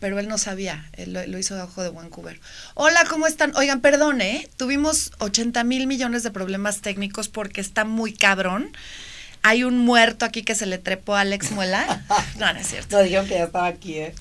pero 0.00 0.18
él 0.18 0.28
no 0.28 0.38
sabía, 0.38 0.88
él 0.92 1.12
lo, 1.12 1.26
lo 1.26 1.38
hizo 1.38 1.54
de 1.56 1.62
ojo 1.62 1.82
de 1.82 1.90
Vancouver. 1.90 2.40
Hola, 2.74 3.04
¿cómo 3.08 3.26
están? 3.26 3.54
Oigan, 3.56 3.80
perdón, 3.80 4.20
¿eh? 4.20 4.48
Tuvimos 4.56 5.12
80 5.18 5.64
mil 5.64 5.86
millones 5.86 6.22
de 6.22 6.30
problemas 6.30 6.80
técnicos 6.80 7.28
porque 7.28 7.60
está 7.60 7.84
muy 7.84 8.12
cabrón. 8.12 8.70
Hay 9.42 9.62
un 9.64 9.78
muerto 9.78 10.24
aquí 10.24 10.42
que 10.42 10.54
se 10.54 10.66
le 10.66 10.78
trepó 10.78 11.14
a 11.16 11.20
Alex 11.20 11.50
Muela. 11.52 12.02
No, 12.38 12.52
no 12.52 12.58
es 12.60 12.66
cierto. 12.68 12.96
No 12.96 13.02
dijeron 13.02 13.26
que 13.26 13.34
ya 13.34 13.44
estaba 13.44 13.66
aquí, 13.66 13.94
¿eh? 13.98 14.14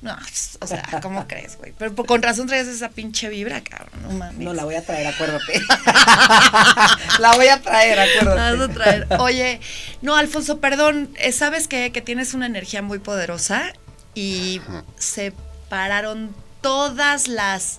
No, 0.00 0.16
o 0.60 0.66
sea, 0.66 0.82
¿cómo 1.02 1.26
crees, 1.26 1.56
güey? 1.58 1.72
Pero 1.76 1.92
por- 1.92 2.06
con 2.06 2.22
razón 2.22 2.46
traes 2.46 2.68
esa 2.68 2.88
pinche 2.88 3.28
vibra, 3.28 3.60
cabrón. 3.62 3.90
No 4.02 4.10
mames. 4.12 4.38
No, 4.38 4.54
la 4.54 4.64
voy 4.64 4.76
a 4.76 4.82
traer, 4.84 5.06
acuérdate. 5.08 5.60
la 7.18 7.32
voy 7.34 7.48
a 7.48 7.60
traer, 7.60 7.96
La 7.98 8.04
vas 8.04 8.38
a 8.38 8.48
acuérdate. 8.50 8.74
traer. 8.74 9.06
Oye, 9.18 9.60
no, 10.02 10.14
Alfonso, 10.16 10.60
perdón, 10.60 11.10
eh, 11.18 11.32
¿sabes 11.32 11.66
qué? 11.68 11.90
Que 11.92 12.00
tienes 12.00 12.32
una 12.34 12.46
energía 12.46 12.80
muy 12.82 12.98
poderosa 13.00 13.72
y 14.18 14.60
se 14.98 15.32
pararon 15.68 16.34
todas 16.60 17.28
las 17.28 17.78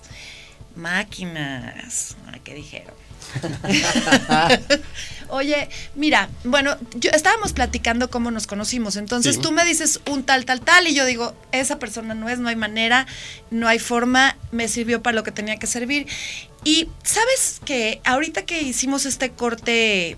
máquinas. 0.74 2.16
¿Qué 2.44 2.54
dijeron? 2.54 2.94
Oye, 5.28 5.68
mira, 5.94 6.28
bueno, 6.44 6.76
yo 6.94 7.10
estábamos 7.12 7.52
platicando 7.52 8.10
cómo 8.10 8.30
nos 8.30 8.46
conocimos, 8.46 8.96
entonces 8.96 9.36
Sí. 9.36 9.42
tú 9.42 9.52
me 9.52 9.64
dices 9.64 10.00
un 10.10 10.24
tal, 10.24 10.44
tal, 10.44 10.60
tal, 10.62 10.88
y 10.88 10.94
yo 10.94 11.04
digo, 11.04 11.34
esa 11.52 11.78
persona 11.78 12.14
no 12.14 12.28
es, 12.28 12.38
no 12.40 12.48
hay 12.48 12.56
manera, 12.56 13.06
no 13.50 13.68
hay 13.68 13.78
forma, 13.78 14.36
me 14.50 14.66
sirvió 14.66 15.02
para 15.02 15.14
lo 15.14 15.22
que 15.22 15.30
tenía 15.30 15.56
que 15.58 15.66
servir. 15.68 16.08
Y 16.64 16.88
sabes 17.04 17.60
que 17.64 18.00
ahorita 18.04 18.42
que 18.42 18.62
hicimos 18.62 19.06
este 19.06 19.30
corte 19.30 20.16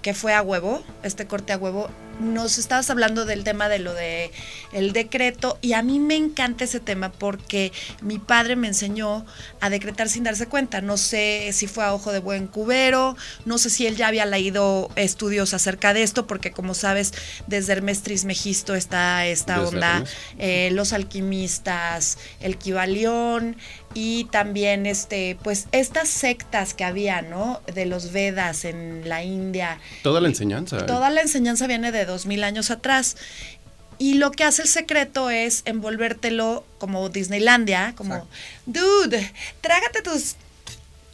que 0.00 0.14
fue 0.14 0.32
a 0.32 0.40
huevo, 0.40 0.82
este 1.02 1.26
corte 1.26 1.52
a 1.52 1.58
huevo, 1.58 1.90
nos 2.20 2.58
estabas 2.58 2.88
hablando 2.90 3.24
del 3.24 3.44
tema 3.44 3.68
de 3.68 3.78
lo 3.78 3.94
de 3.94 4.30
el 4.72 4.92
decreto 4.92 5.58
y 5.60 5.74
a 5.74 5.82
mí 5.82 5.98
me 5.98 6.16
encanta 6.16 6.64
ese 6.64 6.80
tema 6.80 7.12
porque 7.12 7.72
mi 8.00 8.18
padre 8.18 8.56
me 8.56 8.68
enseñó 8.68 9.26
a 9.60 9.70
decretar 9.70 10.08
sin 10.08 10.24
darse 10.24 10.46
cuenta. 10.46 10.80
No 10.80 10.96
sé 10.96 11.50
si 11.52 11.66
fue 11.66 11.84
a 11.84 11.94
ojo 11.94 12.12
de 12.12 12.20
buen 12.20 12.46
cubero, 12.46 13.16
no 13.44 13.58
sé 13.58 13.70
si 13.70 13.86
él 13.86 13.96
ya 13.96 14.08
había 14.08 14.26
leído 14.26 14.90
estudios 14.96 15.54
acerca 15.54 15.94
de 15.94 16.02
esto 16.02 16.26
porque 16.26 16.52
como 16.52 16.74
sabes 16.74 17.12
desde 17.46 17.72
Hermes 17.72 18.02
Trismegisto 18.02 18.74
está 18.74 19.26
esta 19.26 19.62
onda, 19.62 20.04
eh, 20.38 20.70
los 20.72 20.92
alquimistas, 20.92 22.18
el 22.40 22.56
Kibalión 22.56 23.56
y 23.94 24.24
también 24.24 24.84
este 24.84 25.38
pues 25.42 25.68
estas 25.72 26.08
sectas 26.08 26.74
que 26.74 26.84
había, 26.84 27.22
¿no? 27.22 27.60
De 27.72 27.86
los 27.86 28.12
Vedas 28.12 28.64
en 28.64 29.08
la 29.08 29.24
India. 29.24 29.78
Toda 30.02 30.20
la 30.20 30.28
enseñanza. 30.28 30.84
Toda 30.84 31.10
la 31.10 31.22
enseñanza 31.22 31.66
viene 31.66 31.92
de 31.92 32.05
dos 32.06 32.26
mil 32.26 32.44
años 32.44 32.70
atrás. 32.70 33.16
Y 33.98 34.14
lo 34.14 34.30
que 34.30 34.44
hace 34.44 34.62
el 34.62 34.68
secreto 34.68 35.30
es 35.30 35.62
envolvértelo 35.64 36.64
como 36.78 37.08
Disneylandia, 37.08 37.94
como, 37.96 38.14
Exacto. 38.14 38.34
dude, 38.66 39.32
trágate 39.62 40.02
tus 40.02 40.36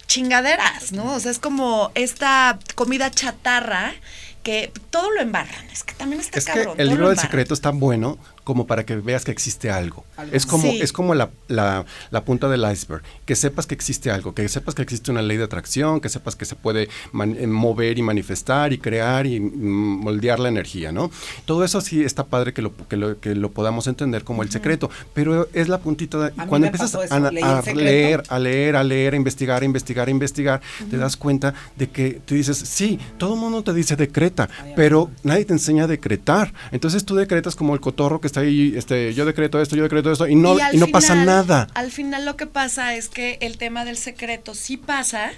chingaderas, 0.07 0.93
¿no? 0.93 1.15
O 1.15 1.21
sea, 1.21 1.31
es 1.31 1.39
como 1.39 1.93
esta 1.95 2.59
comida 2.75 3.11
chatarra 3.11 3.95
que 4.43 4.73
todo 4.91 5.11
lo 5.11 5.21
embarran. 5.21 5.65
Es 5.71 5.85
que 5.85 5.95
también 5.95 6.21
está 6.21 6.39
Es 6.39 6.47
que 6.47 6.69
el 6.77 6.89
libro 6.89 7.09
del 7.09 7.19
secreto 7.19 7.55
es 7.55 7.61
tan 7.61 7.79
bueno 7.79 8.19
como 8.45 8.67
para 8.67 8.85
que 8.85 8.97
veas 8.97 9.25
que 9.25 9.31
existe 9.31 9.71
algo. 9.71 10.05
Algo. 10.17 10.35
Es 10.35 10.47
como, 10.47 10.63
Sí. 10.65 10.81
es 10.83 10.93
como 10.93 11.15
la, 11.15 11.31
la- 11.49 11.85
la 12.11 12.25
punta 12.25 12.49
del 12.49 12.65
iceberg. 12.71 13.03
Que 13.25 13.37
sepas 13.37 13.67
que 13.67 13.75
existe 13.75 14.11
algo, 14.11 14.35
que 14.35 14.49
sepas 14.49 14.75
que 14.75 14.83
existe 14.83 15.11
una 15.11 15.23
ley 15.23 15.37
de 15.37 15.45
atracción, 15.45 16.01
que 16.01 16.09
sepas 16.09 16.37
que 16.37 16.45
se 16.45 16.57
puede 16.57 16.85
eh, 16.85 17.47
mover 17.47 17.99
y 17.99 18.03
manifestar 18.03 18.73
y 18.73 18.79
crear 18.79 19.27
y 19.27 19.39
mm, 19.41 20.03
moldear 20.03 20.41
la 20.41 20.49
energía, 20.49 20.93
¿no? 20.93 21.11
Todo 21.45 21.65
eso 21.65 21.81
sí 21.81 22.03
está 22.03 22.25
padre 22.25 22.53
que 22.53 22.63
lo, 22.63 22.73
que 22.89 22.97
lo, 22.97 23.21
que 23.21 23.35
lo 23.35 23.51
podamos 23.51 23.87
entender 23.87 24.25
como 24.25 24.43
el 24.43 24.51
secreto, 24.51 24.91
pero 25.15 25.49
es 25.53 25.69
la 25.69 25.79
puntita 25.79 26.19
de... 26.19 26.33
A 26.37 26.47
Cuando 26.47 26.67
empiezas 26.67 26.91
eso, 26.91 27.01
a, 27.15 27.17
a 27.17 27.31
leer, 27.31 28.23
a 28.29 28.39
leer, 28.39 28.77
a 28.77 28.83
leer, 28.85 29.15
a 29.15 29.17
investigar, 29.17 29.63
a 29.63 29.65
investigar, 29.65 30.09
a 30.09 30.11
investigar, 30.11 30.61
te 30.91 30.97
das 30.97 31.17
cuenta 31.17 31.55
de 31.77 31.89
que 31.91 32.21
tú 32.25 32.35
dices, 32.35 32.57
sí, 32.59 32.99
todo 33.19 33.35
el 33.35 33.41
mundo 33.41 33.63
te 33.63 33.73
dice 33.73 33.97
decreta, 33.97 34.49
Ay, 34.63 34.73
pero 34.77 35.11
nadie 35.23 35.45
te 35.45 35.53
enseña 35.53 35.85
a 35.85 35.87
decretar. 35.87 36.53
Entonces 36.73 37.05
tú 37.05 37.15
decretas 37.15 37.55
como 37.57 37.75
el 37.75 37.81
cotorro 37.81 38.21
que 38.21 38.27
está 38.33 38.41
ahí, 38.41 38.73
este, 38.77 39.13
yo 39.15 39.25
decreto 39.27 39.61
esto, 39.61 39.77
yo 39.77 39.83
decreto 39.83 40.11
esto, 40.11 40.27
y 40.27 40.35
no, 40.35 40.57
y 40.73 40.79
no 40.79 40.89
pasa 40.89 41.15
nada. 41.15 41.69
Al 41.75 41.93
final 41.93 42.25
lo 42.25 42.37
que 42.37 42.47
pasa 42.47 42.95
es 42.95 43.09
que 43.09 43.39
el 43.41 43.59
tema 43.59 43.85
del 43.85 43.97
secreto 43.97 44.55
sí 44.55 44.77
pasa, 44.79 45.33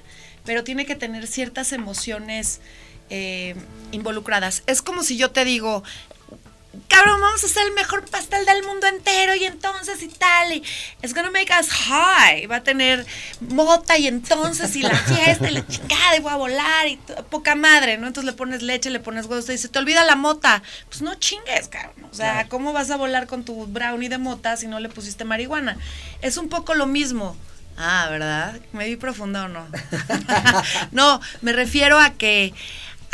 pero 0.45 0.63
tiene 0.63 0.87
que 0.87 0.95
tener 0.95 1.27
ciertas 1.27 1.73
emociones 1.73 2.61
eh, 3.11 3.57
involucradas. 3.91 4.63
Es 4.67 4.81
como 4.81 5.03
si 5.03 5.17
yo 5.17 5.31
te 5.33 5.45
digo, 5.45 5.83
cabrón, 6.89 7.21
vamos 7.21 7.43
a 7.43 7.47
hacer 7.47 7.67
el 7.67 7.73
mejor 7.75 8.05
pastel 8.09 8.45
del 8.47 8.63
mundo 8.65 8.87
entero 8.87 9.35
y 9.35 9.45
entonces 9.45 10.03
y 10.03 10.09
tal, 10.09 10.53
y 10.53 10.63
it's 11.03 11.15
gonna 11.15 11.31
make 11.31 11.53
us 11.59 11.69
high, 11.71 12.47
va 12.47 12.57
a 12.57 12.63
tener 12.63 13.07
mota 13.41 13.97
y 13.99 14.07
entonces 14.07 14.75
y 14.77 14.83
la 14.83 14.97
fiesta 14.97 15.49
y 15.51 15.55
la 15.55 15.67
chingada 15.67 16.17
y 16.17 16.21
voy 16.21 16.33
a 16.33 16.37
volar 16.37 16.87
y 16.89 16.97
poca 17.31 17.55
madre, 17.55 17.99
¿no? 17.99 18.07
Entonces 18.07 18.27
le 18.31 18.37
pones 18.37 18.63
leche, 18.63 18.91
le 18.91 19.01
pones 19.01 19.27
huevos, 19.27 19.47
te 19.47 19.53
dice, 19.53 19.69
te 19.69 19.79
olvida 19.79 20.05
la 20.05 20.17
mota, 20.17 20.63
pues 20.89 21.03
no 21.03 21.15
chingues, 21.15 21.69
cabrón, 21.69 22.05
o 22.11 22.15
sea, 22.15 22.33
Claro. 22.33 22.49
¿cómo 22.49 22.73
vas 22.73 22.91
a 22.91 22.97
volar 22.97 23.27
con 23.27 23.45
tu 23.45 23.67
brownie 23.67 24.09
de 24.09 24.19
mota 24.19 24.57
si 24.57 24.67
no 24.67 24.81
le 24.81 24.89
pusiste 24.89 25.25
marihuana? 25.25 25.77
Es 26.23 26.37
un 26.37 26.49
poco 26.49 26.75
lo 26.75 26.87
mismo. 26.87 27.37
Ah, 27.77 28.07
¿verdad? 28.09 28.61
¿Me 28.73 28.87
vi 28.87 28.95
profunda 28.97 29.47
o 29.47 29.49
no? 29.49 29.67
no, 30.93 31.21
me 31.43 31.53
refiero 31.53 31.99
a 31.99 32.11
que 32.11 32.55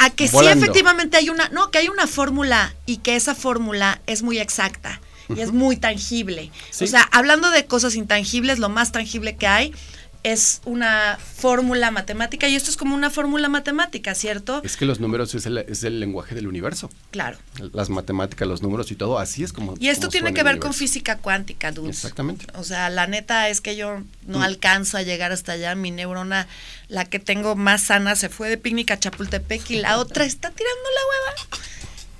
a 0.00 0.08
que 0.08 0.28
sí 0.28 0.46
efectivamente 0.46 1.18
hay 1.18 1.28
una, 1.28 1.50
no, 1.50 1.70
que 1.70 1.76
hay 1.76 1.88
una 1.88 2.06
fórmula 2.06 2.74
y 2.86 2.96
que 2.96 3.16
esa 3.16 3.34
fórmula 3.34 4.00
es 4.06 4.22
muy 4.22 4.38
exacta 4.38 4.98
y 5.28 5.40
es 5.40 5.52
muy 5.52 5.76
tangible. 5.76 6.50
Sí. 6.70 6.84
O 6.84 6.86
sea, 6.86 7.02
hablando 7.12 7.50
de 7.50 7.66
cosas 7.66 7.94
intangibles, 7.94 8.58
lo 8.58 8.70
más 8.70 8.92
tangible 8.92 9.36
que 9.36 9.46
hay 9.46 9.74
es 10.22 10.60
una 10.66 11.18
fórmula 11.36 11.90
matemática 11.90 12.46
y 12.48 12.54
esto 12.54 12.70
es 12.70 12.76
como 12.76 12.94
una 12.94 13.08
fórmula 13.10 13.48
matemática, 13.48 14.14
¿cierto? 14.14 14.60
Es 14.62 14.76
que 14.76 14.84
los 14.84 15.00
números 15.00 15.34
es 15.34 15.46
el, 15.46 15.58
es 15.58 15.82
el 15.82 15.98
lenguaje 15.98 16.34
del 16.34 16.46
universo. 16.46 16.90
Claro. 17.10 17.38
Las 17.72 17.88
matemáticas, 17.88 18.46
los 18.46 18.60
números 18.62 18.90
y 18.90 18.96
todo, 18.96 19.18
así 19.18 19.42
es 19.42 19.52
como. 19.52 19.74
Y 19.80 19.88
esto 19.88 20.02
como 20.02 20.10
tiene 20.12 20.34
que 20.34 20.42
ver 20.42 20.58
con 20.58 20.74
física 20.74 21.16
cuántica, 21.18 21.72
dudes. 21.72 21.96
Exactamente. 21.96 22.46
O 22.54 22.64
sea, 22.64 22.90
la 22.90 23.06
neta 23.06 23.48
es 23.48 23.60
que 23.60 23.76
yo 23.76 24.02
no 24.26 24.38
Mm. 24.40 24.42
alcanzo 24.42 24.98
a 24.98 25.02
llegar 25.02 25.32
hasta 25.32 25.52
allá. 25.52 25.74
Mi 25.74 25.90
neurona, 25.90 26.46
la 26.88 27.04
que 27.06 27.18
tengo 27.18 27.56
más 27.56 27.82
sana, 27.82 28.14
se 28.14 28.28
fue 28.28 28.48
de 28.50 28.58
picnic 28.58 28.90
a 28.90 28.98
Chapultepec 29.00 29.70
y 29.70 29.76
la 29.80 29.98
otra 29.98 30.24
está 30.24 30.50
tirando 30.50 30.82
la 30.94 31.00
hueva. 31.08 31.60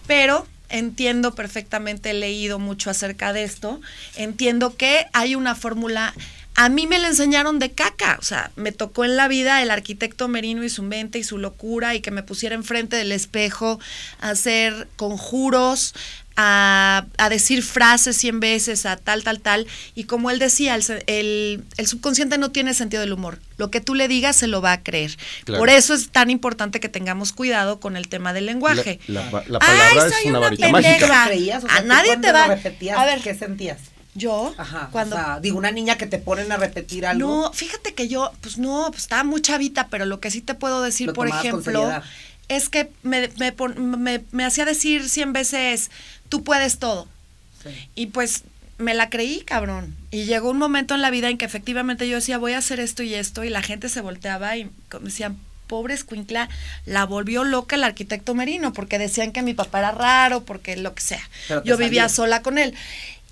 Pero 0.07 0.47
entiendo 0.71 1.35
perfectamente, 1.35 2.11
he 2.11 2.15
leído 2.15 2.59
mucho 2.59 2.91
acerca 2.91 3.33
de 3.33 3.45
esto. 3.45 3.81
Entiendo 4.17 4.77
que 4.77 5.07
hay 5.13 5.35
una 5.35 5.55
fórmula. 5.55 6.15
A 6.63 6.69
mí 6.69 6.87
me 6.87 6.99
la 6.99 7.09
enseñaron 7.09 7.59
de 7.59 7.71
caca, 7.73 8.19
o 8.21 8.23
sea, 8.23 8.51
me 8.57 8.71
tocó 8.71 9.07
en 9.07 9.17
la 9.17 9.29
vida 9.29 9.63
el 9.63 9.71
arquitecto 9.71 10.29
Merino 10.29 10.63
y 10.63 10.69
su 10.69 10.83
mente 10.83 11.19
y 11.19 11.25
su 11.25 11.39
locura 11.39 11.95
y 11.95 12.01
que 12.01 12.11
me 12.11 12.23
pusiera 12.23 12.55
enfrente 12.55 12.97
del 12.97 13.13
espejo 13.13 13.81
a 14.21 14.29
hacer 14.31 14.87
conjuros, 14.97 15.95
a, 16.37 17.07
a 17.19 17.29
decir 17.31 17.63
frases 17.63 18.17
cien 18.17 18.41
veces, 18.41 18.85
a 18.85 18.97
tal, 18.97 19.25
tal, 19.25 19.41
tal. 19.41 19.67
Y 19.95 20.05
como 20.05 20.31
él 20.31 20.39
decía, 20.39 20.75
el, 20.75 20.83
se- 20.83 21.03
el- 21.07 21.65
el 21.79 21.87
subconsciente 21.87 22.37
no 22.39 22.51
tiene 22.51 22.75
sentido 22.75 23.01
del 23.01 23.13
humor. 23.15 23.39
Lo 23.57 23.71
que 23.71 23.81
tú 23.81 23.95
le 23.95 24.07
digas 24.09 24.37
se 24.37 24.47
lo 24.47 24.61
va 24.63 24.73
a 24.73 24.83
creer. 24.83 25.17
Claro. 25.45 25.61
Por 25.61 25.71
eso 25.71 25.95
es 25.95 26.11
tan 26.11 26.29
importante 26.31 26.79
que 26.79 26.89
tengamos 26.91 27.33
cuidado 27.33 27.81
con 27.81 27.97
el 27.97 28.09
tema 28.09 28.33
del 28.35 28.47
lenguaje. 28.47 29.01
La, 29.07 29.23
la- 29.31 29.45
la 29.49 29.59
Ay, 29.63 29.79
palabra 29.79 30.03
soy 30.11 30.19
es 30.21 30.27
una 30.27 30.31
una 30.31 30.41
varita 30.41 30.73
pendeja. 30.73 31.07
mágica. 31.09 31.59
O 31.59 31.61
sea, 31.63 31.77
A 31.77 31.81
¿tú 31.83 31.87
nadie 31.89 32.17
te 32.19 32.33
va- 32.33 32.47
repetías, 32.49 32.99
a 32.99 33.05
ver. 33.07 33.21
¿Qué 33.21 33.35
sentías? 33.35 33.79
Yo, 34.15 34.55
Ajá. 34.59 34.89
cuando... 34.91 35.17
O 35.17 35.19
sea, 35.19 35.41
digo, 35.41 35.57
una 35.59 35.71
niña 35.71 35.97
que 35.97 36.07
te 36.07 36.19
ponen 36.19 36.51
a 36.51 36.57
repetir 36.57 37.07
algo. 37.07 37.29
No, 37.45 37.53
fíjate 37.53 37.95
que 37.95 38.09
yo, 38.09 38.33
pues 38.41 38.59
no, 38.59 38.87
pues 38.91 39.03
estaba 39.03 39.23
muy 39.25 39.41
chavita, 39.41 39.89
pero 39.89 40.05
lo 40.05 40.21
que 40.21 40.31
sí 40.31 40.41
te 40.41 40.55
puedo 40.55 40.83
decir, 40.83 41.09
Lo 41.09 41.13
por 41.15 41.29
ejemplo, 41.29 41.89
es 42.49 42.69
que 42.69 42.91
me, 43.03 43.29
me, 43.39 43.55
me- 43.77 44.25
me 44.33 44.45
hacía 44.45 44.65
decir 44.65 45.09
cien 45.09 45.33
veces, 45.33 45.91
tú 46.29 46.43
puedes 46.43 46.79
todo. 46.79 47.07
Sí. 47.63 47.71
Y 47.95 48.07
pues 48.07 48.43
me 48.79 48.95
la 48.95 49.11
creí, 49.11 49.43
cabrón. 49.43 49.95
Y 50.11 50.25
llegó 50.25 50.51
un 50.51 50.59
momento 50.59 50.95
en 50.95 51.03
la 51.03 51.11
vida 51.11 51.29
en 51.29 51.39
que 51.39 51.45
efectivamente 51.45 52.09
yo 52.09 52.17
decía, 52.17 52.39
voy 52.39 52.55
a 52.55 52.59
hacer 52.59 52.81
esto 52.81 53.03
y 53.05 53.15
esto, 53.15 53.45
y 53.45 53.51
la 53.51 53.63
gente 53.63 53.89
se 53.89 54.01
volteaba 54.01 54.57
y 54.57 54.71
decían, 55.03 55.39
pobre 55.69 55.95
escuincla, 55.95 56.49
la 56.85 57.05
volvió 57.05 57.45
loca 57.45 57.77
el 57.77 57.85
arquitecto 57.85 58.35
Merino, 58.35 58.73
porque 58.73 58.99
decían 58.99 59.31
que 59.31 59.43
mi 59.43 59.55
papá 59.55 59.79
era 59.79 59.93
raro, 59.93 60.45
porque 60.45 60.77
lo 60.77 60.95
que 60.95 61.03
sea. 61.03 61.23
Yo 61.65 61.77
vivía 61.77 62.09
sola 62.09 62.43
con 62.43 62.59
él. 62.59 62.75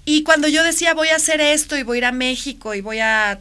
Y 0.08 0.22
cuando 0.22 0.48
yo 0.48 0.62
decía, 0.62 0.94
voy 0.94 1.08
a 1.08 1.16
hacer 1.16 1.40
esto 1.40 1.76
y 1.76 1.82
voy 1.82 1.96
a 1.96 1.98
ir 1.98 2.04
a 2.06 2.12
México 2.12 2.74
y 2.74 2.80
voy 2.80 2.98
a... 3.00 3.40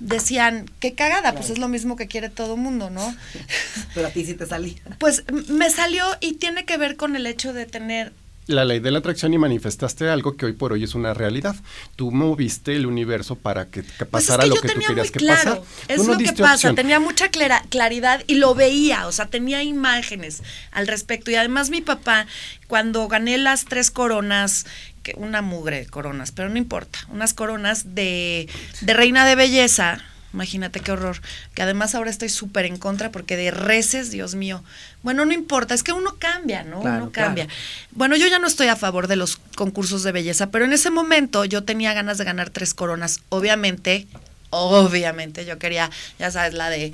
Decían, 0.00 0.68
qué 0.80 0.94
cagada, 0.94 1.32
pues 1.34 1.48
es 1.48 1.58
lo 1.58 1.68
mismo 1.68 1.96
que 1.96 2.06
quiere 2.06 2.28
todo 2.28 2.56
mundo, 2.56 2.90
¿no? 2.90 3.14
Pero 3.94 4.08
a 4.08 4.10
ti 4.10 4.26
sí 4.26 4.34
te 4.34 4.44
salía. 4.46 4.74
Pues 4.98 5.24
me 5.48 5.70
salió 5.70 6.04
y 6.20 6.34
tiene 6.34 6.64
que 6.66 6.76
ver 6.76 6.96
con 6.96 7.16
el 7.16 7.24
hecho 7.26 7.52
de 7.54 7.64
tener 7.66 8.12
la 8.48 8.64
ley 8.64 8.78
de 8.78 8.92
la 8.92 9.00
atracción 9.00 9.34
y 9.34 9.38
manifestaste 9.38 10.08
algo 10.08 10.36
que 10.36 10.46
hoy 10.46 10.52
por 10.52 10.72
hoy 10.72 10.84
es 10.84 10.94
una 10.94 11.14
realidad. 11.14 11.56
Tú 11.96 12.12
moviste 12.12 12.76
el 12.76 12.86
universo 12.86 13.34
para 13.34 13.66
que, 13.66 13.82
que 13.82 14.04
Pues 14.06 14.24
es 14.24 14.28
pasara 14.30 14.44
que 14.44 14.48
lo 14.50 14.54
que 14.56 14.68
tú 14.68 14.80
querías 14.86 14.96
muy 14.96 15.08
que 15.10 15.26
pasara. 15.26 15.60
Es 15.88 16.04
no 16.04 16.12
lo 16.12 16.18
que 16.18 16.32
pasa, 16.32 16.52
opción. 16.54 16.74
tenía 16.76 17.00
mucha 17.00 17.28
clara- 17.30 17.64
claridad 17.70 18.22
y 18.28 18.36
lo 18.36 18.54
veía, 18.54 19.08
o 19.08 19.12
sea, 19.12 19.26
tenía 19.26 19.62
imágenes 19.64 20.42
al 20.70 20.86
respecto. 20.86 21.30
Y 21.32 21.34
además 21.34 21.70
mi 21.70 21.80
papá, 21.80 22.26
cuando 22.68 23.08
gané 23.08 23.36
las 23.38 23.64
tres 23.64 23.90
coronas, 23.90 24.64
que 25.06 25.14
una 25.16 25.40
mugre 25.40 25.78
de 25.78 25.86
coronas, 25.86 26.32
pero 26.32 26.48
no 26.48 26.58
importa, 26.58 26.98
unas 27.10 27.32
coronas 27.32 27.94
de, 27.94 28.48
de 28.80 28.92
reina 28.92 29.24
de 29.24 29.36
belleza, 29.36 30.00
imagínate 30.32 30.80
qué 30.80 30.90
horror, 30.90 31.20
que 31.54 31.62
además 31.62 31.94
ahora 31.94 32.10
estoy 32.10 32.28
súper 32.28 32.66
en 32.66 32.76
contra 32.76 33.12
porque 33.12 33.36
de 33.36 33.52
reces, 33.52 34.10
Dios 34.10 34.34
mío. 34.34 34.64
Bueno, 35.04 35.24
no 35.24 35.32
importa, 35.32 35.74
es 35.74 35.84
que 35.84 35.92
uno 35.92 36.16
cambia, 36.18 36.64
¿no? 36.64 36.80
Claro, 36.80 37.04
uno 37.04 37.12
cambia. 37.12 37.44
claro. 37.44 37.60
Bueno, 37.92 38.16
yo 38.16 38.26
ya 38.26 38.40
no 38.40 38.48
estoy 38.48 38.66
a 38.66 38.74
favor 38.74 39.06
de 39.06 39.14
los 39.14 39.36
concursos 39.54 40.02
de 40.02 40.10
belleza, 40.10 40.50
pero 40.50 40.64
en 40.64 40.72
ese 40.72 40.90
momento 40.90 41.44
yo 41.44 41.62
tenía 41.62 41.94
ganas 41.94 42.18
de 42.18 42.24
ganar 42.24 42.50
tres 42.50 42.74
coronas. 42.74 43.20
Obviamente, 43.28 44.08
obviamente, 44.50 45.44
yo 45.44 45.60
quería, 45.60 45.88
ya 46.18 46.32
sabes, 46.32 46.52
la 46.54 46.68
de, 46.68 46.92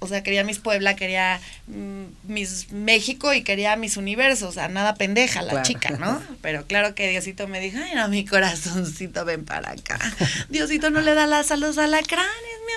o 0.00 0.06
sea, 0.08 0.22
quería 0.22 0.44
Miss 0.44 0.58
Puebla, 0.58 0.96
quería 0.96 1.40
mm, 1.66 2.04
Miss 2.24 2.70
México 2.72 3.32
y 3.34 3.42
quería 3.42 3.76
Miss 3.76 3.96
Universo, 3.96 4.48
o 4.48 4.52
sea, 4.52 4.68
nada 4.68 4.94
pendeja 4.94 5.42
la 5.42 5.50
Claro. 5.50 5.66
chica, 5.66 5.90
¿no? 5.90 6.22
Pero 6.42 6.66
claro 6.66 6.94
que 6.94 7.08
Diosito 7.08 7.48
me 7.48 7.60
dijo, 7.60 7.78
ay, 7.82 7.92
no, 7.94 8.08
mi 8.08 8.24
corazoncito, 8.24 9.24
ven 9.24 9.44
para 9.44 9.72
acá. 9.72 9.98
Diosito 10.48 10.90
no 10.90 11.00
le 11.00 11.14
da 11.14 11.26
las 11.26 11.50
a 11.50 11.56
los 11.56 11.78
alacranes, 11.78 12.28
mi 12.66 12.72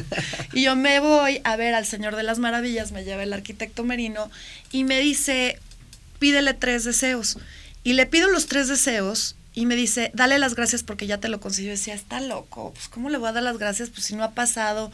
amor. 0.00 0.04
Y 0.52 0.62
yo 0.62 0.76
me 0.76 1.00
voy 1.00 1.40
a 1.44 1.56
ver 1.56 1.74
al 1.74 1.86
Señor 1.86 2.16
de 2.16 2.22
las 2.22 2.38
Maravillas, 2.38 2.92
me 2.92 3.04
lleva 3.04 3.22
el 3.22 3.32
arquitecto 3.32 3.84
Merino 3.84 4.30
y 4.72 4.84
me 4.84 4.98
dice, 5.00 5.58
pídele 6.18 6.54
tres 6.54 6.84
deseos. 6.84 7.38
Y 7.84 7.92
le 7.92 8.06
pido 8.06 8.28
los 8.28 8.46
tres 8.46 8.66
deseos 8.68 9.35
y 9.56 9.64
me 9.64 9.74
dice, 9.74 10.10
dale 10.12 10.38
las 10.38 10.54
gracias 10.54 10.82
porque 10.82 11.06
ya 11.06 11.18
te 11.18 11.30
lo 11.30 11.40
consiguió. 11.40 11.70
Y 11.72 11.76
decía, 11.76 11.94
está 11.94 12.20
loco, 12.20 12.72
pues 12.74 12.88
¿cómo 12.88 13.08
le 13.08 13.16
voy 13.16 13.30
a 13.30 13.32
dar 13.32 13.42
las 13.42 13.56
gracias? 13.56 13.88
Pues 13.88 14.04
si 14.04 14.14
no 14.14 14.22
ha 14.22 14.32
pasado. 14.32 14.92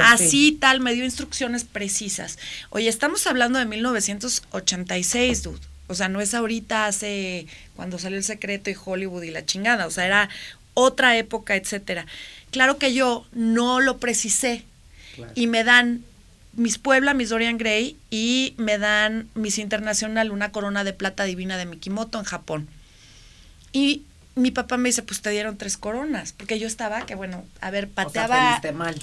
Así 0.00 0.52
tal, 0.52 0.78
me 0.78 0.94
dio 0.94 1.04
instrucciones 1.04 1.64
precisas. 1.64 2.38
Oye, 2.70 2.88
estamos 2.88 3.26
hablando 3.26 3.58
de 3.58 3.64
1986, 3.66 5.42
dude. 5.42 5.58
O 5.88 5.94
sea, 5.94 6.08
no 6.08 6.20
es 6.20 6.32
ahorita 6.32 6.86
hace 6.86 7.46
cuando 7.76 7.98
salió 7.98 8.16
El 8.16 8.24
Secreto 8.24 8.70
y 8.70 8.76
Hollywood 8.82 9.24
y 9.24 9.30
la 9.30 9.44
chingada. 9.44 9.86
O 9.86 9.90
sea, 9.90 10.06
era 10.06 10.28
otra 10.74 11.16
época, 11.18 11.56
etcétera. 11.56 12.06
Claro 12.52 12.78
que 12.78 12.94
yo 12.94 13.26
no 13.32 13.80
lo 13.80 13.98
precisé 13.98 14.64
Claro. 15.16 15.32
y 15.34 15.46
me 15.48 15.62
dan 15.64 16.04
Miss 16.54 16.78
Puebla, 16.78 17.14
Miss 17.14 17.30
Dorian 17.30 17.58
Gray 17.58 17.96
y 18.10 18.54
me 18.58 18.78
dan 18.78 19.28
Miss 19.34 19.58
Internacional 19.58 20.30
una 20.30 20.52
corona 20.52 20.84
de 20.84 20.92
plata 20.92 21.24
divina 21.24 21.56
de 21.56 21.66
Mikimoto 21.66 22.18
en 22.18 22.24
Japón. 22.24 22.68
Y 23.74 24.04
mi 24.36 24.52
papá 24.52 24.76
me 24.76 24.88
dice, 24.88 25.02
pues 25.02 25.20
te 25.20 25.30
dieron 25.30 25.58
tres 25.58 25.76
coronas, 25.76 26.32
porque 26.32 26.58
yo 26.58 26.66
estaba, 26.66 27.04
que 27.06 27.16
bueno, 27.16 27.44
a 27.60 27.70
ver, 27.70 27.84
O 27.84 27.88
sea, 28.10 28.28
pateaba... 28.28 28.60
mal. 28.72 28.94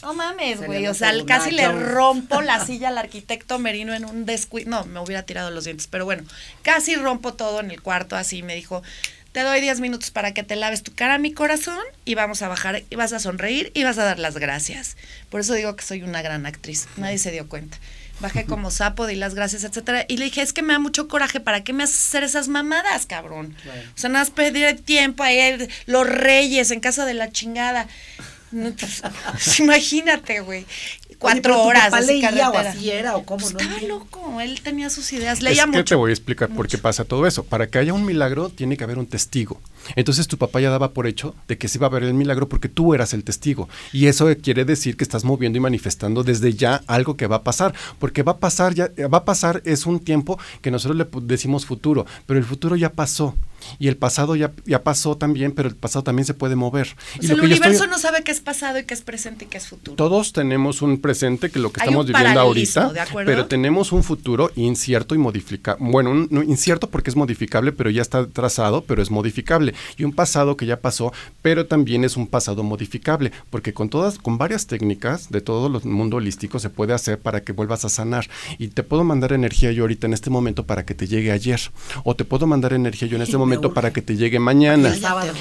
no 0.00 0.14
mames, 0.14 0.64
güey, 0.64 0.86
o 0.86 0.94
sea, 0.94 1.12
casi 1.26 1.50
le 1.50 1.68
rompo 1.70 2.40
la 2.40 2.64
silla 2.66 2.88
al 2.88 2.98
arquitecto 2.98 3.58
Merino 3.58 3.92
en 3.94 4.04
un 4.04 4.24
descuido. 4.24 4.70
No, 4.70 4.84
me 4.84 5.00
hubiera 5.00 5.24
tirado 5.24 5.50
los 5.50 5.64
dientes, 5.64 5.88
pero 5.88 6.04
bueno, 6.04 6.22
casi 6.62 6.94
rompo 6.94 7.34
todo 7.34 7.58
en 7.58 7.72
el 7.72 7.82
cuarto 7.82 8.14
así. 8.14 8.44
Me 8.44 8.54
dijo, 8.54 8.84
te 9.32 9.40
doy 9.40 9.60
10 9.60 9.80
minutos 9.80 10.12
para 10.12 10.32
que 10.32 10.44
te 10.44 10.54
laves 10.54 10.84
tu 10.84 10.94
cara, 10.94 11.18
mi 11.18 11.32
corazón, 11.32 11.82
y 12.04 12.14
vamos 12.14 12.42
a 12.42 12.48
bajar, 12.48 12.84
y 12.88 12.94
vas 12.94 13.12
a 13.12 13.18
sonreír 13.18 13.72
y 13.74 13.82
vas 13.82 13.98
a 13.98 14.04
dar 14.04 14.20
las 14.20 14.38
gracias. 14.38 14.96
Por 15.30 15.40
eso 15.40 15.54
digo 15.54 15.74
que 15.74 15.84
soy 15.84 16.02
una 16.02 16.22
gran 16.22 16.46
actriz. 16.46 16.86
Nadie 16.96 17.18
se 17.18 17.32
dio 17.32 17.48
cuenta. 17.48 17.76
Bajé 18.20 18.44
como 18.44 18.70
sapo, 18.70 19.06
di 19.06 19.16
las 19.16 19.34
gracias, 19.34 19.64
etcétera. 19.64 20.04
Y 20.08 20.16
le 20.16 20.26
dije, 20.26 20.42
es 20.42 20.52
que 20.52 20.62
me 20.62 20.72
da 20.72 20.78
mucho 20.78 21.08
coraje, 21.08 21.40
¿para 21.40 21.64
qué 21.64 21.72
me 21.72 21.82
haces 21.84 22.06
hacer 22.06 22.24
esas 22.24 22.48
mamadas, 22.48 23.06
cabrón? 23.06 23.56
Claro. 23.62 23.80
O 23.80 23.98
sea, 23.98 24.10
nada 24.10 24.24
más 24.24 24.30
pedir 24.30 24.80
tiempo 24.82 25.22
ahí, 25.22 25.68
los 25.86 26.08
reyes 26.08 26.70
en 26.70 26.80
casa 26.80 27.04
de 27.04 27.14
la 27.14 27.32
chingada. 27.32 27.88
Pues, 28.52 29.02
imagínate, 29.60 30.40
güey. 30.40 30.66
Oye, 31.22 31.40
Cuatro 31.40 31.54
tu 31.54 31.60
horas. 31.60 31.84
papá 31.84 31.98
así 31.98 32.20
leía 32.20 32.50
o 32.50 32.56
así 32.58 32.90
era 32.90 33.16
o 33.16 33.24
cómo, 33.24 33.40
Pues 33.40 33.54
no 33.54 33.60
estaba 33.60 33.80
loco, 33.86 34.40
él 34.40 34.60
tenía 34.62 34.90
sus 34.90 35.12
ideas, 35.12 35.38
Es 35.38 35.44
leía 35.44 35.62
que 35.64 35.68
mucho. 35.70 35.84
te 35.84 35.94
voy 35.94 36.10
a 36.10 36.14
explicar 36.14 36.48
por 36.48 36.66
qué 36.68 36.76
mucho. 36.76 36.82
pasa 36.82 37.04
todo 37.04 37.26
eso. 37.26 37.44
Para 37.44 37.66
que 37.68 37.78
haya 37.78 37.92
un 37.94 38.04
milagro, 38.04 38.48
tiene 38.48 38.76
que 38.76 38.84
haber 38.84 38.98
un 38.98 39.06
testigo. 39.06 39.60
Entonces 39.96 40.26
tu 40.28 40.38
papá 40.38 40.60
ya 40.60 40.70
daba 40.70 40.92
por 40.92 41.06
hecho 41.06 41.34
de 41.48 41.58
que 41.58 41.68
se 41.68 41.78
iba 41.78 41.86
a 41.86 41.90
ver 41.90 42.02
el 42.04 42.14
milagro 42.14 42.48
porque 42.48 42.68
tú 42.68 42.94
eras 42.94 43.12
el 43.14 43.24
testigo. 43.24 43.68
Y 43.92 44.06
eso 44.06 44.28
quiere 44.42 44.64
decir 44.64 44.96
que 44.96 45.04
estás 45.04 45.24
moviendo 45.24 45.58
y 45.58 45.60
manifestando 45.60 46.22
desde 46.24 46.52
ya 46.54 46.82
algo 46.86 47.16
que 47.16 47.26
va 47.26 47.36
a 47.36 47.42
pasar. 47.42 47.74
Porque 47.98 48.22
va 48.22 48.32
a 48.32 48.38
pasar, 48.38 48.74
ya, 48.74 48.90
va 49.12 49.18
a 49.18 49.24
pasar, 49.24 49.62
es 49.64 49.86
un 49.86 50.00
tiempo 50.00 50.38
que 50.60 50.70
nosotros 50.70 50.96
le 50.96 51.06
decimos 51.22 51.66
futuro, 51.66 52.06
pero 52.26 52.38
el 52.38 52.44
futuro 52.44 52.76
ya 52.76 52.90
pasó. 52.90 53.34
Y 53.78 53.88
el 53.88 53.96
pasado 53.96 54.36
ya, 54.36 54.52
ya 54.66 54.82
pasó 54.82 55.16
también, 55.16 55.52
pero 55.52 55.68
el 55.68 55.76
pasado 55.76 56.02
también 56.02 56.26
se 56.26 56.34
puede 56.34 56.56
mover. 56.56 56.88
O 57.18 57.22
y 57.22 57.26
sea, 57.26 57.34
el 57.34 57.40
que 57.40 57.48
yo 57.48 57.54
estoy- 57.54 57.68
universo 57.70 57.86
no 57.86 57.98
sabe 57.98 58.22
qué 58.24 58.32
es 58.32 58.40
pasado 58.40 58.78
y 58.78 58.84
qué 58.84 58.94
es 58.94 59.02
presente 59.02 59.44
y 59.44 59.48
qué 59.48 59.58
es 59.58 59.66
futuro. 59.68 59.96
todos 59.96 60.32
tenemos 60.32 60.82
un 60.82 60.98
presente 61.00 61.50
que 61.50 61.58
lo 61.58 61.72
que 61.72 61.80
Hay 61.80 61.86
estamos 61.88 62.06
viviendo 62.06 62.40
ahorita, 62.40 62.92
pero 63.24 63.46
tenemos 63.46 63.92
un 63.92 64.02
futuro 64.02 64.50
incierto 64.56 65.14
y 65.14 65.18
modificable. 65.18 65.84
Bueno, 65.90 66.10
un- 66.10 66.28
no, 66.30 66.42
incierto 66.42 66.88
porque 66.90 67.10
es 67.10 67.16
modificable, 67.16 67.72
pero 67.72 67.90
ya 67.90 68.02
está 68.02 68.26
trazado, 68.26 68.84
pero 68.84 69.02
es 69.02 69.10
modificable. 69.10 69.74
Y 69.96 70.04
un 70.04 70.12
pasado 70.12 70.56
que 70.56 70.66
ya 70.66 70.80
pasó, 70.80 71.12
pero 71.42 71.66
también 71.66 72.04
es 72.04 72.16
un 72.16 72.26
pasado 72.26 72.62
modificable, 72.62 73.32
porque 73.50 73.72
con 73.72 73.88
todas, 73.88 74.18
con 74.18 74.38
varias 74.38 74.66
técnicas 74.66 75.30
de 75.30 75.40
todo 75.40 75.66
el 75.78 75.84
mundo 75.88 76.16
holístico 76.18 76.58
se 76.58 76.70
puede 76.70 76.92
hacer 76.92 77.18
para 77.18 77.42
que 77.42 77.52
vuelvas 77.52 77.84
a 77.84 77.88
sanar. 77.88 78.28
Y 78.58 78.68
te 78.68 78.82
puedo 78.82 79.04
mandar 79.04 79.32
energía 79.32 79.72
yo 79.72 79.84
ahorita 79.84 80.06
en 80.06 80.12
este 80.14 80.30
momento 80.30 80.64
para 80.66 80.84
que 80.84 80.94
te 80.94 81.06
llegue 81.06 81.32
ayer, 81.32 81.60
o 82.04 82.14
te 82.16 82.24
puedo 82.24 82.46
mandar 82.46 82.72
energía 82.72 83.08
yo 83.08 83.16
en 83.16 83.22
este 83.22 83.34
Me 83.34 83.38
momento 83.44 83.51
para 83.60 83.92
que 83.92 84.02
te 84.02 84.16
llegue 84.16 84.38
mañana. 84.38 84.94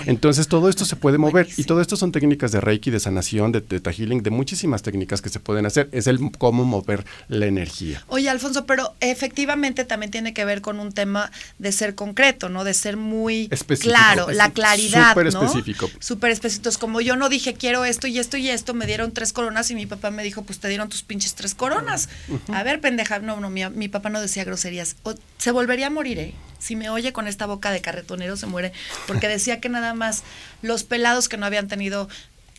Entonces 0.05 0.47
todo 0.47 0.69
esto 0.69 0.85
se 0.85 0.95
puede 0.95 1.17
mover 1.17 1.47
y 1.57 1.63
todo 1.63 1.81
esto 1.81 1.95
son 1.95 2.11
técnicas 2.11 2.51
de 2.51 2.61
Reiki, 2.61 2.91
de 2.91 2.99
sanación, 2.99 3.51
de 3.51 3.61
Theta 3.61 3.91
Healing, 3.91 4.23
de 4.23 4.29
muchísimas 4.29 4.81
técnicas 4.81 5.21
que 5.21 5.29
se 5.29 5.39
pueden 5.39 5.65
hacer. 5.65 5.89
Es 5.91 6.07
el 6.07 6.19
cómo 6.37 6.65
mover 6.65 7.05
la 7.27 7.45
energía. 7.45 8.03
Oye, 8.07 8.29
Alfonso, 8.29 8.65
pero 8.65 8.93
efectivamente 8.99 9.85
también 9.85 10.11
tiene 10.11 10.33
que 10.33 10.45
ver 10.45 10.61
con 10.61 10.79
un 10.79 10.91
tema 10.91 11.31
de 11.59 11.71
ser 11.71 11.95
concreto, 11.95 12.49
¿no? 12.49 12.63
De 12.63 12.73
ser 12.73 12.97
muy 12.97 13.47
Específico. 13.51 13.93
claro, 13.95 14.31
la 14.31 14.49
claridad, 14.51 15.09
Súper 15.09 15.33
¿no? 15.33 15.43
específico. 15.43 15.89
Súper 15.99 16.31
específico. 16.31 16.69
Es 16.69 16.77
Como 16.77 17.01
yo 17.01 17.15
no 17.15 17.29
dije 17.29 17.53
quiero 17.53 17.85
esto 17.85 18.07
y 18.07 18.19
esto 18.19 18.37
y 18.37 18.49
esto, 18.49 18.73
me 18.73 18.85
dieron 18.85 19.11
tres 19.11 19.33
coronas 19.33 19.69
y 19.71 19.75
mi 19.75 19.85
papá 19.85 20.11
me 20.11 20.23
dijo, 20.23 20.41
pues 20.43 20.59
te 20.59 20.67
dieron 20.67 20.89
tus 20.89 21.03
pinches 21.03 21.33
tres 21.35 21.55
coronas. 21.55 22.09
A 22.53 22.63
ver, 22.63 22.81
pendeja, 22.81 23.19
no, 23.19 23.39
no, 23.39 23.49
mi, 23.49 23.67
mi 23.69 23.87
papá 23.87 24.09
no 24.09 24.21
decía 24.21 24.43
groserías. 24.43 24.95
O- 25.03 25.13
se 25.37 25.51
volvería 25.51 25.87
a 25.87 25.89
morir, 25.89 26.19
¿eh? 26.19 26.33
Si 26.61 26.75
me 26.75 26.89
oye 26.89 27.11
con 27.11 27.27
esta 27.27 27.45
boca 27.47 27.71
de 27.71 27.81
carretonero, 27.81 28.37
se 28.37 28.45
muere. 28.45 28.71
Porque 29.07 29.27
decía 29.27 29.59
que 29.59 29.67
nada 29.69 29.93
más 29.93 30.23
los 30.61 30.83
pelados 30.83 31.27
que 31.27 31.37
no 31.37 31.45
habían 31.45 31.67
tenido 31.67 32.07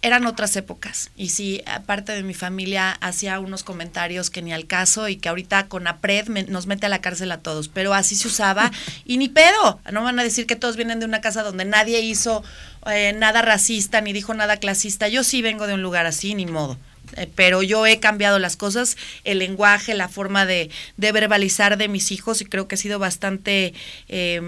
eran 0.04 0.26
otras 0.26 0.56
épocas. 0.56 1.12
Y 1.16 1.28
sí, 1.28 1.62
aparte 1.64 2.10
de 2.10 2.24
mi 2.24 2.34
familia, 2.34 2.90
hacía 3.00 3.38
unos 3.38 3.62
comentarios 3.62 4.30
que 4.30 4.42
ni 4.42 4.52
al 4.52 4.66
caso 4.66 5.06
y 5.08 5.14
que 5.14 5.28
ahorita 5.28 5.68
con 5.68 5.86
APRED 5.86 6.26
me- 6.26 6.42
nos 6.42 6.66
mete 6.66 6.86
a 6.86 6.88
la 6.88 7.00
cárcel 7.00 7.30
a 7.30 7.38
todos. 7.38 7.68
Pero 7.68 7.94
así 7.94 8.16
se 8.16 8.26
usaba 8.26 8.72
y 9.04 9.18
ni 9.18 9.28
pedo. 9.28 9.80
No 9.92 10.02
van 10.02 10.18
a 10.18 10.24
decir 10.24 10.48
que 10.48 10.56
todos 10.56 10.74
vienen 10.76 10.98
de 10.98 11.06
una 11.06 11.20
casa 11.20 11.44
donde 11.44 11.64
nadie 11.64 12.00
hizo 12.00 12.42
eh, 12.90 13.14
nada 13.16 13.42
racista 13.42 14.00
ni 14.00 14.12
dijo 14.12 14.34
nada 14.34 14.56
clasista. 14.56 15.06
Yo 15.06 15.22
sí 15.22 15.40
vengo 15.40 15.68
de 15.68 15.74
un 15.74 15.82
lugar 15.82 16.04
así, 16.06 16.34
ni 16.34 16.46
modo. 16.46 16.76
Eh, 17.16 17.30
pero 17.34 17.62
yo 17.62 17.86
he 17.86 18.00
cambiado 18.00 18.38
las 18.38 18.56
cosas, 18.56 18.96
el 19.24 19.38
lenguaje, 19.38 19.94
la 19.94 20.08
forma 20.08 20.46
de, 20.46 20.70
de 20.96 21.12
verbalizar 21.12 21.76
de 21.76 21.88
mis 21.88 22.12
hijos 22.12 22.40
y 22.40 22.44
creo 22.44 22.68
que 22.68 22.76
he 22.76 22.78
sido 22.78 22.98
bastante 22.98 23.74
eh, 24.08 24.40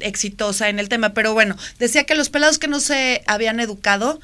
exitosa 0.00 0.68
en 0.68 0.78
el 0.78 0.88
tema. 0.88 1.14
Pero 1.14 1.34
bueno, 1.34 1.56
decía 1.78 2.04
que 2.04 2.14
los 2.14 2.30
pelados 2.30 2.58
que 2.58 2.68
no 2.68 2.80
se 2.80 3.22
habían 3.26 3.60
educado 3.60 4.20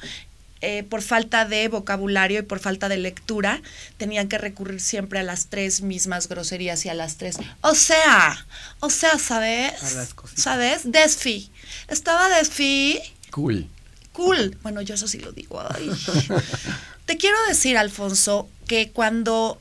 eh, 0.61 0.83
por 0.83 1.03
falta 1.03 1.45
de 1.45 1.67
vocabulario 1.67 2.39
y 2.39 2.43
por 2.43 2.59
falta 2.59 2.89
de 2.89 2.97
lectura, 2.97 3.61
tenían 3.97 4.27
que 4.27 4.39
recurrir 4.39 4.81
siempre 4.81 5.19
a 5.19 5.23
las 5.23 5.47
tres 5.47 5.81
mismas 5.81 6.27
groserías 6.27 6.83
y 6.85 6.89
a 6.89 6.95
las 6.95 7.17
tres. 7.17 7.37
O 7.61 7.75
sea, 7.75 8.47
o 8.79 8.89
sea, 8.89 9.19
¿sabes? 9.19 9.73
¿Sabes? 10.35 10.81
Desfi. 10.85 11.51
Estaba 11.87 12.27
Desfi. 12.29 12.99
Cool. 13.29 13.67
Cool. 14.13 14.57
Bueno, 14.63 14.81
yo 14.81 14.95
eso 14.95 15.07
sí 15.07 15.19
lo 15.19 15.31
digo. 15.31 15.61
Ay. 15.61 15.91
Te 17.07 17.17
quiero 17.17 17.37
decir, 17.47 17.77
Alfonso, 17.77 18.47
que 18.67 18.91
cuando 18.91 19.59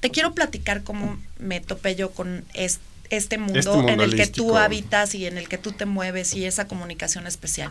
te 0.00 0.10
quiero 0.10 0.32
platicar 0.32 0.82
cómo 0.82 1.18
me 1.38 1.60
topé 1.60 1.94
yo 1.96 2.10
con 2.12 2.44
es- 2.54 2.80
este 3.10 3.36
mundo, 3.36 3.58
Este 3.58 3.70
mundo 3.70 3.92
en 3.92 4.00
el 4.00 4.16
que 4.16 4.26
tú 4.26 4.56
habitas 4.64 5.14
y 5.14 5.26
en 5.26 5.36
el 5.36 5.48
que 5.48 5.58
tú 5.58 5.72
te 5.72 5.84
mueves 5.86 6.32
y 6.34 6.46
esa 6.46 6.66
comunicación 6.66 7.26
especial. 7.26 7.68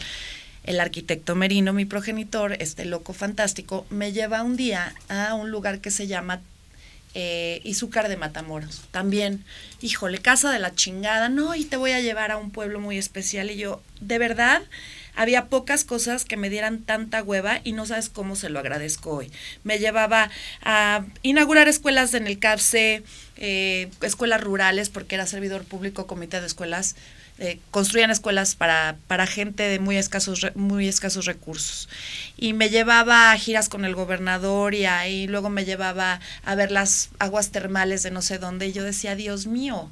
El 0.63 0.79
arquitecto 0.79 1.35
Merino, 1.35 1.73
mi 1.73 1.85
progenitor, 1.85 2.53
este 2.59 2.85
loco 2.85 3.13
fantástico, 3.13 3.85
me 3.89 4.11
lleva 4.13 4.43
un 4.43 4.55
día 4.55 4.93
a 5.09 5.33
un 5.33 5.49
lugar 5.51 5.79
que 5.79 5.89
se 5.91 6.05
llama 6.07 6.41
eh, 7.15 7.61
Izúcar 7.63 8.09
de 8.09 8.17
Matamoros. 8.17 8.81
También, 8.91 9.43
híjole, 9.81 10.17
casa 10.19 10.51
de 10.51 10.59
la 10.59 10.73
chingada, 10.73 11.29
no, 11.29 11.53
y 11.55 11.63
te 11.65 11.77
voy 11.77 11.91
a 11.91 12.01
llevar 12.01 12.31
a 12.31 12.37
un 12.37 12.49
pueblo 12.49 12.79
muy 12.79 12.97
especial. 12.97 13.51
Y 13.51 13.57
yo, 13.57 13.81
de 14.01 14.17
verdad, 14.17 14.61
había 15.15 15.45
pocas 15.45 15.83
cosas 15.83 16.25
que 16.25 16.37
me 16.37 16.49
dieran 16.49 16.81
tanta 16.81 17.23
hueva 17.23 17.61
y 17.63 17.73
no 17.73 17.85
sabes 17.85 18.09
cómo 18.09 18.35
se 18.35 18.49
lo 18.49 18.59
agradezco 18.59 19.11
hoy. 19.11 19.31
Me 19.63 19.79
llevaba 19.79 20.29
a 20.61 21.05
inaugurar 21.21 21.67
escuelas 21.67 22.13
en 22.13 22.27
el 22.27 22.39
CAPSE, 22.39 23.03
eh, 23.37 23.89
escuelas 24.01 24.41
rurales, 24.41 24.89
porque 24.89 25.15
era 25.15 25.25
servidor 25.25 25.63
público, 25.63 26.07
comité 26.07 26.41
de 26.41 26.47
escuelas. 26.47 26.95
Eh, 27.39 27.59
construían 27.71 28.11
escuelas 28.11 28.55
para, 28.55 28.95
para 29.07 29.25
gente 29.25 29.63
de 29.63 29.79
muy 29.79 29.97
escasos, 29.97 30.45
muy 30.53 30.87
escasos 30.87 31.25
recursos. 31.25 31.89
Y 32.37 32.53
me 32.53 32.69
llevaba 32.69 33.31
a 33.31 33.37
giras 33.37 33.69
con 33.69 33.85
el 33.85 33.95
gobernador 33.95 34.75
y 34.75 34.85
ahí 34.85 35.25
luego 35.25 35.49
me 35.49 35.65
llevaba 35.65 36.19
a 36.45 36.55
ver 36.55 36.71
las 36.71 37.09
aguas 37.17 37.49
termales 37.49 38.03
de 38.03 38.11
no 38.11 38.21
sé 38.21 38.37
dónde. 38.37 38.67
Y 38.67 38.73
yo 38.73 38.83
decía, 38.83 39.15
Dios 39.15 39.47
mío, 39.47 39.89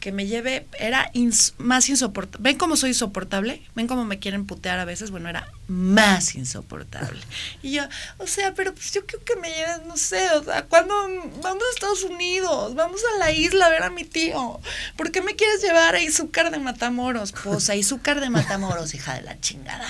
que 0.00 0.12
me 0.12 0.26
lleve, 0.26 0.66
era 0.78 1.10
ins- 1.14 1.54
más 1.58 1.88
insoportable. 1.88 2.42
¿Ven 2.42 2.58
cómo 2.58 2.76
soy 2.76 2.90
insoportable? 2.90 3.62
¿Ven 3.74 3.86
cómo 3.86 4.04
me 4.04 4.18
quieren 4.18 4.44
putear 4.46 4.78
a 4.78 4.84
veces? 4.84 5.10
Bueno, 5.10 5.28
era 5.28 5.48
más 5.66 6.34
insoportable. 6.34 7.20
Y 7.62 7.72
yo, 7.72 7.82
o 8.18 8.26
sea, 8.26 8.54
pero 8.54 8.74
pues 8.74 8.92
yo 8.92 9.04
creo 9.06 9.22
que 9.24 9.36
me 9.36 9.48
lleves, 9.48 9.84
no 9.86 9.96
sé, 9.96 10.30
o 10.32 10.44
sea, 10.44 10.64
¿cuándo 10.66 10.94
vamos 11.42 11.62
a 11.62 11.74
Estados 11.74 12.02
Unidos? 12.04 12.74
Vamos 12.74 13.00
a 13.14 13.18
la 13.18 13.30
isla 13.32 13.66
a 13.66 13.70
ver 13.70 13.82
a 13.82 13.90
mi 13.90 14.04
tío. 14.04 14.60
¿Por 14.96 15.10
qué 15.10 15.22
me 15.22 15.34
quieres 15.36 15.62
llevar 15.62 15.94
a 15.94 16.00
Izúcar 16.00 16.50
de 16.50 16.58
Matamoros? 16.58 17.32
Pues 17.32 17.68
a 17.70 17.74
Izúcar 17.76 18.20
de 18.20 18.30
Matamoros, 18.30 18.94
hija 18.94 19.14
de 19.14 19.22
la 19.22 19.40
chingada. 19.40 19.88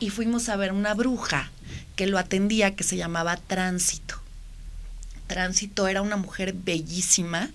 Y 0.00 0.10
fuimos 0.10 0.48
a 0.48 0.56
ver 0.56 0.72
una 0.72 0.92
bruja 0.94 1.50
que 1.96 2.06
lo 2.06 2.18
atendía 2.18 2.74
que 2.76 2.84
se 2.84 2.96
llamaba 2.96 3.36
Tránsito. 3.36 4.20
Tránsito 5.26 5.88
era 5.88 6.02
una 6.02 6.16
mujer 6.16 6.52
bellísima, 6.52 7.50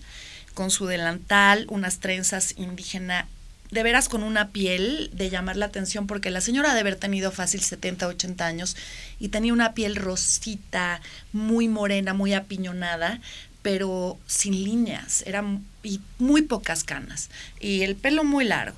con 0.60 0.72
su 0.72 0.88
delantal, 0.88 1.66
unas 1.70 2.00
trenzas 2.00 2.54
indígena, 2.58 3.28
de 3.72 3.82
veras 3.82 4.10
con 4.10 4.24
una 4.24 4.50
piel 4.50 5.10
de 5.13 5.30
llamar 5.30 5.56
la 5.56 5.68
atención, 5.68 6.06
porque 6.06 6.32
la 6.32 6.42
señora 6.42 6.72
ha 6.72 6.74
de 6.74 6.82
haber 6.82 6.98
tenido 6.98 7.32
fácil 7.32 7.62
70, 7.63 8.06
80 8.08 8.46
años 8.46 8.75
y 9.22 9.30
tenía 9.30 9.54
una 9.54 9.72
piel 9.74 9.96
rosita, 9.96 11.00
muy 11.32 11.70
morena, 11.70 12.13
muy 12.13 12.34
apiñonada, 12.34 13.22
pero 13.62 14.18
sin 14.28 14.51
líneas, 14.66 15.24
era 15.25 15.39
m- 15.39 15.62
y 15.82 16.01
muy 16.18 16.42
pocas 16.42 16.84
canas, 16.84 17.30
y 17.62 17.84
el 17.84 17.96
pelo 17.96 18.25
muy 18.25 18.44
largo. 18.44 18.78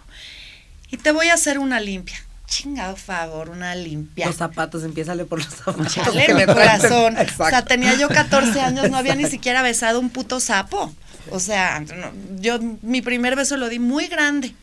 Y 0.92 0.98
te 0.98 1.12
voy 1.12 1.30
a 1.30 1.34
hacer 1.34 1.58
una 1.58 1.80
limpia. 1.80 2.24
Chingado 2.46 2.96
favor, 2.96 3.50
una 3.50 3.74
limpia. 3.74 4.28
Los 4.28 4.36
zapatos, 4.36 4.84
empiézale 4.84 5.26
por 5.26 5.40
los 5.44 5.52
zapatos. 5.52 5.92
Chale, 5.96 6.32
mi 6.36 6.46
corazón. 6.46 7.18
Exacto. 7.18 7.44
O 7.46 7.50
sea, 7.50 7.66
tenía 7.66 7.96
yo 7.96 8.08
14 8.08 8.62
años, 8.62 8.92
no 8.92 8.98
había 8.98 9.16
ni 9.16 9.26
siquiera 9.26 9.64
besado 9.64 10.00
un 10.00 10.12
puto 10.12 10.40
sapo. 10.40 10.94
O 11.30 11.40
sea, 11.40 11.80
no, 11.82 12.12
yo 12.40 12.60
mi 12.82 13.02
primer 13.02 13.36
beso 13.36 13.58
lo 13.58 13.70
di 13.70 13.80
muy 13.80 14.08
grande. 14.08 14.54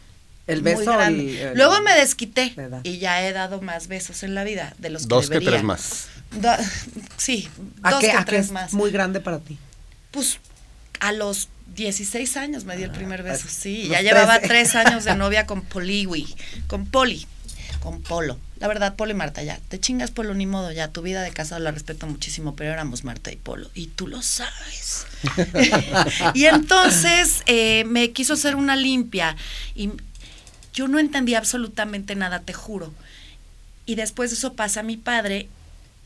El 0.47 0.63
muy 0.63 0.73
beso. 0.75 0.93
grande. 0.93 1.43
el- 1.43 1.49
el- 1.49 1.57
Luego 1.59 1.81
me 1.83 1.93
desquité 1.95 2.55
y 2.83 2.99
ya 2.99 3.23
he 3.27 3.33
dado 3.33 3.61
más 3.61 3.87
besos 3.87 4.23
en 4.23 4.35
la 4.35 4.45
vida 4.45 4.75
de 4.79 4.91
los 4.91 5.03
que 5.03 5.09
Dos 5.09 5.29
que 5.31 5.41
tres 5.41 5.63
más. 5.63 6.09
Do- 6.33 6.49
sí, 7.17 7.49
¿A 7.83 7.91
dos 7.93 8.01
qué, 8.01 8.07
que 8.11 8.13
a 8.13 8.19
qué 8.21 8.25
tres 8.25 8.47
es 8.47 8.53
más. 8.53 8.73
muy 8.73 8.91
grande 8.91 9.21
para 9.21 9.39
ti? 9.41 9.59
Pues 10.11 10.39
a 11.01 11.13
los 11.13 11.49
16 11.77 12.37
años 12.39 12.65
me 12.65 12.77
dio 12.77 12.87
el 12.87 12.93
primer 12.93 13.23
beso, 13.23 13.47
sí. 13.49 13.83
los 13.85 13.91
Ya 13.93 14.01
llevaba 14.03 14.39
13. 14.39 14.49
tres 14.49 14.75
años 14.75 15.05
de 15.05 15.15
novia 15.17 15.47
con 15.47 15.61
Poliwi, 15.63 16.35
con 16.67 16.87
Poli, 16.87 17.27
con 17.81 18.01
Polo. 18.03 18.39
La 18.61 18.69
verdad, 18.69 18.97
Polo 18.97 19.13
y 19.13 19.15
Marta, 19.15 19.43
ya. 19.43 19.59
Te 19.69 19.79
chingas, 19.79 20.11
Polo, 20.11 20.35
ni 20.35 20.47
modo, 20.47 20.73
ya. 20.73 20.89
Tu 20.89 21.01
vida 21.03 21.23
de 21.23 21.31
casado 21.33 21.61
la 21.61 21.71
respeto 21.71 22.07
muchísimo, 22.07 22.57
pero 22.57 22.73
éramos 22.73 23.05
Marta 23.05 23.31
y 23.33 23.37
Polo. 23.37 23.71
Y 23.75 23.87
tú 23.89 24.07
lo 24.09 24.21
sabes. 24.23 25.07
y 26.35 26.45
entonces 26.47 27.43
eh, 27.47 27.85
me 27.87 28.11
quiso 28.13 28.35
hacer 28.35 28.57
una 28.57 28.77
limpia. 28.77 29.37
Y 29.75 29.91
yo 30.75 30.89
no 30.89 30.99
entendía 30.99 31.39
absolutamente 31.39 32.15
nada, 32.15 32.41
te 32.41 32.53
juro. 32.53 32.93
Y 33.87 33.95
después 33.95 34.31
de 34.31 34.37
eso 34.37 34.53
pasa 34.55 34.83
mi 34.83 34.97
padre 34.97 35.49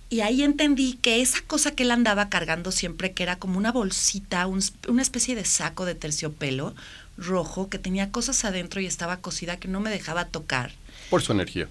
y 0.09 0.21
ahí 0.21 0.43
entendí 0.43 0.99
que 1.01 1.23
esa 1.23 1.41
cosa 1.41 1.71
que 1.73 1.83
él 1.85 1.91
andaba 1.91 2.29
cargando 2.29 2.71
siempre, 2.71 3.13
que 3.13 3.23
era 3.23 3.37
como 3.37 3.57
una 3.59 3.73
bolsita, 3.73 4.47
un- 4.47 4.63
una 4.89 5.03
especie 5.03 5.35
de 5.35 5.45
saco 5.47 5.85
de 5.87 5.95
terciopelo 5.95 6.75
rojo 7.17 7.69
que 7.69 7.79
tenía 7.79 8.11
cosas 8.11 8.45
adentro 8.45 8.81
y 8.81 8.87
estaba 8.87 9.17
cosida 9.19 9.57
que 9.57 9.69
no 9.69 9.81
me 9.81 9.91
dejaba 9.91 10.27
tocar, 10.27 10.73
Por 11.11 11.23
su 11.23 11.33
energía. 11.33 11.67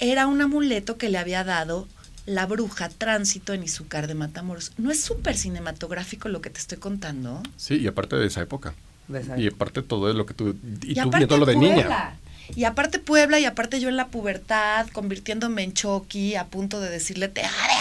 Era 0.00 0.26
un 0.26 0.40
amuleto 0.40 0.96
que 0.96 1.08
le 1.08 1.18
había 1.18 1.44
dado 1.44 1.86
la 2.26 2.46
bruja 2.46 2.88
tránsito 2.88 3.52
en 3.54 3.62
Izúcar 3.62 4.06
de 4.06 4.14
Matamoros. 4.14 4.72
¿No 4.78 4.90
es 4.90 5.00
súper 5.02 5.36
cinematográfico 5.36 6.28
lo 6.28 6.40
que 6.40 6.50
te 6.50 6.58
estoy 6.60 6.78
contando? 6.78 7.42
Sí, 7.56 7.76
y 7.76 7.86
aparte 7.86 8.16
de 8.16 8.26
esa 8.26 8.40
época. 8.42 8.74
De 9.08 9.20
esa- 9.20 9.38
Y 9.38 9.48
aparte 9.48 9.82
todo 9.82 10.08
es 10.10 10.16
lo 10.16 10.26
que 10.26 10.34
tú... 10.34 10.56
Y, 10.82 10.94
tú 10.94 11.00
aparte 11.00 11.16
viéndolo 11.18 11.46
de 11.46 11.56
niña. 11.56 12.14
Y 12.54 12.64
aparte 12.64 12.98
Puebla, 12.98 13.38
y 13.38 13.44
aparte 13.44 13.80
yo 13.80 13.88
en 13.88 13.96
la 13.96 14.08
pubertad, 14.08 14.86
convirtiéndome 14.88 15.62
en 15.62 15.72
Chucky, 15.72 16.34
a 16.34 16.44
punto 16.46 16.80
de 16.80 16.90
decirle, 16.90 17.28
te 17.28 17.42
haré". 17.42 17.74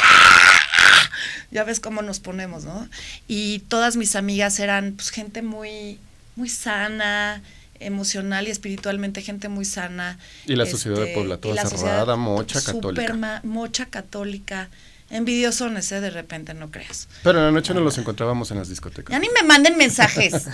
Ya 1.51 1.63
ves 1.63 1.79
cómo 1.79 2.01
nos 2.01 2.19
ponemos, 2.19 2.63
¿no? 2.63 2.87
Y 3.27 3.59
todas 3.67 3.95
mis 3.97 4.15
amigas 4.15 4.59
eran 4.59 4.93
pues, 4.93 5.09
gente 5.09 5.41
muy, 5.41 5.99
muy 6.35 6.49
sana, 6.49 7.41
emocional 7.79 8.47
y 8.47 8.51
espiritualmente, 8.51 9.21
gente 9.21 9.49
muy 9.49 9.65
sana. 9.65 10.17
Y 10.45 10.55
la 10.55 10.65
sociedad 10.65 10.97
de 10.97 11.03
Este, 11.03 11.15
Puebla, 11.15 11.37
toda 11.37 11.65
cerrada, 11.65 12.15
mocha, 12.15 12.61
católica. 12.61 13.13
ma- 13.13 13.41
mocha 13.43 13.85
católica. 13.87 14.69
Envidiosones, 15.11 15.91
¿eh? 15.91 16.01
De 16.01 16.09
repente, 16.09 16.53
no 16.53 16.69
creas. 16.69 17.07
Pero 17.23 17.39
en 17.39 17.45
la 17.45 17.51
noche 17.51 17.73
nos 17.73 17.83
los 17.83 17.97
encontrábamos 17.97 18.51
en 18.51 18.57
las 18.57 18.69
discotecas. 18.69 19.11
Ya 19.11 19.19
ni 19.19 19.27
me 19.29 19.43
manden 19.43 19.75
mensajes. 19.77 20.45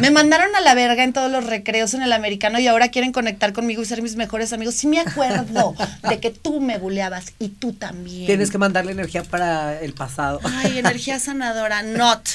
Me 0.00 0.10
mandaron 0.10 0.54
a 0.54 0.60
la 0.60 0.74
verga 0.74 1.02
en 1.02 1.12
todos 1.12 1.30
los 1.30 1.44
recreos 1.44 1.94
en 1.94 2.02
el 2.02 2.12
americano 2.12 2.58
y 2.58 2.66
ahora 2.66 2.88
quieren 2.88 3.12
conectar 3.12 3.52
conmigo 3.52 3.82
y 3.82 3.86
ser 3.86 4.02
mis 4.02 4.16
mejores 4.16 4.52
amigos. 4.52 4.74
Sí 4.74 4.86
me 4.86 5.00
acuerdo 5.00 5.74
de 6.08 6.20
que 6.20 6.30
tú 6.30 6.60
me 6.60 6.78
buleabas 6.78 7.32
y 7.38 7.48
tú 7.48 7.72
también. 7.72 8.26
Tienes 8.26 8.50
que 8.50 8.58
mandarle 8.58 8.92
energía 8.92 9.22
para 9.22 9.80
el 9.80 9.94
pasado. 9.94 10.40
Ay, 10.44 10.78
energía 10.78 11.18
sanadora, 11.18 11.82
not. 11.82 12.28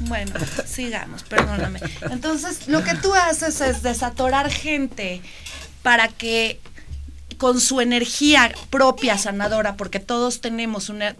Bueno, 0.00 0.32
sigamos, 0.64 1.22
perdóname. 1.24 1.80
Entonces, 2.10 2.68
lo 2.68 2.82
que 2.82 2.94
tú 2.94 3.14
haces 3.14 3.60
es 3.60 3.82
desatorar 3.82 4.50
gente 4.50 5.20
para 5.82 6.08
que 6.08 6.60
con 7.40 7.58
su 7.60 7.80
energía 7.80 8.52
propia 8.68 9.16
sanadora, 9.18 9.76
porque 9.76 9.98
todos 9.98 10.40
tenemos 10.40 10.90
una... 10.90 11.16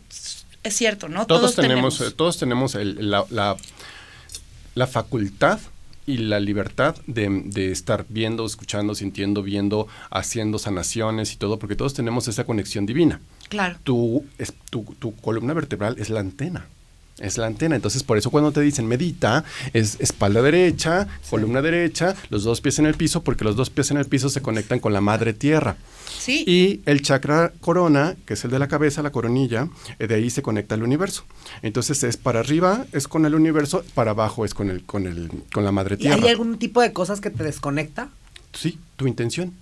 Es 0.62 0.76
cierto, 0.76 1.08
¿no? 1.08 1.26
Todos, 1.26 1.56
tenemos, 1.56 2.00
eh, 2.02 2.10
todos 2.10 2.36
tenemos 2.38 2.74
el- 2.74 3.10
la, 3.10 3.24
la- 3.30 3.56
la 4.74 4.86
facultad 4.86 5.58
y 6.06 6.18
la 6.18 6.38
libertad 6.40 6.94
de, 7.06 7.28
de 7.46 7.72
estar 7.72 8.04
viendo, 8.08 8.44
escuchando, 8.44 8.94
sintiendo, 8.94 9.42
viendo, 9.42 9.88
haciendo 10.10 10.58
sanaciones 10.58 11.32
y 11.32 11.36
todo, 11.36 11.58
porque 11.58 11.76
todos 11.76 11.94
tenemos 11.94 12.28
esa 12.28 12.44
conexión 12.44 12.84
divina. 12.84 13.20
Claro. 13.48 13.78
Tu, 13.82 14.24
es- 14.38 14.52
tu, 14.70 14.84
tu 14.98 15.16
columna 15.16 15.54
vertebral 15.54 15.96
es 15.98 16.10
la 16.10 16.20
antena. 16.20 16.66
Es 17.20 17.38
la 17.38 17.46
antena. 17.46 17.76
Entonces, 17.76 18.02
por 18.02 18.18
eso 18.18 18.30
cuando 18.30 18.50
te 18.52 18.60
dicen 18.60 18.86
medita, 18.86 19.44
es 19.72 19.96
espalda 20.00 20.42
derecha, 20.42 21.06
columna 21.28 21.62
derecha, 21.62 22.16
los 22.30 22.44
dos 22.44 22.60
pies 22.60 22.78
en 22.78 22.86
el 22.86 22.94
piso, 22.94 23.22
porque 23.22 23.44
los 23.44 23.56
dos 23.56 23.70
pies 23.70 23.90
en 23.90 23.98
el 23.98 24.06
piso 24.06 24.28
se 24.28 24.40
conectan 24.42 24.80
con 24.80 24.92
la 24.92 25.00
madre 25.00 25.32
tierra. 25.32 25.76
Sí. 26.18 26.44
Y 26.46 26.80
el 26.86 27.02
chakra 27.02 27.52
corona, 27.60 28.16
que 28.26 28.34
es 28.34 28.44
el 28.44 28.50
de 28.50 28.58
la 28.58 28.68
cabeza, 28.68 29.02
la 29.02 29.12
coronilla, 29.12 29.68
eh, 29.98 30.06
de 30.06 30.14
ahí 30.16 30.30
se 30.30 30.42
conecta 30.42 30.74
al 30.74 30.82
universo. 30.82 31.24
Entonces 31.62 32.02
es 32.02 32.16
para 32.16 32.40
arriba 32.40 32.86
es 32.92 33.06
con 33.08 33.26
el 33.26 33.34
universo, 33.34 33.84
para 33.94 34.10
abajo 34.12 34.44
es 34.44 34.54
con 34.54 34.70
el 34.70 34.84
con 34.84 35.06
el 35.06 35.30
con 35.52 35.64
la 35.64 35.72
madre 35.72 35.94
¿Y 35.94 35.98
tierra. 35.98 36.16
hay 36.22 36.28
algún 36.28 36.58
tipo 36.58 36.80
de 36.80 36.92
cosas 36.92 37.20
que 37.20 37.30
te 37.30 37.44
desconecta? 37.44 38.08
Sí, 38.52 38.78
tu 38.96 39.06
intención. 39.06 39.52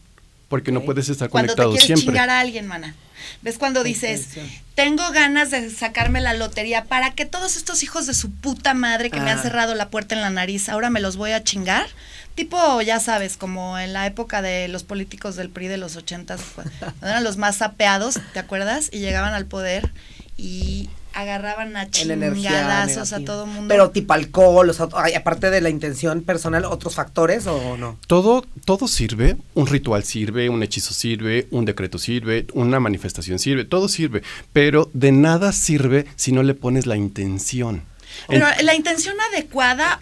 Porque 0.48 0.72
no 0.72 0.82
puedes 0.82 1.08
estar 1.10 1.28
cuando 1.28 1.54
te 1.54 1.62
conectado 1.62 1.84
siempre. 1.84 2.06
chingar 2.06 2.30
a 2.30 2.40
alguien, 2.40 2.66
mana. 2.66 2.94
¿Ves 3.42 3.58
cuando 3.58 3.82
dices, 3.84 4.28
tengo 4.74 5.02
ganas 5.10 5.50
de 5.50 5.68
sacarme 5.70 6.20
la 6.20 6.32
lotería 6.34 6.84
para 6.84 7.12
que 7.12 7.26
todos 7.26 7.56
estos 7.56 7.82
hijos 7.82 8.06
de 8.06 8.14
su 8.14 8.30
puta 8.30 8.72
madre 8.74 9.10
que 9.10 9.20
me 9.20 9.30
han 9.30 9.38
Ah. 9.38 9.42
cerrado 9.42 9.74
la 9.74 9.90
puerta 9.90 10.14
en 10.14 10.20
la 10.22 10.30
nariz, 10.30 10.68
ahora 10.68 10.88
me 10.88 11.00
los 11.00 11.16
voy 11.16 11.32
a 11.32 11.44
chingar? 11.44 11.86
Tipo, 12.34 12.80
ya 12.80 13.00
sabes, 13.00 13.36
como 13.36 13.78
en 13.78 13.92
la 13.92 14.06
época 14.06 14.40
de 14.40 14.68
los 14.68 14.84
políticos 14.84 15.34
del 15.36 15.50
PRI 15.50 15.66
de 15.68 15.76
los 15.76 15.96
ochentas, 15.96 16.40
cuando 16.54 16.72
eran 17.02 17.24
los 17.24 17.36
más 17.36 17.56
sapeados, 17.56 18.18
¿te 18.32 18.38
acuerdas? 18.38 18.88
Y 18.92 19.00
llegaban 19.00 19.34
al 19.34 19.44
poder 19.46 19.90
y 20.36 20.88
agarraban 21.20 21.76
a 21.76 21.90
chingadazos 21.90 23.12
a 23.12 23.20
todo 23.24 23.46
mundo. 23.46 23.68
Pero 23.68 23.90
tipo 23.90 24.12
alcohol, 24.12 24.70
o 24.70 24.72
sea, 24.72 24.88
aparte 25.16 25.50
de 25.50 25.60
la 25.60 25.68
intención 25.70 26.22
personal, 26.22 26.64
¿otros 26.64 26.94
factores 26.94 27.46
o 27.46 27.76
no? 27.76 27.98
Todo, 28.06 28.44
todo 28.64 28.88
sirve, 28.88 29.36
un 29.54 29.66
ritual 29.66 30.04
sirve, 30.04 30.48
un 30.48 30.62
hechizo 30.62 30.94
sirve, 30.94 31.48
un 31.50 31.64
decreto 31.64 31.98
sirve, 31.98 32.46
una 32.52 32.80
manifestación 32.80 33.38
sirve, 33.38 33.64
todo 33.64 33.88
sirve, 33.88 34.22
pero 34.52 34.90
de 34.94 35.12
nada 35.12 35.52
sirve 35.52 36.06
si 36.16 36.32
no 36.32 36.42
le 36.42 36.54
pones 36.54 36.86
la 36.86 36.96
intención. 36.96 37.82
Pero 38.28 38.46
En- 38.58 38.66
la 38.66 38.74
intención 38.74 39.16
adecuada 39.32 40.00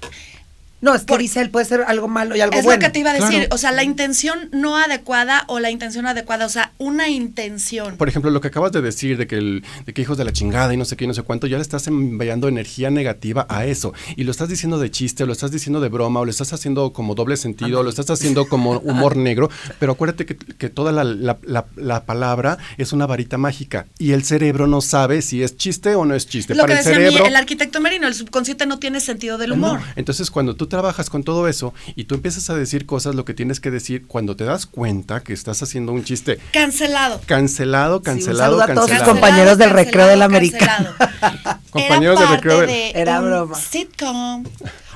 No, 0.87 0.95
es 0.95 1.02
que 1.02 1.07
Por- 1.07 1.21
dice 1.21 1.40
él 1.40 1.50
puede 1.50 1.66
ser 1.66 1.83
algo 1.87 2.09
malo 2.09 2.37
y 2.37 2.40
algo 2.40 2.57
es 2.57 2.64
bueno. 2.64 2.81
lo 2.81 2.87
que 2.87 2.93
te 2.93 2.99
iba 3.00 3.11
a 3.11 3.14
decir. 3.14 3.28
Claro. 3.40 3.49
O 3.50 3.59
sea, 3.59 3.73
la 3.73 3.83
intención 3.83 4.49
no 4.52 4.76
adecuada 4.76 5.45
o 5.49 5.59
la 5.59 5.71
intención 5.71 6.07
adecuada. 6.07 6.47
O 6.47 6.49
sea, 6.49 6.73
una 6.78 7.09
intención. 7.09 7.97
Por 7.97 8.09
ejemplo, 8.09 8.31
lo 8.31 8.40
que 8.40 8.49
acabas 8.49 8.73
de 8.73 8.81
decir 8.83 9.19
de 9.19 9.26
que, 9.26 9.37
el, 9.37 9.64
de 9.85 9.93
que 9.93 10.02
hijos 10.02 10.16
de 10.19 10.25
la 10.25 10.33
chingada 10.33 10.73
y 10.73 10.76
no 10.76 10.85
sé 10.85 10.97
qué 10.97 11.05
y 11.05 11.07
no 11.09 11.14
sé 11.14 11.23
cuánto, 11.23 11.47
ya 11.47 11.57
le 11.57 11.62
estás 11.62 11.87
enviando 11.88 12.49
energía 12.49 12.90
negativa 12.90 13.47
a 13.49 13.66
eso. 13.66 13.93
Y 14.16 14.25
lo 14.25 14.31
estás 14.31 14.49
diciendo 14.49 14.78
de 14.78 14.90
chiste, 14.90 15.25
o 15.25 15.26
lo 15.26 15.33
estás 15.33 15.50
diciendo 15.50 15.81
de 15.81 15.88
broma, 15.88 16.21
o 16.21 16.25
lo 16.25 16.31
estás 16.31 16.52
haciendo 16.52 16.93
como 16.93 17.14
doble 17.14 17.37
sentido, 17.37 17.81
o 17.81 17.83
lo 17.83 17.90
estás 17.90 18.09
haciendo 18.11 18.47
como 18.47 18.78
humor 18.81 19.16
negro. 19.16 19.50
Pero 19.78 19.93
acuérdate 19.93 20.25
que, 20.26 20.37
que 20.37 20.69
toda 20.71 20.93
la, 20.93 21.05
la- 21.05 21.38
la- 21.43 21.66
la 21.76 22.05
palabra 22.05 22.59
es 22.78 22.93
una 22.93 23.07
varita 23.07 23.38
mágica 23.38 23.87
y 23.99 24.12
el 24.12 24.25
cerebro 24.25 24.66
no 24.66 24.81
sabe 24.81 25.23
si 25.23 25.43
es 25.43 25.57
chiste 25.57 25.95
o 25.95 26.05
no 26.05 26.14
es 26.14 26.26
chiste. 26.28 26.55
Lo 26.55 26.64
que 26.64 26.69
Para 26.69 26.81
el 26.81 26.85
decía 26.85 26.95
cerebro. 27.11 27.26
el 27.26 27.37
arquitecto 27.37 27.81
Merino, 27.81 28.07
el 28.07 28.14
subconsciente 28.14 28.66
no 28.66 28.78
tiene 28.78 29.00
sentido 29.00 29.38
del 29.38 29.52
humor. 29.52 29.81
No. 29.81 29.87
Entonces, 29.97 30.31
cuando 30.31 30.55
tú 30.55 30.66
trabajas 30.76 31.09
con 31.09 31.23
todo 31.25 31.49
eso 31.49 31.73
y 31.95 32.04
tú 32.04 32.14
empiezas 32.16 32.50
a 32.50 32.54
decir 32.54 32.85
cosas, 32.85 33.14
lo 33.14 33.25
que 33.25 33.33
tienes 33.33 33.61
que 33.61 33.71
decir, 33.71 34.06
cuando 34.06 34.37
te 34.37 34.45
das 34.45 34.66
cuenta 34.66 35.21
que 35.23 35.33
estás 35.33 35.62
haciendo 35.62 35.92
un 35.92 36.04
chiste 36.04 36.38
Cancelado. 36.52 37.21
cancelado, 37.26 37.97
un 37.99 38.02
cancelado, 38.02 38.59
saludo 38.59 38.62
a 38.62 38.66
todos 38.75 38.90
sus 38.90 38.99
cancelado. 38.99 39.12
compañeros 39.12 39.59
del 39.59 39.71
Cancelado, 39.71 39.85
recreo 39.87 40.06
del 40.06 40.18
cancelado, 40.18 40.37
americano. 40.37 40.88
cancelado. 40.99 41.61
Compañeros 41.71 42.21
del 42.21 42.28
recreo 42.28 42.61
del- 42.61 42.66
de 42.68 42.90
Era 42.95 43.21
un 43.21 43.26
broma. 43.26 43.54
Sitcom. 43.59 44.45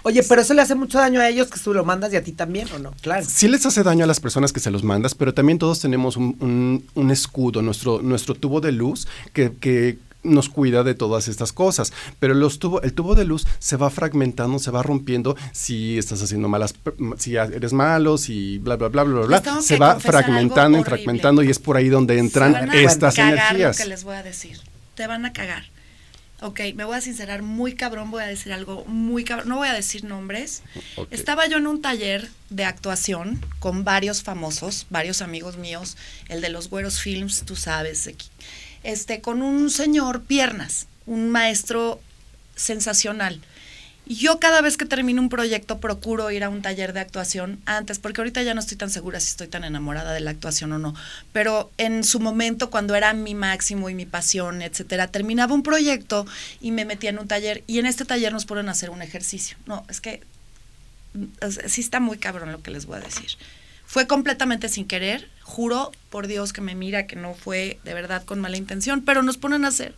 Oye, 0.02 0.22
pero 0.22 0.40
eso 0.40 0.54
le 0.54 0.62
hace 0.62 0.74
mucho 0.74 0.98
daño 0.98 1.20
a 1.20 1.28
ellos 1.28 1.48
que 1.48 1.58
tú 1.60 1.74
lo 1.74 1.84
mandas 1.84 2.10
y 2.12 2.16
a 2.16 2.24
ti 2.24 2.32
también, 2.32 2.68
¿o 2.74 2.78
no? 2.78 2.92
Claro. 3.02 3.24
Sí 3.28 3.48
les 3.48 3.66
hace 3.66 3.82
daño 3.82 4.04
a 4.04 4.06
las 4.06 4.18
personas 4.20 4.52
que 4.52 4.58
se 4.60 4.70
los 4.70 4.82
mandas, 4.82 5.14
pero 5.14 5.34
también 5.34 5.58
todos 5.58 5.78
tenemos 5.80 6.16
un, 6.16 6.36
un- 6.40 6.86
un 6.94 7.10
escudo, 7.10 7.60
nuestro, 7.62 8.00
nuestro 8.02 8.34
tubo 8.34 8.60
de 8.62 8.72
luz 8.72 9.06
que, 9.34 9.52
que 9.60 9.98
nos 10.22 10.48
cuida 10.48 10.82
de 10.82 10.94
todas 10.94 11.28
estas 11.28 11.52
cosas. 11.52 11.92
Pero 12.18 12.34
los 12.34 12.58
tubo, 12.58 12.82
el 12.82 12.92
tubo 12.92 13.14
de 13.14 13.24
luz 13.24 13.46
se 13.58 13.76
va 13.76 13.90
fragmentando, 13.90 14.58
se 14.58 14.70
va 14.70 14.82
rompiendo 14.82 15.36
si 15.52 15.98
estás 15.98 16.22
haciendo 16.22 16.48
malas, 16.48 16.74
si 17.18 17.36
eres 17.36 17.72
malo, 17.72 18.18
si 18.18 18.58
bla, 18.58 18.76
bla, 18.76 18.88
bla, 18.88 19.04
bla, 19.04 19.26
bla, 19.26 19.62
Se 19.62 19.76
va 19.76 19.98
fragmentando 19.98 20.78
y 20.78 20.84
fragmentando 20.84 21.42
y 21.42 21.50
es 21.50 21.58
por 21.58 21.76
ahí 21.76 21.88
donde 21.88 22.18
entran 22.18 22.52
Se 22.52 22.60
van 22.60 22.70
a 22.70 22.80
estas 22.80 23.14
cagar 23.14 23.34
energías. 23.34 23.78
lo 23.78 23.84
que 23.84 23.88
les 23.88 24.04
voy 24.04 24.16
a 24.16 24.22
decir. 24.22 24.58
Te 24.94 25.06
van 25.06 25.24
a 25.24 25.32
cagar. 25.32 25.64
Ok, 26.42 26.60
me 26.74 26.84
voy 26.84 26.96
a 26.96 27.00
sincerar 27.02 27.42
muy 27.42 27.74
cabrón, 27.74 28.10
voy 28.10 28.22
a 28.22 28.26
decir 28.26 28.52
algo 28.54 28.84
muy 28.86 29.24
cabrón. 29.24 29.48
No 29.48 29.56
voy 29.56 29.68
a 29.68 29.74
decir 29.74 30.04
nombres. 30.04 30.62
Estaba 31.10 31.46
yo 31.46 31.58
en 31.58 31.66
un 31.66 31.82
taller 31.82 32.30
de 32.48 32.64
actuación 32.64 33.44
con 33.58 33.84
varios 33.84 34.22
famosos, 34.22 34.86
varios 34.88 35.20
amigos 35.20 35.58
míos, 35.58 35.98
el 36.28 36.40
de 36.40 36.48
los 36.48 36.70
Güeros 36.70 36.98
Films, 37.00 37.42
tú 37.44 37.56
sabes. 37.56 38.08
Este, 38.82 39.20
con 39.20 39.42
un 39.42 39.70
señor 39.70 40.22
piernas, 40.22 40.86
un 41.06 41.30
maestro 41.30 42.00
sensacional. 42.56 43.40
Yo 44.06 44.40
cada 44.40 44.60
vez 44.60 44.76
que 44.76 44.86
termino 44.86 45.22
un 45.22 45.28
proyecto 45.28 45.78
procuro 45.78 46.32
ir 46.32 46.42
a 46.42 46.48
un 46.48 46.62
taller 46.62 46.92
de 46.92 46.98
actuación 46.98 47.60
antes, 47.64 48.00
porque 48.00 48.20
ahorita 48.20 48.42
ya 48.42 48.54
no 48.54 48.60
estoy 48.60 48.76
tan 48.76 48.90
segura 48.90 49.20
si 49.20 49.28
estoy 49.28 49.46
tan 49.46 49.62
enamorada 49.62 50.12
de 50.12 50.18
la 50.18 50.32
actuación 50.32 50.72
o 50.72 50.80
no. 50.80 50.96
Pero 51.32 51.70
en 51.78 52.02
su 52.02 52.18
momento, 52.18 52.70
cuando 52.70 52.96
era 52.96 53.12
mi 53.12 53.36
máximo 53.36 53.88
y 53.88 53.94
mi 53.94 54.06
pasión, 54.06 54.62
etcétera, 54.62 55.06
terminaba 55.06 55.54
un 55.54 55.62
proyecto 55.62 56.26
y 56.60 56.72
me 56.72 56.84
metía 56.84 57.10
en 57.10 57.20
un 57.20 57.28
taller. 57.28 57.62
Y 57.68 57.78
en 57.78 57.86
este 57.86 58.04
taller 58.04 58.32
nos 58.32 58.46
ponen 58.46 58.68
a 58.68 58.72
hacer 58.72 58.90
un 58.90 59.00
ejercicio. 59.00 59.56
No, 59.66 59.84
es 59.88 60.00
que 60.00 60.24
mm, 61.14 61.68
sí 61.68 61.80
está 61.80 62.00
muy 62.00 62.18
cabrón 62.18 62.50
lo 62.50 62.62
que 62.62 62.72
les 62.72 62.86
voy 62.86 62.96
a 62.96 63.02
decir. 63.02 63.30
Fue 63.86 64.08
completamente 64.08 64.68
sin 64.68 64.86
querer, 64.86 65.28
juro 65.50 65.92
por 66.08 66.26
Dios 66.26 66.52
que 66.54 66.60
me 66.62 66.74
mira 66.74 67.06
que 67.06 67.16
no 67.16 67.34
fue 67.34 67.78
de 67.84 67.92
verdad 67.94 68.24
con 68.24 68.40
mala 68.40 68.56
intención, 68.56 69.02
pero 69.04 69.22
nos 69.22 69.36
ponen 69.36 69.64
a 69.64 69.68
hacer 69.68 69.94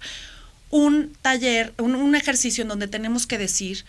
un 0.70 1.12
taller, 1.22 1.72
un, 1.78 1.94
un 1.94 2.14
ejercicio 2.16 2.62
en 2.62 2.68
donde 2.68 2.88
tenemos 2.88 3.26
que 3.26 3.38
decir 3.38 3.84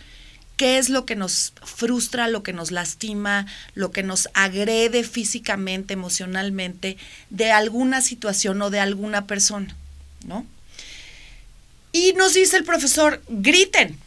qué 0.56 0.78
es 0.78 0.88
lo 0.88 1.04
que 1.04 1.16
nos 1.16 1.52
frustra, 1.64 2.28
lo 2.28 2.42
que 2.44 2.52
nos 2.52 2.70
lastima, 2.70 3.46
lo 3.74 3.90
que 3.90 4.02
nos 4.04 4.28
agrede 4.34 5.02
físicamente, 5.02 5.94
emocionalmente, 5.94 6.96
de 7.30 7.50
alguna 7.50 8.00
situación 8.02 8.62
o 8.62 8.70
de 8.70 8.78
alguna 8.80 9.26
persona, 9.26 9.74
¿no? 10.26 10.46
Y 11.92 12.12
nos 12.14 12.34
dice 12.34 12.56
el 12.56 12.64
profesor, 12.64 13.22
griten. 13.28 13.98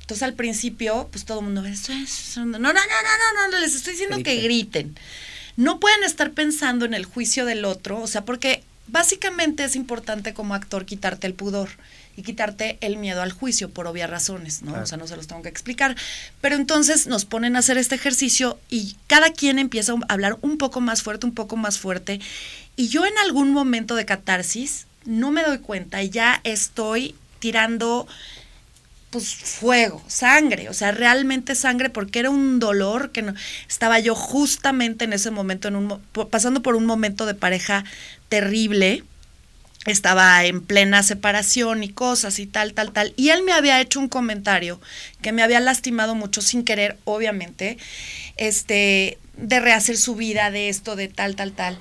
Entonces 0.00 0.22
al 0.22 0.34
principio, 0.34 1.08
pues 1.10 1.24
todo 1.24 1.40
el 1.40 1.46
mundo, 1.46 1.64
"Eso 1.64 1.92
es- 1.92 2.36
no, 2.36 2.44
no, 2.44 2.58
no, 2.58 2.72
no, 2.72 2.72
no, 2.72 3.48
no, 3.50 3.58
les 3.60 3.74
estoy 3.74 3.92
diciendo 3.94 4.16
que 4.22 4.36
griten. 4.36 4.96
No 5.56 5.80
pueden 5.80 6.02
estar 6.04 6.32
pensando 6.32 6.84
en 6.84 6.94
el 6.94 7.04
juicio 7.04 7.44
del 7.44 7.64
otro, 7.64 8.00
o 8.00 8.06
sea, 8.06 8.24
porque 8.24 8.62
básicamente 8.86 9.64
es 9.64 9.76
importante 9.76 10.34
como 10.34 10.54
actor 10.54 10.84
quitarte 10.84 11.26
el 11.26 11.34
pudor 11.34 11.70
y 12.16 12.22
quitarte 12.22 12.78
el 12.80 12.96
miedo 12.96 13.22
al 13.22 13.32
juicio 13.32 13.70
por 13.70 13.86
obvias 13.86 14.10
razones, 14.10 14.62
¿no? 14.62 14.74
O 14.74 14.86
sea, 14.86 14.98
no 14.98 15.06
se 15.06 15.16
los 15.16 15.26
tengo 15.26 15.42
que 15.42 15.48
explicar. 15.48 15.96
Pero 16.40 16.54
entonces 16.56 17.06
nos 17.06 17.24
ponen 17.24 17.56
a 17.56 17.60
hacer 17.60 17.76
este 17.76 17.94
ejercicio 17.94 18.58
y 18.68 18.96
cada 19.06 19.32
quien 19.32 19.58
empieza 19.58 19.92
a 19.92 20.12
hablar 20.12 20.38
un 20.42 20.58
poco 20.58 20.80
más 20.80 21.02
fuerte, 21.02 21.26
un 21.26 21.34
poco 21.34 21.56
más 21.56 21.78
fuerte. 21.78 22.20
Y 22.76 22.88
yo 22.88 23.04
en 23.04 23.16
algún 23.18 23.52
momento 23.52 23.94
de 23.96 24.04
catarsis 24.04 24.86
no 25.04 25.30
me 25.30 25.42
doy 25.42 25.58
cuenta 25.58 26.02
y 26.02 26.10
ya 26.10 26.40
estoy 26.44 27.14
tirando 27.40 28.06
pues 29.14 29.32
fuego, 29.32 30.02
sangre, 30.08 30.68
o 30.68 30.72
sea, 30.72 30.90
realmente 30.90 31.54
sangre 31.54 31.88
porque 31.88 32.18
era 32.18 32.30
un 32.30 32.58
dolor 32.58 33.12
que 33.12 33.22
no 33.22 33.32
estaba 33.68 34.00
yo 34.00 34.16
justamente 34.16 35.04
en 35.04 35.12
ese 35.12 35.30
momento 35.30 35.68
en 35.68 35.76
un 35.76 36.00
pasando 36.32 36.62
por 36.62 36.74
un 36.74 36.84
momento 36.84 37.24
de 37.24 37.34
pareja 37.34 37.84
terrible. 38.28 39.04
Estaba 39.86 40.44
en 40.46 40.62
plena 40.62 41.04
separación 41.04 41.84
y 41.84 41.90
cosas 41.90 42.40
y 42.40 42.46
tal, 42.46 42.72
tal, 42.72 42.90
tal. 42.90 43.12
Y 43.16 43.28
él 43.28 43.44
me 43.44 43.52
había 43.52 43.80
hecho 43.80 44.00
un 44.00 44.08
comentario 44.08 44.80
que 45.22 45.30
me 45.30 45.44
había 45.44 45.60
lastimado 45.60 46.16
mucho 46.16 46.40
sin 46.40 46.64
querer, 46.64 46.96
obviamente, 47.04 47.78
este, 48.36 49.18
de 49.36 49.60
rehacer 49.60 49.96
su 49.96 50.16
vida, 50.16 50.50
de 50.50 50.70
esto, 50.70 50.96
de 50.96 51.06
tal, 51.06 51.36
tal, 51.36 51.52
tal. 51.52 51.78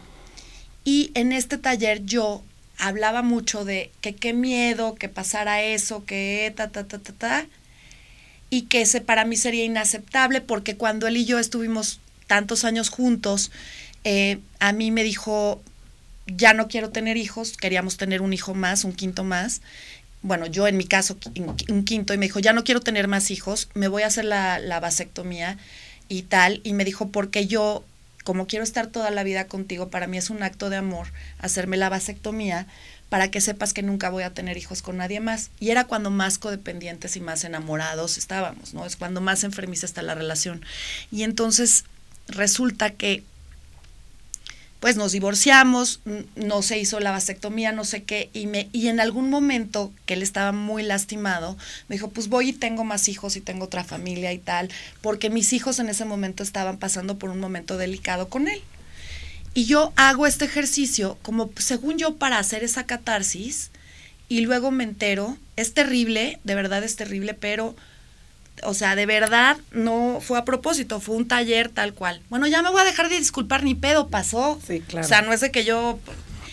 Y 0.84 1.10
en 1.16 1.32
este 1.32 1.58
taller 1.58 2.04
yo 2.04 2.44
hablaba 2.78 3.22
mucho 3.22 3.66
de 3.66 3.92
que 4.02 4.16
qué 4.16 4.34
miedo 4.34 4.96
que 4.96 5.10
pasara 5.10 5.62
eso, 5.62 6.06
que 6.06 6.54
ta, 6.56 6.70
ta, 6.70 6.86
ta, 6.86 7.00
ta, 7.00 7.14
ta, 7.14 7.46
y 8.50 8.64
que 8.64 8.82
ese 8.82 9.02
para 9.02 9.26
mí 9.26 9.36
sería 9.36 9.66
inaceptable 9.66 10.42
porque 10.42 10.76
cuando 10.76 11.08
él 11.08 11.18
y 11.18 11.26
yo 11.26 11.40
estuvimos 11.40 12.00
tantos 12.28 12.66
años 12.66 12.90
juntos, 12.90 13.52
eh, 14.04 14.40
a 14.60 14.74
mí 14.74 14.92
me 14.92 15.04
dijo, 15.04 15.62
ya 16.28 16.54
no 16.54 16.68
quiero 16.68 16.90
tener 16.90 17.18
hijos, 17.18 17.58
queríamos 17.58 17.98
tener 17.98 18.22
un 18.22 18.34
hijo 18.34 18.54
más, 18.54 18.84
un 18.84 18.94
quinto 18.94 19.24
más. 19.24 19.62
Bueno, 20.22 20.46
yo 20.46 20.68
en 20.68 20.78
mi 20.78 20.86
caso, 20.86 21.18
un 21.68 21.84
quinto, 21.84 22.14
y 22.14 22.18
me 22.18 22.28
dijo, 22.28 22.40
ya 22.40 22.54
no 22.54 22.64
quiero 22.64 22.80
tener 22.80 23.08
más 23.08 23.30
hijos, 23.30 23.70
me 23.74 23.88
voy 23.88 24.04
a 24.04 24.08
hacer 24.08 24.26
la, 24.26 24.60
la 24.60 24.80
vasectomía 24.80 25.58
y 26.08 26.24
tal. 26.24 26.62
Y 26.64 26.74
me 26.74 26.86
dijo, 26.86 27.10
porque 27.10 27.46
yo, 27.46 27.84
como 28.24 28.48
quiero 28.48 28.64
estar 28.64 28.88
toda 28.88 29.12
la 29.12 29.24
vida 29.24 29.48
contigo, 29.48 29.90
para 29.90 30.08
mí 30.08 30.18
es 30.18 30.30
un 30.30 30.44
acto 30.44 30.70
de 30.70 30.78
amor 30.78 31.08
hacerme 31.40 31.78
la 31.78 31.90
vasectomía 31.90 32.68
para 33.10 33.30
que 33.30 33.42
sepas 33.42 33.74
que 33.74 33.84
nunca 33.84 34.10
voy 34.10 34.24
a 34.24 34.34
tener 34.34 34.58
hijos 34.58 34.82
con 34.82 34.98
nadie 34.98 35.20
más. 35.20 35.52
Y 35.60 35.70
era 35.70 35.86
cuando 35.86 36.10
más 36.10 36.40
codependientes 36.40 37.16
y 37.16 37.20
más 37.20 37.44
enamorados 37.44 38.18
estábamos, 38.18 38.74
¿no? 38.74 38.86
Es 38.86 38.96
cuando 38.96 39.22
más 39.22 39.44
enfermiza 39.44 39.86
está 39.86 40.02
la 40.02 40.16
relación. 40.16 40.66
Y 41.12 41.22
entonces 41.22 41.86
resulta 42.28 42.90
que 42.90 43.24
pues 44.84 44.98
nos 44.98 45.14
divorciamos, 45.14 46.02
no 46.36 46.62
se 46.62 46.78
hizo 46.78 47.00
la 47.00 47.12
vasectomía, 47.12 47.72
no 47.72 47.86
sé 47.86 48.04
qué, 48.04 48.30
y, 48.34 48.48
me, 48.48 48.68
y 48.74 48.90
en 48.90 49.00
algún 49.00 49.30
momento 49.30 49.94
que 50.06 50.16
él 50.16 50.22
estaba 50.22 50.52
muy 50.52 50.84
lastimado, 50.84 51.56
me 51.88 51.96
dijo, 51.96 52.10
pues 52.10 52.28
voy 52.28 52.50
y 52.50 52.52
tengo 52.54 52.84
más 52.84 53.08
hijos 53.08 53.38
y 53.38 53.40
tengo 53.40 53.64
otra 53.64 53.86
familia 53.86 54.34
y 54.34 54.40
tal, 54.40 54.70
porque 55.00 55.30
mis 55.30 55.54
hijos 55.54 55.80
en 55.80 55.88
ese 55.88 56.04
momento 56.04 56.44
estaban 56.44 56.80
pasando 56.80 57.18
por 57.18 57.30
un 57.30 57.40
momento 57.40 57.78
delicado 57.78 58.28
con 58.28 58.50
él. 58.50 58.62
Y 59.54 59.64
yo 59.64 59.94
hago 59.96 60.28
este 60.28 60.44
ejercicio 60.44 61.18
como, 61.22 61.50
según 61.56 61.98
yo, 61.98 62.18
para 62.18 62.38
hacer 62.38 62.66
esa 62.66 62.86
catarsis, 62.86 63.72
y 64.28 64.42
luego 64.42 64.70
me 64.70 64.84
entero, 64.84 65.38
es 65.56 65.74
terrible, 65.74 66.42
de 66.44 66.56
verdad 66.56 66.84
es 66.84 66.98
terrible, 66.98 67.34
pero 67.34 67.74
o 68.62 68.74
sea, 68.74 68.96
de 68.96 69.06
verdad 69.06 69.58
no 69.72 70.20
fue 70.22 70.38
a 70.38 70.46
propósito, 70.46 71.00
fue 71.00 71.16
un 71.16 71.28
taller 71.28 71.70
tal 71.70 71.94
cual. 71.94 72.22
Bueno, 72.30 72.48
ya 72.48 72.62
me 72.62 72.70
voy 72.70 72.82
a 72.82 72.86
dejar 72.86 73.10
de 73.10 73.18
disculpar, 73.18 73.64
ni 73.64 73.76
pedo 73.76 74.08
pasó. 74.08 74.60
Sí, 74.66 74.82
claro. 74.82 75.06
O 75.06 75.10
sea, 75.10 75.22
no 75.22 75.34
es 75.34 75.42
de 75.42 75.52
que 75.52 75.64
yo... 75.64 76.00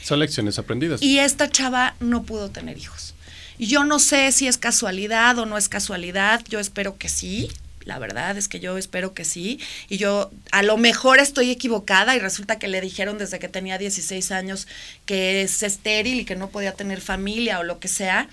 Son 0.02 0.18
lecciones 0.18 0.58
aprendidas. 0.58 1.02
Y 1.02 1.18
esta 1.18 1.48
chava 1.48 1.94
no 2.00 2.22
pudo 2.22 2.50
tener 2.50 2.78
hijos. 2.78 3.14
Y 3.58 3.66
yo 3.66 3.84
no 3.84 3.98
sé 3.98 4.32
si 4.32 4.48
es 4.48 4.56
casualidad 4.56 5.38
o 5.38 5.46
no 5.46 5.58
es 5.58 5.68
casualidad, 5.68 6.42
yo 6.48 6.60
espero 6.60 6.96
que 6.96 7.08
sí. 7.08 7.50
La 7.84 7.98
verdad 7.98 8.36
es 8.36 8.48
que 8.48 8.60
yo 8.60 8.78
espero 8.78 9.14
que 9.14 9.24
sí. 9.24 9.58
Y 9.88 9.98
yo 9.98 10.30
a 10.50 10.62
lo 10.62 10.76
mejor 10.76 11.18
estoy 11.18 11.50
equivocada 11.50 12.16
y 12.16 12.18
resulta 12.18 12.58
que 12.58 12.68
le 12.68 12.80
dijeron 12.80 13.18
desde 13.18 13.38
que 13.38 13.48
tenía 13.48 13.78
16 13.78 14.32
años 14.32 14.66
que 15.06 15.42
es 15.42 15.62
estéril 15.62 16.20
y 16.20 16.24
que 16.24 16.36
no 16.36 16.48
podía 16.48 16.72
tener 16.72 17.00
familia 17.00 17.58
o 17.58 17.62
lo 17.62 17.80
que 17.80 17.88
sea 17.88 18.28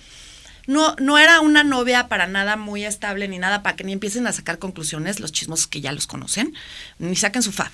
no, 0.67 0.95
no 0.99 1.17
era 1.17 1.39
una 1.39 1.63
novia 1.63 2.07
para 2.09 2.27
nada 2.27 2.57
muy 2.57 2.85
estable 2.85 3.27
ni 3.27 3.39
nada, 3.39 3.63
para 3.63 3.75
que 3.75 3.85
ni 3.85 3.93
empiecen 3.93 4.27
a 4.27 4.33
sacar 4.33 4.59
conclusiones 4.59 5.19
los 5.19 5.31
chismosos 5.31 5.67
que 5.67 5.81
ya 5.81 5.93
los 5.93 6.07
conocen, 6.07 6.53
ni 6.99 7.15
saquen 7.15 7.41
su 7.41 7.51
fab, 7.51 7.71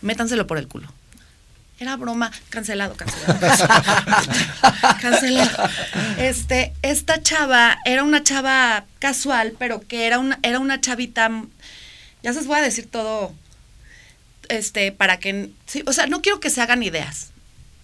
métanselo 0.00 0.46
por 0.46 0.56
el 0.56 0.68
culo. 0.68 0.92
Era 1.78 1.96
broma, 1.96 2.30
cancelado, 2.48 2.94
cancelado. 2.96 3.38
cancelado. 5.02 5.68
Este, 6.16 6.72
esta 6.80 7.22
chava 7.22 7.78
era 7.84 8.02
una 8.02 8.22
chava 8.22 8.86
casual, 8.98 9.54
pero 9.58 9.80
que 9.80 10.06
era 10.06 10.18
una, 10.18 10.38
era 10.42 10.58
una 10.58 10.80
chavita, 10.80 11.30
ya 12.22 12.32
se 12.32 12.38
les 12.38 12.46
voy 12.46 12.58
a 12.58 12.62
decir 12.62 12.86
todo, 12.86 13.34
este, 14.48 14.90
para 14.92 15.18
que, 15.18 15.50
sí, 15.66 15.82
o 15.86 15.92
sea, 15.92 16.06
no 16.06 16.22
quiero 16.22 16.40
que 16.40 16.48
se 16.48 16.62
hagan 16.62 16.82
ideas. 16.82 17.32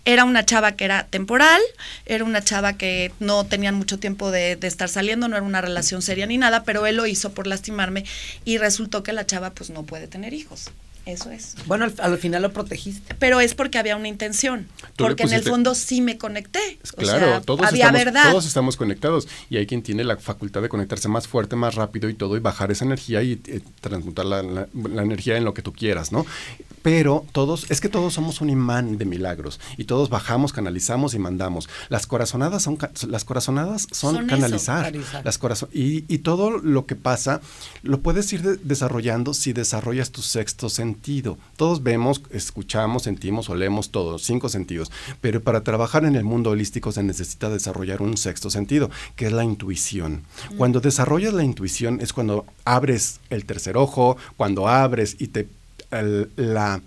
Era 0.05 0.25
una 0.25 0.45
chava 0.45 0.73
que 0.73 0.85
era 0.85 1.07
temporal, 1.07 1.61
era 2.07 2.25
una 2.25 2.43
chava 2.43 2.75
que 2.75 3.13
no 3.21 3.45
tenían 3.45 3.75
mucho 3.75 3.99
tiempo 3.99 4.31
de, 4.31 4.57
de, 4.57 4.67
estar 4.67 4.89
saliendo, 4.89 5.29
no 5.29 5.37
era 5.37 5.45
una 5.45 5.61
relación 5.61 6.03
seria 6.03 6.27
ni 6.27 6.39
nada, 6.39 6.65
pero 6.65 6.87
él 6.87 6.97
lo 6.97 7.07
hizo 7.07 7.33
por 7.33 7.47
lastimarme 7.47 8.05
y 8.45 8.59
resultó 8.59 9.03
que 9.03 9.13
la 9.13 9.27
chava 9.27 9.51
pues 9.51 9.71
no 9.71 9.85
puede 9.85 10.09
tener 10.09 10.35
hijos. 10.35 10.71
Eso 11.05 11.31
es. 11.33 11.57
Bueno, 11.67 11.85
al, 11.85 11.95
al, 11.99 12.17
final 12.19 12.43
lo 12.43 12.53
protegiste. 12.53 13.17
Pero 13.19 13.41
es 13.41 13.55
porque 13.57 13.79
había 13.79 13.97
una 13.97 14.07
intención. 14.07 14.69
Porque 14.97 15.25
en 15.25 15.33
el 15.33 15.43
fondo 15.43 15.75
sí 15.75 16.01
me 16.01 16.17
conecté. 16.17 16.79
Claro, 16.97 17.27
o 17.27 17.31
sea, 17.31 17.41
todos, 17.41 17.67
había 17.67 17.87
estamos, 17.87 18.05
verdad. 18.05 18.31
todos 18.31 18.47
estamos 18.47 18.77
conectados. 18.77 19.27
Y 19.51 19.57
hay 19.57 19.67
quien 19.67 19.83
tiene 19.83 20.05
la 20.05 20.17
facultad 20.17 20.63
de 20.63 20.69
conectarse 20.69 21.09
más 21.09 21.27
fuerte, 21.27 21.57
más 21.57 21.75
rápido 21.75 22.09
y 22.09 22.15
todo, 22.15 22.37
y 22.37 22.41
bajar 22.41 22.71
esa 22.71 22.85
energía 22.85 23.21
y 23.25 23.41
eh, 23.47 23.61
transmutar 23.81 24.27
la, 24.27 24.45
la, 24.45 24.69
la, 24.73 25.03
energía 25.03 25.37
en 25.37 25.45
lo 25.45 25.55
que 25.55 25.63
tú 25.63 25.73
quieras, 25.73 26.13
¿no? 26.13 26.25
Pero 26.83 27.27
todos, 27.33 27.69
es 27.71 27.81
que 27.81 27.89
todos 27.89 28.15
somos 28.15 28.41
un 28.41 28.51
imán 28.51 28.97
de 28.97 29.05
milagros. 29.05 29.59
Y 29.77 29.85
todos 29.85 30.09
bajamos, 30.09 30.53
canalizamos 30.53 31.15
y 31.15 31.19
mandamos. 31.19 31.69
Las 31.89 32.07
corazonadas 32.07 32.63
son, 32.63 32.79
las 33.09 33.25
corazonadas 33.25 33.89
son, 33.91 34.15
Son 34.17 34.27
canalizar. 34.29 34.95
eso. 34.95 35.21
Las 35.25 35.39
corazon 35.39 35.69
y, 35.73 36.05
y 36.13 36.19
todo 36.19 36.51
lo 36.59 36.87
que 36.87 36.95
pasa 36.95 37.41
lo 37.83 38.01
puedes 38.01 38.33
ir 38.33 38.43
de- 38.43 38.57
desarrollando 38.57 39.35
si 39.35 39.53
desarrollas 39.53 40.11
tu 40.13 40.23
sexto 40.23 40.69
sentido. 40.69 40.92
Todos 41.57 41.83
vemos, 41.83 42.23
escuchamos, 42.31 43.03
sentimos, 43.05 43.49
olemos, 43.49 43.91
todos, 43.91 44.23
cinco 44.23 44.49
sentidos. 44.49 44.91
Pero 45.21 45.41
para 45.43 45.63
trabajar 45.63 46.05
en 46.05 46.17
el 46.17 46.25
mundo 46.25 46.51
holístico 46.51 46.93
se 46.93 47.03
necesita 47.03 47.49
desarrollar 47.51 48.03
un 48.03 48.17
sexto 48.17 48.51
sentido, 48.51 48.91
que 49.17 49.27
es 49.27 49.33
la 49.33 49.45
intuición. 49.45 50.23
Cuando 50.57 50.81
desarrollas 50.81 51.33
la 51.35 51.45
intuición 51.45 52.01
es 52.01 52.13
cuando 52.13 52.45
abres 52.65 53.21
el 53.31 53.45
tercer 53.45 53.77
ojo, 53.77 54.17
cuando 54.37 54.69
abres 54.69 55.17
y 55.19 55.29
te 55.29 55.49
el- 55.91 56.31
la 56.37 56.81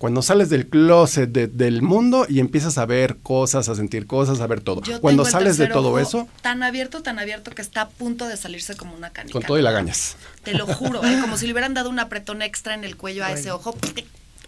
cuando 0.00 0.22
sales 0.22 0.48
del 0.48 0.66
closet 0.66 1.30
de- 1.30 1.46
del 1.46 1.82
mundo 1.82 2.24
y 2.26 2.40
empiezas 2.40 2.78
a 2.78 2.86
ver 2.86 3.18
cosas, 3.22 3.68
a 3.68 3.74
sentir 3.74 4.06
cosas, 4.06 4.40
a 4.40 4.46
ver 4.46 4.62
todo. 4.62 4.80
Yo 4.82 4.98
Cuando 4.98 5.24
tengo 5.24 5.28
el 5.28 5.32
sales 5.44 5.58
de 5.58 5.66
todo 5.66 5.90
ojo 5.90 5.98
eso, 5.98 6.26
Tan 6.40 6.62
abierto, 6.62 7.02
tan 7.02 7.18
abierto 7.18 7.50
que 7.50 7.60
está 7.60 7.82
a 7.82 7.88
punto 7.90 8.26
de 8.26 8.38
salirse 8.38 8.76
como 8.76 8.94
una 8.94 9.10
canica. 9.10 9.34
con 9.34 9.42
todo 9.42 9.58
y 9.58 9.62
lagañas. 9.62 10.16
Te 10.42 10.54
lo 10.54 10.66
juro, 10.66 11.04
¿eh? 11.04 11.18
como 11.20 11.36
si 11.36 11.44
le 11.46 11.52
hubieran 11.52 11.74
dado 11.74 11.90
un 11.90 11.98
apretón 11.98 12.40
extra 12.40 12.72
en 12.72 12.84
el 12.84 12.96
cuello 12.96 13.26
a 13.26 13.32
ese 13.32 13.50
ojo. 13.50 13.76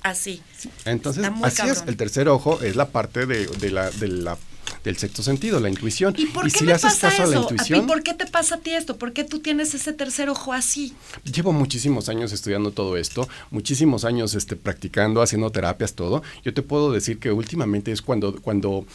Así. 0.02 0.42
Entonces, 0.86 1.28
así 1.42 1.68
es, 1.68 1.84
el 1.86 1.96
tercer 1.98 2.28
ojo 2.30 2.60
es 2.62 2.74
la 2.74 2.86
parte 2.88 3.26
de, 3.26 3.46
de 3.46 3.70
la, 3.70 3.90
de 3.90 4.08
la- 4.08 4.38
del 4.84 4.96
sexto 4.96 5.22
sentido, 5.22 5.60
la 5.60 5.68
intuición. 5.68 6.14
¿Y 6.16 6.26
por 6.26 6.44
qué 6.44 6.50
si 6.50 6.64
me 6.64 6.68
le 6.68 6.74
haces 6.74 6.94
pasa 6.94 7.10
caso 7.10 7.22
eso? 7.22 7.32
¿A 7.44 7.46
ti 7.46 7.54
intuición, 7.54 7.86
por 7.86 8.02
qué 8.02 8.14
te 8.14 8.26
pasa 8.26 8.56
a 8.56 8.58
ti 8.58 8.72
esto? 8.72 8.96
¿Por 8.96 9.12
qué 9.12 9.24
tú 9.24 9.40
tienes 9.40 9.74
ese 9.74 9.92
tercer 9.92 10.28
ojo 10.28 10.52
así? 10.52 10.94
llevo 11.24 11.52
muchísimos 11.52 12.08
años 12.08 12.32
estudiando 12.32 12.70
todo 12.70 12.96
esto, 12.96 13.28
muchísimos 13.50 14.04
años 14.04 14.34
este, 14.34 14.56
practicando, 14.56 15.22
haciendo 15.22 15.50
terapias, 15.50 15.94
todo. 15.94 16.22
Yo 16.44 16.52
te 16.54 16.62
puedo 16.62 16.92
decir 16.92 17.18
que 17.18 17.30
últimamente 17.30 17.92
es 17.92 18.02
cuando, 18.02 18.40
cuando 18.40 18.86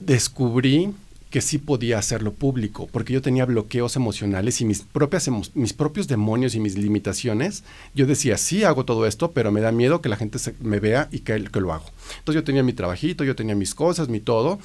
descubrí 0.00 0.92
que 1.34 1.40
sí 1.40 1.58
podía 1.58 1.98
hacerlo 1.98 2.32
público, 2.32 2.88
porque 2.92 3.12
yo 3.12 3.20
tenía 3.20 3.44
bloqueos 3.44 3.96
emocionales 3.96 4.60
y 4.60 4.64
mis, 4.64 4.82
propias 4.82 5.26
emo- 5.26 5.50
mis 5.54 5.72
propios 5.72 6.06
demonios 6.06 6.54
y 6.54 6.60
mis 6.60 6.78
limitaciones. 6.78 7.64
Yo 7.92 8.06
decía, 8.06 8.38
sí 8.38 8.62
hago 8.62 8.84
todo 8.84 9.04
esto, 9.04 9.32
pero 9.32 9.50
me 9.50 9.60
da 9.60 9.72
miedo 9.72 10.00
que 10.00 10.08
la 10.08 10.14
gente 10.16 10.38
se- 10.38 10.54
me 10.60 10.78
vea 10.78 11.08
y 11.10 11.18
que, 11.18 11.42
que 11.42 11.60
lo 11.60 11.72
hago. 11.72 11.86
Entonces 12.20 12.40
yo 12.40 12.44
tenía 12.44 12.62
mi 12.62 12.72
trabajito, 12.72 13.24
yo 13.24 13.34
tenía 13.34 13.56
mis 13.56 13.74
cosas, 13.74 14.08
mi 14.08 14.20
todo, 14.20 14.60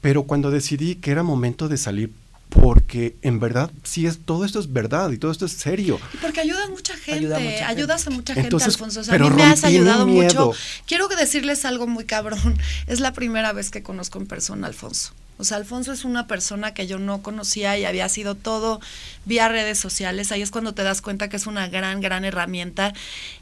pero 0.00 0.22
cuando 0.22 0.52
decidí 0.52 0.94
que 0.94 1.10
era 1.10 1.24
momento 1.24 1.68
de 1.68 1.76
salir, 1.76 2.12
porque 2.50 3.16
en 3.22 3.40
verdad, 3.40 3.72
sí 3.82 4.06
es, 4.06 4.20
todo 4.24 4.44
esto 4.44 4.60
es 4.60 4.72
verdad 4.72 5.10
y 5.10 5.18
todo 5.18 5.32
esto 5.32 5.46
es 5.46 5.52
serio. 5.52 5.98
Y 6.14 6.18
porque 6.18 6.38
ayudas 6.40 6.70
mucha 6.70 6.94
gente, 6.96 7.14
Ayuda 7.18 7.36
a 7.36 7.40
mucha 7.40 7.50
gente. 7.56 7.64
ayudas 7.64 8.06
a 8.06 8.10
mucha 8.10 8.34
gente, 8.34 8.46
Entonces, 8.46 8.74
Alfonso. 8.74 9.00
O 9.00 9.04
sea, 9.04 9.10
pero 9.12 9.26
a 9.26 9.30
mí 9.30 9.36
me 9.36 9.42
has 9.42 9.64
ayudado 9.64 10.06
mucho. 10.06 10.20
miedo. 10.20 10.54
Quiero 10.86 11.08
decirles 11.08 11.64
algo 11.64 11.88
muy 11.88 12.04
cabrón. 12.04 12.38
Es 12.86 13.00
la 13.00 13.12
primera 13.12 13.52
vez 13.52 13.70
que 13.70 13.82
conozco 13.82 14.18
en 14.20 14.26
persona 14.26 14.66
a 14.66 14.68
Alfonso. 14.68 15.14
Alfonso 15.50 15.92
es 15.92 16.04
una 16.04 16.28
persona 16.28 16.74
que 16.74 16.86
yo 16.86 17.00
no 17.00 17.22
conocía 17.22 17.76
y 17.76 17.84
había 17.84 18.08
sido 18.08 18.36
todo 18.36 18.80
vía 19.24 19.48
redes 19.48 19.78
sociales. 19.78 20.30
Ahí 20.30 20.42
es 20.42 20.50
cuando 20.50 20.74
te 20.74 20.82
das 20.82 21.02
cuenta 21.02 21.28
que 21.28 21.36
es 21.36 21.46
una 21.46 21.68
gran, 21.68 22.00
gran 22.00 22.24
herramienta. 22.24 22.92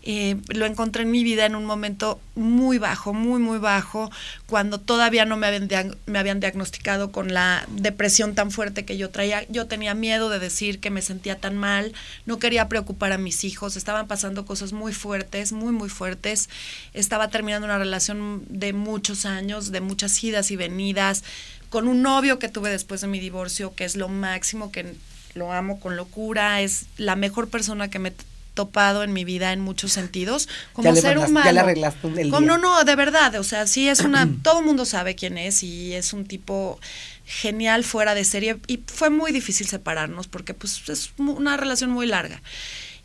Eh, 0.03 0.37
lo 0.49 0.65
encontré 0.65 1.03
en 1.03 1.11
mi 1.11 1.25
vida 1.25 1.45
en 1.45 1.55
un 1.57 1.67
momento 1.67 2.21
muy 2.35 2.79
bajo, 2.79 3.13
muy, 3.13 3.41
muy 3.41 3.59
bajo, 3.59 4.11
cuando 4.47 4.81
todavía 4.81 5.25
no 5.25 5.37
me 5.37 5.47
habían, 5.47 5.97
me 6.07 6.19
habían 6.19 6.41
diagnosticado 6.41 7.13
con 7.13 7.35
la 7.35 7.67
depresión 7.69 8.35
tan 8.35 8.51
fuerte 8.51 8.85
que 8.85 8.97
yo 8.97 9.11
traía. 9.11 9.47
Yo 9.49 9.67
tenía 9.67 9.95
miedo 9.95 10.31
de 10.31 10.39
decir 10.39 10.81
que 10.81 10.91
me 10.91 11.03
sentía 11.03 11.39
tan 11.39 11.57
mal, 11.57 11.93
no 12.27 12.39
quería 12.39 12.69
preocupar 12.69 13.13
a 13.13 13.19
mis 13.19 13.45
hijos, 13.45 13.77
estaban 13.77 14.07
pasando 14.07 14.47
cosas 14.47 14.73
muy 14.73 14.93
fuertes, 14.93 15.53
muy, 15.53 15.73
muy 15.73 15.89
fuertes. 15.89 16.49
Estaba 16.95 17.29
terminando 17.29 17.67
una 17.67 17.79
relación 17.79 18.45
de 18.49 18.73
muchos 18.73 19.27
años, 19.27 19.71
de 19.71 19.81
muchas 19.81 20.23
idas 20.23 20.51
y 20.51 20.57
venidas, 20.57 21.25
con 21.71 21.89
un 21.89 22.03
novio 22.03 22.39
que 22.39 22.49
tuve 22.49 22.69
después 22.71 23.01
de 23.01 23.07
mi 23.07 23.19
divorcio, 23.21 23.75
que 23.75 23.85
es 23.85 23.97
lo 23.97 24.09
máximo, 24.09 24.71
que 24.71 24.95
lo 25.35 25.53
amo 25.53 25.81
con 25.81 25.97
locura, 25.97 26.61
es 26.61 26.87
la 26.99 27.17
mejor 27.17 27.49
persona 27.49 27.89
que 27.89 27.99
me 27.99 28.11
he 28.11 28.15
topado 28.55 29.05
en 29.05 29.13
mi 29.13 29.25
vida 29.25 29.53
en 29.53 29.61
muchos 29.61 29.93
sentidos, 29.93 30.49
como 30.73 30.93
Ya 30.93 31.01
ser 31.01 31.17
mandaste- 31.17 31.31
humano. 31.31 31.47
ya 31.47 31.53
le 31.53 31.61
arreglaste 31.61 32.09
el 32.21 32.31
Como- 32.31 32.47
no, 32.47 32.59
no, 32.59 32.83
de 32.85 32.97
verdad, 32.97 33.35
o 33.37 33.45
sea, 33.45 33.67
sí 33.69 33.89
es 33.89 34.01
una, 34.01 34.29
todo 34.43 34.59
el 34.59 34.67
mundo 34.67 34.85
sabe 34.85 35.15
quién 35.15 35.39
es 35.39 35.63
y 35.63 35.95
es 35.95 36.13
un 36.13 36.27
tipo 36.27 36.79
genial 37.25 37.85
fuera 37.85 38.15
de 38.17 38.25
serie 38.25 38.59
y 38.67 38.81
fue 38.87 39.09
muy 39.09 39.31
difícil 39.31 39.69
separarnos 39.69 40.27
porque 40.27 40.53
pues 40.53 40.83
es 40.89 41.13
una 41.17 41.57
relación 41.57 41.91
muy 41.91 42.09
larga 42.09 42.43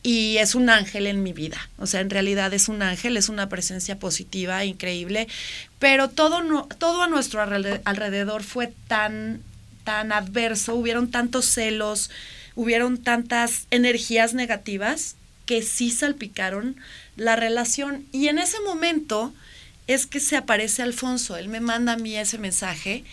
y 0.07 0.37
es 0.37 0.53
un 0.53 0.69
ángel 0.69 1.07
en 1.07 1.23
mi 1.23 1.33
vida, 1.33 1.57
o 1.79 1.87
sea, 1.87 1.99
en 1.99 2.11
realidad 2.11 2.53
es 2.53 2.69
un 2.69 2.83
ángel, 2.83 3.17
es 3.17 3.27
una 3.27 3.49
presencia 3.49 3.97
positiva, 3.97 4.63
increíble, 4.63 5.27
pero 5.79 6.11
todo 6.11 6.43
no, 6.43 6.67
todo 6.77 7.01
a 7.01 7.07
nuestro 7.07 7.41
alrede- 7.41 7.81
alrededor 7.85 8.43
fue 8.43 8.71
tan 8.87 9.41
tan 9.83 10.11
adverso, 10.11 10.75
hubieron 10.75 11.09
tantos 11.09 11.45
celos, 11.45 12.11
hubieron 12.53 12.99
tantas 12.99 13.65
energías 13.71 14.35
negativas 14.35 15.15
que 15.47 15.63
sí 15.63 15.89
salpicaron 15.89 16.75
la 17.17 17.35
relación. 17.35 18.05
Y 18.11 18.27
en 18.27 18.37
ese 18.39 18.59
momento 18.61 19.33
es 19.87 20.05
que 20.05 20.19
se 20.19 20.37
aparece 20.37 20.83
Alfonso, 20.83 21.35
él 21.35 21.49
me 21.49 21.61
manda 21.61 21.93
a 21.93 21.97
mí 21.97 22.15
ese 22.15 22.37
mensaje 22.37 23.03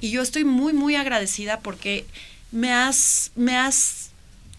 y 0.00 0.10
yo 0.10 0.22
estoy 0.22 0.44
muy, 0.44 0.72
muy 0.72 0.94
agradecida 0.94 1.58
porque 1.58 2.06
me 2.52 2.72
has, 2.72 3.32
me 3.34 3.56
has 3.56 4.10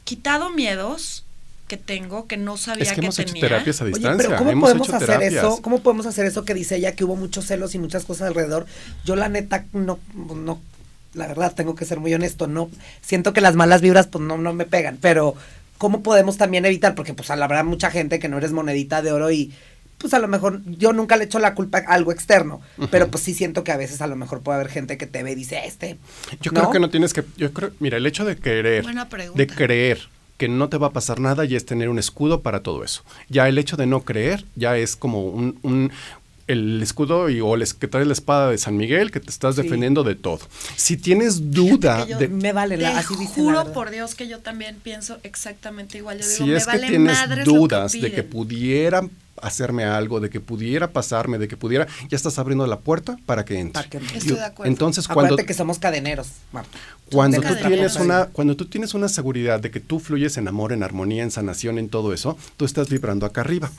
quitado 0.05 0.49
miedos 0.49 1.23
que 1.67 1.77
tengo, 1.77 2.27
que 2.27 2.37
no 2.37 2.57
sabía 2.57 2.83
Es 2.83 2.93
que 2.93 3.01
hemos 3.01 3.19
hecho 3.19 3.33
tenía. 3.33 3.49
terapias 3.49 3.81
a 3.81 3.85
Oye, 3.85 3.93
pero 4.17 4.35
¿cómo 4.37 4.51
hemos 4.51 4.69
podemos 4.69 4.87
hecho 4.87 4.95
hacer 4.97 5.07
terapias. 5.07 5.33
eso? 5.33 5.61
¿Cómo 5.61 5.79
podemos 5.81 6.05
hacer 6.05 6.25
eso 6.25 6.45
que 6.45 6.53
dice 6.53 6.77
ella 6.77 6.93
que 6.93 7.03
hubo 7.03 7.15
muchos 7.15 7.45
celos 7.45 7.75
y 7.75 7.79
muchas 7.79 8.05
cosas 8.05 8.29
alrededor? 8.29 8.65
Yo 9.05 9.15
la 9.15 9.27
neta 9.29 9.65
no 9.73 9.99
no 10.15 10.61
la 11.13 11.27
verdad 11.27 11.53
tengo 11.55 11.75
que 11.75 11.85
ser 11.85 11.99
muy 11.99 12.13
honesto, 12.13 12.47
no 12.47 12.69
siento 13.01 13.33
que 13.33 13.41
las 13.41 13.55
malas 13.55 13.81
vibras 13.81 14.07
pues 14.07 14.23
no 14.23 14.37
no 14.37 14.53
me 14.53 14.65
pegan, 14.65 14.97
pero 15.01 15.35
¿cómo 15.77 16.03
podemos 16.03 16.37
también 16.37 16.65
evitar 16.65 16.95
porque 16.95 17.13
pues 17.13 17.29
a 17.31 17.35
la 17.35 17.47
verdad 17.47 17.65
mucha 17.65 17.91
gente 17.91 18.19
que 18.19 18.29
no 18.29 18.37
eres 18.37 18.51
monedita 18.51 19.01
de 19.01 19.11
oro 19.11 19.29
y 19.31 19.51
pues 19.97 20.13
a 20.13 20.19
lo 20.19 20.27
mejor 20.27 20.61
yo 20.65 20.93
nunca 20.93 21.17
le 21.17 21.23
echo 21.23 21.39
la 21.39 21.55
culpa 21.55 21.79
a 21.79 21.93
algo 21.95 22.11
externo, 22.11 22.61
pero 22.91 23.09
pues 23.09 23.23
sí 23.23 23.33
siento 23.33 23.63
que 23.63 23.71
a 23.71 23.77
veces 23.77 23.99
a 24.01 24.07
lo 24.07 24.15
mejor 24.15 24.41
puede 24.41 24.59
haber 24.59 24.69
gente 24.71 24.95
que 24.97 25.07
te 25.07 25.23
ve 25.23 25.31
y 25.31 25.35
dice, 25.35 25.59
este. 25.65 25.97
Yo 26.39 26.51
creo 26.51 26.69
que 26.69 26.79
no 26.79 26.91
tienes 26.91 27.13
que, 27.15 27.23
yo 27.35 27.51
creo, 27.51 27.71
mira, 27.79 27.97
el 27.97 28.05
hecho 28.05 28.23
de 28.23 28.35
querer, 28.37 28.83
Buena 28.83 29.09
pregunta. 29.09 29.37
de 29.39 29.47
creer 29.47 30.07
que 30.37 30.47
no 30.47 30.69
te 30.69 30.77
va 30.77 30.87
a 30.87 30.91
pasar 30.93 31.19
nada 31.19 31.45
ya 31.45 31.57
es 31.57 31.65
tener 31.65 31.89
un 31.89 31.99
escudo 31.99 32.41
para 32.41 32.61
todo 32.61 32.83
eso. 32.83 33.03
Ya 33.29 33.47
el 33.49 33.57
hecho 33.57 33.75
de 33.77 33.87
no 33.87 34.01
creer 34.01 34.45
ya 34.55 34.77
es 34.77 34.95
como 34.95 35.25
un, 35.25 35.57
un- 35.63 35.91
el 36.47 36.81
escudo 36.81 37.29
y, 37.29 37.41
o 37.41 37.55
el 37.55 37.61
es- 37.61 37.73
que 37.73 37.87
traes 37.89 38.07
la 38.07 38.13
espada 38.13 38.49
de 38.51 38.57
San 38.57 38.77
Miguel 38.77 39.11
que 39.11 39.19
te 39.19 39.29
estás 39.29 39.55
Sí. 39.55 39.63
defendiendo 39.63 40.03
de 40.05 40.15
todo. 40.15 40.39
Si 40.77 40.95
tienes 40.95 41.51
duda 41.51 42.07
yo- 42.07 42.17
de 42.17 42.29
Me 42.29 42.53
vale 42.53 42.77
la, 42.77 42.91
Te 42.93 42.97
así 42.99 43.15
dice 43.17 43.41
la 43.41 43.61
juro 43.63 43.73
por 43.73 43.89
Dios 43.91 44.15
que 44.15 44.29
yo 44.29 44.39
también 44.39 44.77
pienso 44.81 45.17
exactamente 45.23 45.97
igual. 45.97 46.19
Yo 46.19 46.23
digo, 46.25 46.37
si 46.37 46.43
me 46.45 46.55
es 46.57 46.65
que 46.65 46.71
vale 46.71 46.87
tienes 46.87 47.17
que 47.19 47.43
dudas 47.43 47.91
de 47.91 47.99
que 47.99 48.21
opinen. 48.21 48.29
Hacerme 49.41 49.85
algo, 49.85 50.19
de 50.19 50.29
que 50.29 50.39
pudiera 50.39 50.91
pasarme, 50.91 51.37
de 51.37 51.47
que 51.47 51.57
pudiera, 51.57 51.87
ya 52.09 52.15
estás 52.15 52.39
abriendo 52.39 52.65
la 52.67 52.79
puerta 52.79 53.17
para 53.25 53.45
que 53.45 53.59
entre. 53.59 53.73
Para 53.73 53.89
que 53.89 53.97
entre. 53.97 54.17
Estoy 54.17 54.35
de 54.35 54.45
acuerdo. 54.45 54.71
Entonces 54.71 55.09
Acuérdate 55.09 55.35
cuando 55.35 55.47
que 55.47 55.53
somos 55.53 55.79
cadeneros, 55.79 56.29
Marta. 56.51 56.77
Cuando 57.11 57.41
tú, 57.41 57.55
tienes 57.67 57.95
una, 57.95 58.25
cuando 58.25 58.55
tú 58.55 58.65
tienes 58.65 58.93
una 58.93 59.07
seguridad 59.07 59.61
de 59.61 59.71
que 59.71 59.79
tú 59.79 59.99
fluyes 59.99 60.37
en 60.37 60.47
amor, 60.47 60.73
en 60.73 60.83
armonía, 60.83 61.23
en 61.23 61.31
sanación, 61.31 61.77
en 61.77 61.89
todo 61.89 62.13
eso, 62.13 62.37
tú 62.57 62.65
estás 62.65 62.89
vibrando 62.89 63.25
acá 63.25 63.41
arriba. 63.41 63.71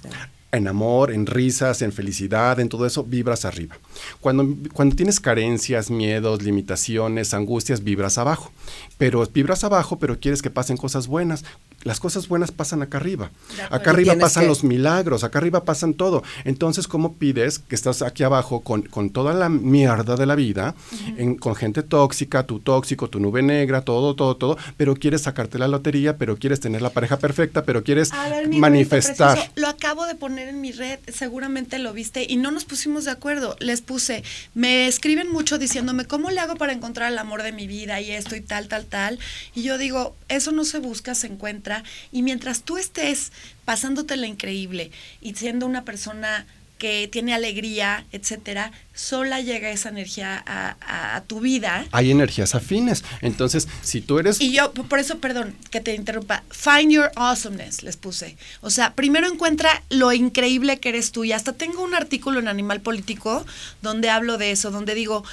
En 0.51 0.67
amor, 0.67 1.13
en 1.13 1.27
risas, 1.27 1.83
en 1.83 1.93
felicidad, 1.93 2.59
en 2.59 2.71
todo 2.71 2.87
eso, 2.87 3.05
vibras 3.05 3.45
arriba. 3.45 3.77
Cuando, 4.23 4.57
cuando 4.73 4.97
tienes 4.97 5.21
carencias, 5.21 5.91
miedos, 5.91 6.43
limitaciones, 6.43 7.35
angustias, 7.35 7.85
vibras 7.85 8.17
abajo. 8.17 8.51
Pero 8.97 9.27
vibras 9.27 9.63
abajo, 9.63 9.99
pero 9.99 10.19
quieres 10.19 10.41
que 10.41 10.49
pasen 10.49 10.79
cosas 10.79 11.07
buenas. 11.07 11.45
Las 11.85 12.01
cosas 12.01 12.27
buenas 12.27 12.51
pasan 12.51 12.83
acá 12.83 12.99
arriba. 12.99 13.31
Acá 13.71 13.91
arriba 13.91 14.15
pasan 14.19 14.43
que- 14.43 14.49
los 14.49 14.65
milagros, 14.65 15.23
acá 15.23 15.39
arriba 15.39 15.65
pasan 15.65 15.95
todo. 15.95 16.25
Entonces, 16.45 16.89
¿cómo 16.89 17.15
pides 17.15 17.61
que 17.61 17.77
estás 17.77 18.03
aquí 18.03 18.25
abajo 18.25 18.61
con, 18.63 18.83
con 18.83 19.11
toda 19.11 19.33
la 19.33 19.49
mierda 19.49 20.17
de 20.17 20.27
la 20.27 20.35
vida, 20.35 20.75
en- 21.17 21.37
con 21.37 21.55
gente 21.55 21.85
tóxica, 21.85 22.43
tu 22.47 22.59
tóxico, 22.59 23.09
tu 23.09 23.21
nube 23.21 23.43
negra, 23.43 23.83
todo, 23.83 24.17
todo, 24.17 24.37
todo, 24.37 24.59
pero 24.77 24.97
quieres 24.97 25.23
sacarte 25.23 25.57
la 25.59 25.69
lotería, 25.69 26.17
pero 26.17 26.37
quieres 26.37 26.59
tener 26.59 26.83
la 26.83 26.91
pareja 26.91 27.17
perfecta, 27.19 27.63
pero 27.65 27.85
quieres 27.85 28.11
ver, 28.29 28.49
manifestar? 28.49 29.35
precioso, 29.37 29.53
Lo 29.57 29.69
acabo 29.69 30.05
de 30.07 30.17
poner 30.17 30.49
en 30.49 30.61
mi 30.61 30.73
red, 30.73 30.99
seguramente 31.07 31.79
lo 31.79 31.93
viste, 31.93 32.27
y 32.29 32.37
no 32.39 32.51
nos 32.51 32.65
pusimos 32.65 33.05
de 33.05 33.13
acuerdo. 33.13 33.57
Les 33.61 33.83
puse, 33.83 34.25
me 34.55 34.89
escriben 34.89 35.31
mucho 35.31 35.59
diciéndome, 35.59 36.07
¿cómo 36.07 36.31
le 36.31 36.41
hago 36.41 36.57
para 36.57 36.73
encontrar 36.73 37.13
el 37.13 37.19
amor 37.19 37.45
de 37.45 37.53
mi 37.53 37.69
vida 37.69 38.01
y 38.01 38.11
esto 38.11 38.35
y 38.35 38.41
tal, 38.41 38.67
tal, 38.67 38.85
tal? 38.87 39.19
Y 39.55 39.63
yo 39.63 39.79
digo, 39.79 40.17
eso 40.29 40.51
no 40.51 40.65
se 40.65 40.81
busca, 40.81 41.15
se 41.15 41.29
encuentra. 41.29 41.68
Y 42.13 42.23
mientras 42.23 42.63
tú 42.63 42.77
estés 42.77 43.33
pasándote 43.65 44.17
la 44.17 44.27
increíble 44.27 44.91
y 45.21 45.35
siendo 45.35 45.67
una 45.67 45.85
persona 45.85 46.47
que 46.79 47.09
tiene 47.11 47.35
alegría, 47.35 48.07
etcétera, 48.13 48.71
sola 48.95 49.41
llega 49.41 49.71
esa 49.71 49.89
energía 49.89 50.43
a, 50.47 51.17
a, 51.17 51.21
tu 51.23 51.41
vida. 51.41 51.85
Hay 51.91 52.11
energías 52.13 52.55
afines. 52.55 53.05
Entonces, 53.21 53.69
si 53.83 54.01
tú 54.01 54.19
eres. 54.19 54.41
Y 54.41 54.53
yo, 54.53 54.73
por 54.73 55.01
eso, 55.01 55.19
perdón, 55.19 55.55
que 55.71 55.81
te 55.81 55.95
interrumpa. 55.95 56.45
Find 56.51 56.93
your 56.93 57.11
awesomeness, 57.17 57.83
les 57.83 57.97
puse. 57.97 58.37
O 58.61 58.71
sea, 58.71 58.95
primero 58.95 59.31
encuentra 59.31 59.83
lo 59.91 60.13
increíble 60.13 60.79
que 60.79 60.91
eres 60.91 61.11
tú. 61.11 61.25
Y 61.25 61.33
hasta 61.33 61.53
tengo 61.53 61.83
un 61.83 61.95
artículo 61.95 62.39
en 62.39 62.49
Animal 62.49 62.81
Político 62.81 63.45
donde 63.83 64.09
hablo 64.09 64.39
de 64.39 64.53
eso, 64.53 64.71
donde 64.71 64.95
digo, 64.95 65.25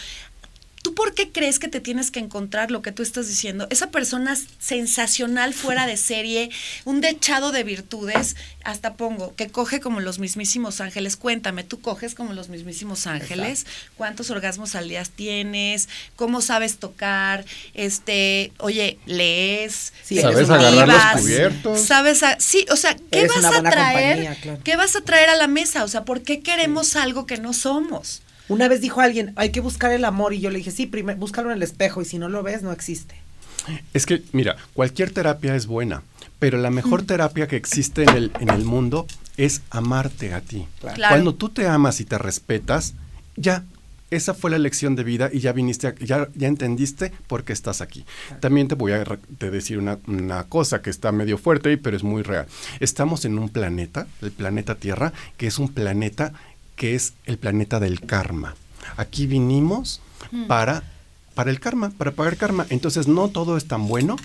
¿Tú 0.85 0.93
por 0.93 1.15
qué 1.15 1.31
crees 1.31 1.57
que 1.57 1.67
te 1.67 1.79
tienes 1.79 2.11
que 2.11 2.19
encontrar 2.19 2.69
lo 2.69 2.83
que 2.83 2.91
tú 2.91 3.01
estás 3.01 3.27
diciendo? 3.27 3.65
Esa 3.71 3.89
persona 3.89 4.37
sensacional, 4.59 5.55
fuera 5.55 5.87
de 5.87 5.97
serie, 5.97 6.51
un 6.83 7.01
dechado 7.01 7.51
de 7.51 7.63
virtudes, 7.63 8.35
hasta 8.63 8.93
pongo, 8.93 9.33
que 9.35 9.49
coge 9.49 9.79
como 9.79 9.99
los 9.99 10.19
mismísimos 10.19 10.81
ángeles. 10.81 11.15
Cuéntame, 11.15 11.63
¿tú 11.63 11.81
coges 11.81 12.13
como 12.13 12.33
los 12.33 12.49
mismísimos 12.49 13.07
ángeles? 13.07 13.65
¿Cuántos 13.97 14.29
orgasmos 14.29 14.75
al 14.75 14.87
día 14.87 15.03
tienes? 15.05 15.89
¿Cómo 16.15 16.39
sabes 16.41 16.77
tocar? 16.77 17.45
Este, 17.73 18.51
oye, 18.59 18.99
lees, 19.07 19.91
sabes 20.03 20.51
agarrar 20.51 20.87
los 20.87 21.23
cubiertos. 21.23 21.81
Sabes, 21.81 22.21
sí, 22.37 22.67
o 22.69 22.75
sea, 22.75 22.95
¿qué 23.09 23.27
vas 23.27 23.43
a 23.43 23.63
traer? 23.63 24.37
¿Qué 24.63 24.75
vas 24.75 24.95
a 24.95 25.01
traer 25.01 25.29
a 25.29 25.35
la 25.35 25.47
mesa? 25.47 25.83
O 25.83 25.87
sea, 25.87 26.05
¿por 26.05 26.21
qué 26.21 26.41
queremos 26.41 26.95
algo 26.95 27.25
que 27.25 27.37
no 27.37 27.53
somos? 27.53 28.21
Una 28.47 28.67
vez 28.67 28.81
dijo 28.81 29.01
alguien, 29.01 29.33
hay 29.35 29.51
que 29.51 29.59
buscar 29.59 29.91
el 29.91 30.05
amor 30.05 30.33
y 30.33 30.39
yo 30.39 30.49
le 30.49 30.59
dije, 30.59 30.71
sí, 30.71 30.85
primero, 30.85 31.17
búscalo 31.17 31.49
en 31.49 31.57
el 31.57 31.63
espejo 31.63 32.01
y 32.01 32.05
si 32.05 32.19
no 32.19 32.29
lo 32.29 32.43
ves, 32.43 32.61
no 32.61 32.71
existe. 32.71 33.15
Es 33.93 34.05
que, 34.05 34.21
mira, 34.31 34.55
cualquier 34.73 35.11
terapia 35.11 35.55
es 35.55 35.65
buena, 35.65 36.03
pero 36.39 36.57
la 36.57 36.69
mejor 36.69 37.03
mm. 37.03 37.05
terapia 37.07 37.47
que 37.47 37.55
existe 37.55 38.03
en 38.03 38.09
el, 38.09 38.31
en 38.39 38.49
el 38.49 38.63
mundo 38.63 39.07
es 39.37 39.61
amarte 39.69 40.33
a 40.33 40.41
ti. 40.41 40.67
Cuando 41.09 41.33
tú 41.33 41.49
te 41.49 41.67
amas 41.67 41.99
y 41.99 42.05
te 42.05 42.17
respetas, 42.17 42.93
ya, 43.35 43.63
esa 44.11 44.33
fue 44.33 44.51
la 44.51 44.59
lección 44.59 44.95
de 44.95 45.03
vida 45.03 45.29
y 45.33 45.39
ya 45.39 45.51
viniste, 45.51 45.93
ya, 45.99 46.29
ya 46.35 46.47
entendiste 46.47 47.11
por 47.27 47.43
qué 47.43 47.53
estás 47.53 47.81
aquí. 47.81 48.05
También 48.39 48.67
te 48.67 48.75
voy 48.75 48.91
a 48.91 49.03
decir 49.39 49.79
una, 49.79 49.97
una, 50.07 50.43
cosa 50.43 50.81
que 50.81 50.89
está 50.89 51.11
medio 51.11 51.37
fuerte, 51.37 51.77
pero 51.77 51.97
es 51.97 52.03
muy 52.03 52.21
real. 52.21 52.45
Estamos 52.79 53.25
en 53.25 53.39
un 53.39 53.49
planeta, 53.49 54.07
el 54.21 54.31
planeta 54.31 54.75
Tierra, 54.75 55.11
que 55.37 55.47
es 55.47 55.57
un 55.57 55.69
planeta 55.69 56.33
que 56.75 56.95
es 56.95 57.13
el 57.25 57.37
planeta 57.37 57.79
del 57.79 58.01
karma. 58.01 58.55
Aquí 58.97 59.27
vinimos 59.27 60.01
mm. 60.31 60.45
para, 60.45 60.83
para 61.33 61.51
el 61.51 61.59
karma, 61.59 61.91
para 61.97 62.11
pagar 62.11 62.37
karma. 62.37 62.65
Entonces 62.69 63.07
no 63.07 63.29
todo 63.29 63.57
es 63.57 63.67
tan 63.67 63.87
bueno, 63.87 64.17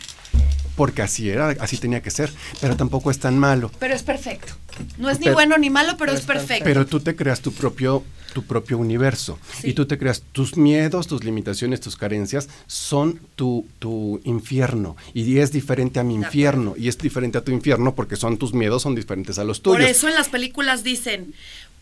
porque 0.76 1.02
así 1.02 1.28
era, 1.28 1.50
así 1.60 1.76
tenía 1.76 2.02
que 2.02 2.10
ser, 2.10 2.32
pero 2.60 2.76
tampoco 2.76 3.10
es 3.10 3.18
tan 3.18 3.38
malo. 3.38 3.70
Pero 3.78 3.94
es 3.94 4.02
perfecto. 4.02 4.54
No 4.98 5.10
es 5.10 5.20
ni 5.20 5.28
bueno 5.28 5.58
ni 5.58 5.68
malo, 5.68 5.96
pero, 5.98 6.12
es 6.12 6.22
perfecto. 6.22 6.64
Pero 6.64 6.86
tú 6.86 7.00
te 7.00 7.14
creas 7.16 7.40
tu 7.40 7.52
propio 7.52 8.02
tu 8.32 8.44
propio 8.44 8.78
universo 8.78 9.38
y 9.62 9.72
tú 9.72 9.86
te 9.86 9.98
creas 9.98 10.22
tus 10.32 10.56
miedos, 10.56 11.06
tus 11.06 11.24
limitaciones, 11.24 11.80
tus 11.80 11.96
carencias 11.96 12.48
son 12.66 13.20
tu, 13.34 13.66
tu 13.78 14.20
infierno 14.24 14.96
y 15.14 15.38
es 15.38 15.52
diferente 15.52 16.00
a 16.00 16.04
mi 16.04 16.14
infierno 16.14 16.74
y 16.76 16.88
es 16.88 16.96
diferente 16.98 17.38
a 17.38 17.44
tu 17.44 17.52
infierno 17.52 17.94
porque 17.94 18.16
son 18.16 18.38
tus 18.38 18.54
miedos 18.54 18.82
son 18.82 18.94
diferentes 18.94 19.38
a 19.38 19.44
los 19.44 19.62
tuyos. 19.62 19.80
Por 19.80 19.88
eso 19.88 20.08
en 20.08 20.14
las 20.14 20.28
películas 20.28 20.84
dicen, 20.84 21.34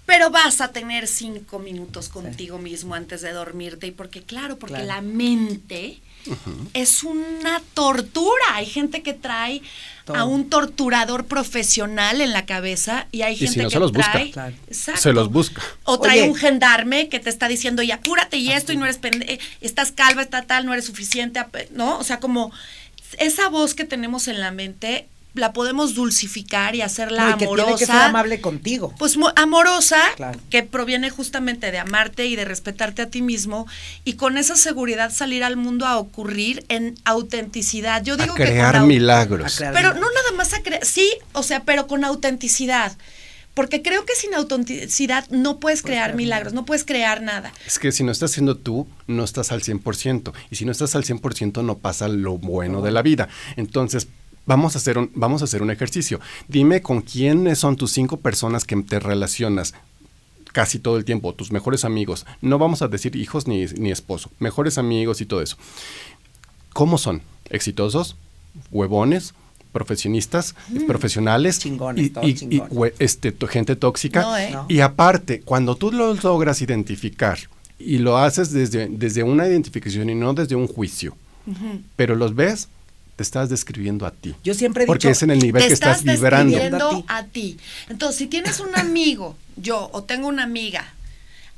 pero 0.09 0.31
vas 0.31 0.63
a 0.63 0.69
tener 0.69 1.07
cinco 1.07 1.59
minutos 1.59 2.09
contigo 2.09 2.57
mismo 2.57 2.95
antes 2.95 3.21
de 3.21 3.31
dormirte. 3.31 3.89
Y 3.89 3.91
porque, 3.91 4.23
claro, 4.23 4.59
porque 4.59 4.83
la 4.83 5.03
mente 5.03 6.01
es 6.73 7.03
una 7.03 7.61
tortura. 7.75 8.55
Hay 8.55 8.65
gente 8.65 9.03
que 9.03 9.13
trae 9.13 9.61
a 10.07 10.25
un 10.25 10.49
torturador 10.49 11.27
profesional 11.27 12.23
en 12.23 12.33
la 12.33 12.47
cabeza 12.47 13.07
y 13.13 13.21
hay 13.21 13.37
gente 13.37 13.65
que 13.65 13.69
se 13.71 13.79
los 13.79 13.93
trae. 13.93 14.25
Busca. 14.25 14.53
Se 14.71 15.13
los 15.13 15.31
busca. 15.31 15.61
O 15.85 16.01
trae 16.01 16.27
un 16.27 16.35
gendarme 16.35 17.11
que 17.11 17.21
te 17.21 17.29
está 17.29 17.47
diciendo, 17.47 17.83
y 17.83 17.93
apúrate 17.93 18.39
y 18.39 18.51
esto, 18.51 18.73
y 18.73 18.79
no 18.79 18.87
eres 18.87 18.97
pende 18.97 19.39
estás 19.61 19.93
calva, 19.93 20.23
está 20.23 20.41
tal, 20.47 20.65
no 20.65 20.73
eres 20.73 20.87
suficiente, 20.87 21.45
¿no? 21.73 21.99
O 21.99 22.03
sea, 22.03 22.19
como 22.19 22.51
esa 23.19 23.51
voz 23.51 23.75
que 23.75 23.85
tenemos 23.85 24.27
en 24.27 24.41
la 24.41 24.53
mente 24.53 25.07
la 25.39 25.53
podemos 25.53 25.95
dulcificar 25.95 26.75
y 26.75 26.83
hacerla 26.83 27.33
amorosa. 27.33 27.39
Que 27.39 27.63
tiene 27.63 27.79
que 27.79 27.87
ser 27.87 27.97
amable 27.97 28.41
contigo. 28.41 28.95
Pues 28.99 29.17
amorosa, 29.37 30.01
que 30.51 30.63
proviene 30.63 31.11
justamente 31.11 31.71
de 31.71 31.79
amarte 31.79 32.27
y 32.27 32.37
de 32.37 32.45
respetarte 32.45 33.03
a 33.03 33.07
ti 33.07 33.23
mismo 33.23 33.67
y 34.05 34.15
con 34.15 34.39
esa 34.39 34.57
seguridad 34.57 35.13
salir 35.13 35.45
al 35.45 35.57
mundo 35.57 35.87
a 35.87 35.99
ocurrir 35.99 36.65
en 36.69 36.95
autenticidad. 37.05 38.03
Yo 38.03 38.17
digo 38.17 38.33
a 38.33 38.37
crear 38.37 38.83
milagros. 38.83 39.59
pero 39.59 39.95
no 39.95 40.01
nada 40.01 40.33
más 40.37 40.53
a 40.55 40.63
crear, 40.63 40.85
sí, 40.85 41.11
o 41.33 41.43
sea, 41.43 41.65
pero 41.65 41.87
con 41.87 42.05
autenticidad. 42.05 42.97
Porque 43.59 43.83
creo 43.83 44.05
que 44.05 44.15
sin 44.15 44.35
autenticidad 44.35 45.29
no 45.31 45.59
puedes 45.59 45.83
crear 45.83 46.15
milagros, 46.15 46.53
no 46.53 46.65
puedes 46.65 46.85
crear 46.85 47.23
nada. 47.23 47.53
Es 47.67 47.81
que 47.81 47.91
si 47.91 48.05
no 48.05 48.13
estás 48.13 48.31
siendo 48.31 48.57
tú, 48.57 48.87
no 49.09 49.25
estás 49.25 49.51
al 49.51 49.63
100%. 49.63 50.33
Y 50.51 50.55
si 50.55 50.65
no 50.65 50.71
estás 50.71 50.95
al 50.95 51.03
100%, 51.03 51.65
no 51.65 51.79
pasa 51.79 52.07
lo 52.07 52.39
bueno 52.39 52.83
de 52.83 52.93
la 52.93 53.03
vida. 53.03 53.29
Entonces, 53.57 54.07
vamos 54.49 54.75
a 54.75 54.79
hacer 54.79 54.99
un, 54.99 55.13
vamos 55.15 55.43
a 55.43 55.45
hacer 55.45 55.63
un 55.63 55.71
ejercicio. 55.71 56.19
Dime 56.49 56.83
con 56.83 57.03
quiénes 57.03 57.59
son 57.59 57.77
tus 57.77 57.93
cinco 57.93 58.17
personas 58.17 58.65
que 58.65 58.77
te 58.83 58.99
relacionas 58.99 59.75
casi 60.53 60.79
todo 60.79 60.97
el 60.97 61.05
tiempo, 61.05 61.35
tus 61.35 61.53
mejores 61.53 61.85
amigos. 61.85 62.27
No 62.41 62.59
vamos 62.59 62.83
a 62.83 62.89
decir 62.89 63.15
hijos 63.15 63.47
ni, 63.47 63.67
ni 63.67 63.93
esposo, 63.93 64.31
mejores 64.41 64.79
amigos 64.79 65.21
y 65.21 65.27
todo 65.27 65.43
eso. 65.43 65.57
¿Cómo 66.73 66.99
son? 66.99 67.23
¿Exitosos? 67.51 68.17
¿Huevones? 68.73 69.35
profesionistas, 69.71 70.55
mm. 70.71 70.87
profesionales 70.87 71.61
y, 71.65 72.63
este, 72.99 73.37
gente 73.49 73.77
tóxica. 73.77 74.43
¿eh? 74.43 74.57
Y 74.67 74.81
aparte, 74.81 75.43
cuando 75.43 75.77
tú 75.77 75.93
los 75.93 76.25
logras 76.25 76.63
identificar 76.63 77.39
y 77.79 77.99
lo 77.99 78.17
haces 78.17 78.51
desde, 78.51 78.89
desde 78.89 79.23
una 79.23 79.47
identificación 79.47 80.09
y 80.09 80.15
no 80.15 80.33
desde 80.33 80.57
un 80.57 80.67
juicio, 80.67 81.15
pero 81.97 82.17
los 82.17 82.35
ves, 82.35 82.69
te 83.19 83.25
estás 83.25 83.49
describiendo 83.49 84.07
a 84.07 84.13
ti. 84.13 84.37
Yo 84.45 84.55
siempre 84.55 84.85
he 84.85 84.87
Porque 84.87 85.11
es 85.11 85.25
en 85.25 85.33
el 85.33 85.41
nivel 85.41 85.67
que 85.67 85.73
estás, 85.73 85.99
estás 85.99 86.15
vibrando. 86.15 87.05
a 87.09 87.25
ti. 87.25 87.59
Entonces, 87.89 88.17
si 88.17 88.29
tienes 88.29 88.61
un 88.61 88.77
amigo, 88.77 89.37
yo, 89.57 89.91
o 89.93 90.05
tengo 90.05 90.29
una 90.29 90.45
amiga 90.45 90.95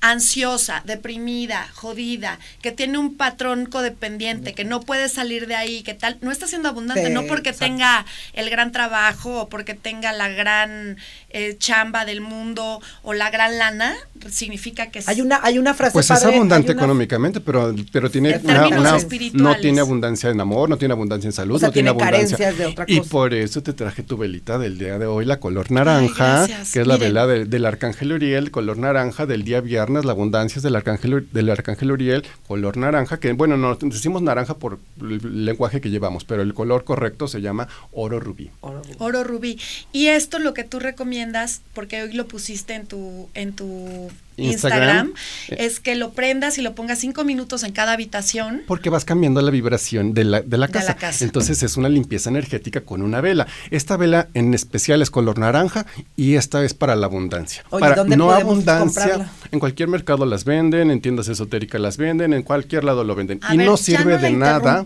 ansiosa, 0.00 0.82
deprimida, 0.86 1.68
jodida, 1.74 2.38
que 2.62 2.72
tiene 2.72 2.96
un 2.96 3.16
patrón 3.16 3.66
codependiente, 3.66 4.54
que 4.54 4.64
no 4.64 4.80
puede 4.80 5.08
salir 5.10 5.46
de 5.46 5.56
ahí, 5.56 5.82
que 5.82 5.92
tal, 5.92 6.16
no 6.22 6.32
está 6.32 6.46
siendo 6.46 6.70
abundante, 6.70 7.10
no 7.10 7.24
porque 7.26 7.52
tenga 7.52 8.06
el 8.32 8.48
gran 8.48 8.72
trabajo 8.72 9.42
o 9.42 9.48
porque 9.48 9.74
tenga 9.74 10.12
la 10.12 10.28
gran 10.28 10.96
eh, 11.28 11.56
chamba 11.58 12.06
del 12.06 12.22
mundo 12.22 12.80
o 13.02 13.12
la 13.12 13.30
gran 13.30 13.58
lana, 13.58 13.94
significa 14.30 14.86
que 14.86 15.02
hay 15.06 15.20
una 15.20 15.40
hay 15.42 15.58
una 15.58 15.74
frase 15.74 15.92
pues 15.92 16.10
es 16.10 16.24
abundante 16.24 16.72
económicamente, 16.72 17.40
pero 17.40 17.74
pero 17.92 18.10
tiene 18.10 18.40
una, 18.42 18.98
no 19.34 19.56
tiene 19.56 19.80
abundancia 19.80 20.30
en 20.30 20.40
amor, 20.40 20.70
no 20.70 20.78
tiene 20.78 20.92
abundancia 20.92 21.28
en 21.28 21.32
salud, 21.32 21.60
no 21.60 21.70
tiene, 21.70 21.90
abundancia 21.90 22.52
de 22.52 22.66
otra 22.66 22.86
cosa. 22.86 22.98
y 22.98 23.00
por 23.02 23.34
eso 23.34 23.62
te 23.62 23.74
traje 23.74 24.02
tu 24.02 24.16
velita 24.16 24.58
del 24.58 24.78
día 24.78 24.98
de 24.98 25.04
hoy, 25.06 25.26
la 25.26 25.40
color 25.40 25.70
naranja, 25.70 26.46
que 26.72 26.80
es 26.80 26.86
la 26.86 26.96
vela 26.96 27.26
del 27.26 27.66
arcángel 27.66 28.12
Uriel, 28.12 28.50
color 28.50 28.78
naranja 28.78 29.26
del 29.26 29.44
día 29.44 29.60
viernes 29.60 29.89
la 29.90 30.12
abundancia 30.12 30.62
del 30.62 30.76
arcángel, 30.76 31.28
del 31.32 31.50
arcángel 31.50 31.92
Uriel, 31.92 32.24
color 32.46 32.76
naranja, 32.76 33.18
que 33.18 33.32
bueno, 33.32 33.56
no 33.56 33.74
decimos 33.74 34.22
naranja 34.22 34.54
por 34.54 34.78
el 35.00 35.44
lenguaje 35.44 35.80
que 35.80 35.90
llevamos, 35.90 36.24
pero 36.24 36.42
el 36.42 36.54
color 36.54 36.84
correcto 36.84 37.28
se 37.28 37.40
llama 37.40 37.68
oro 37.92 38.20
rubí. 38.20 38.50
Oro 38.98 39.24
rubí. 39.24 39.58
Y 39.92 40.06
esto 40.08 40.38
lo 40.38 40.54
que 40.54 40.64
tú 40.64 40.80
recomiendas, 40.80 41.62
porque 41.74 42.02
hoy 42.02 42.12
lo 42.12 42.26
pusiste 42.26 42.74
en 42.74 42.86
tu, 42.86 43.28
en 43.34 43.52
tu 43.52 44.10
Instagram, 44.42 45.14
eh. 45.48 45.56
es 45.58 45.80
que 45.80 45.94
lo 45.94 46.10
prendas 46.12 46.58
y 46.58 46.62
lo 46.62 46.74
pongas 46.74 46.98
cinco 46.98 47.24
minutos 47.24 47.62
en 47.62 47.72
cada 47.72 47.92
habitación. 47.92 48.62
Porque 48.66 48.90
vas 48.90 49.04
cambiando 49.04 49.40
la 49.42 49.50
vibración 49.50 50.14
de 50.14 50.24
la, 50.24 50.42
de 50.42 50.58
la, 50.58 50.68
casa. 50.68 50.96
Entonces 51.20 51.62
es 51.62 51.76
una 51.76 51.88
limpieza 51.88 52.30
energética 52.30 52.80
con 52.82 53.02
una 53.02 53.20
vela. 53.20 53.46
Esta 53.70 53.96
vela 53.96 54.28
en 54.34 54.54
especial 54.54 55.02
es 55.02 55.10
color 55.10 55.38
naranja 55.38 55.86
y 56.16 56.34
esta 56.34 56.64
es 56.64 56.74
para 56.74 56.96
la 56.96 57.06
abundancia. 57.06 57.64
para 57.70 57.96
¿dónde 57.96 58.16
no 58.16 58.30
abundancia. 58.30 59.30
En 59.50 59.60
cualquier 59.60 59.88
mercado 59.88 60.26
las 60.26 60.44
venden, 60.44 60.90
en 60.90 61.00
tiendas 61.00 61.28
esotéricas 61.28 61.80
las 61.80 61.96
venden, 61.96 62.32
en 62.32 62.42
cualquier 62.42 62.84
lado 62.84 63.04
lo 63.04 63.14
venden. 63.14 63.40
y 63.52 63.56
no 63.56 63.76
sirve 63.76 64.18
de 64.18 64.30
nada. 64.32 64.84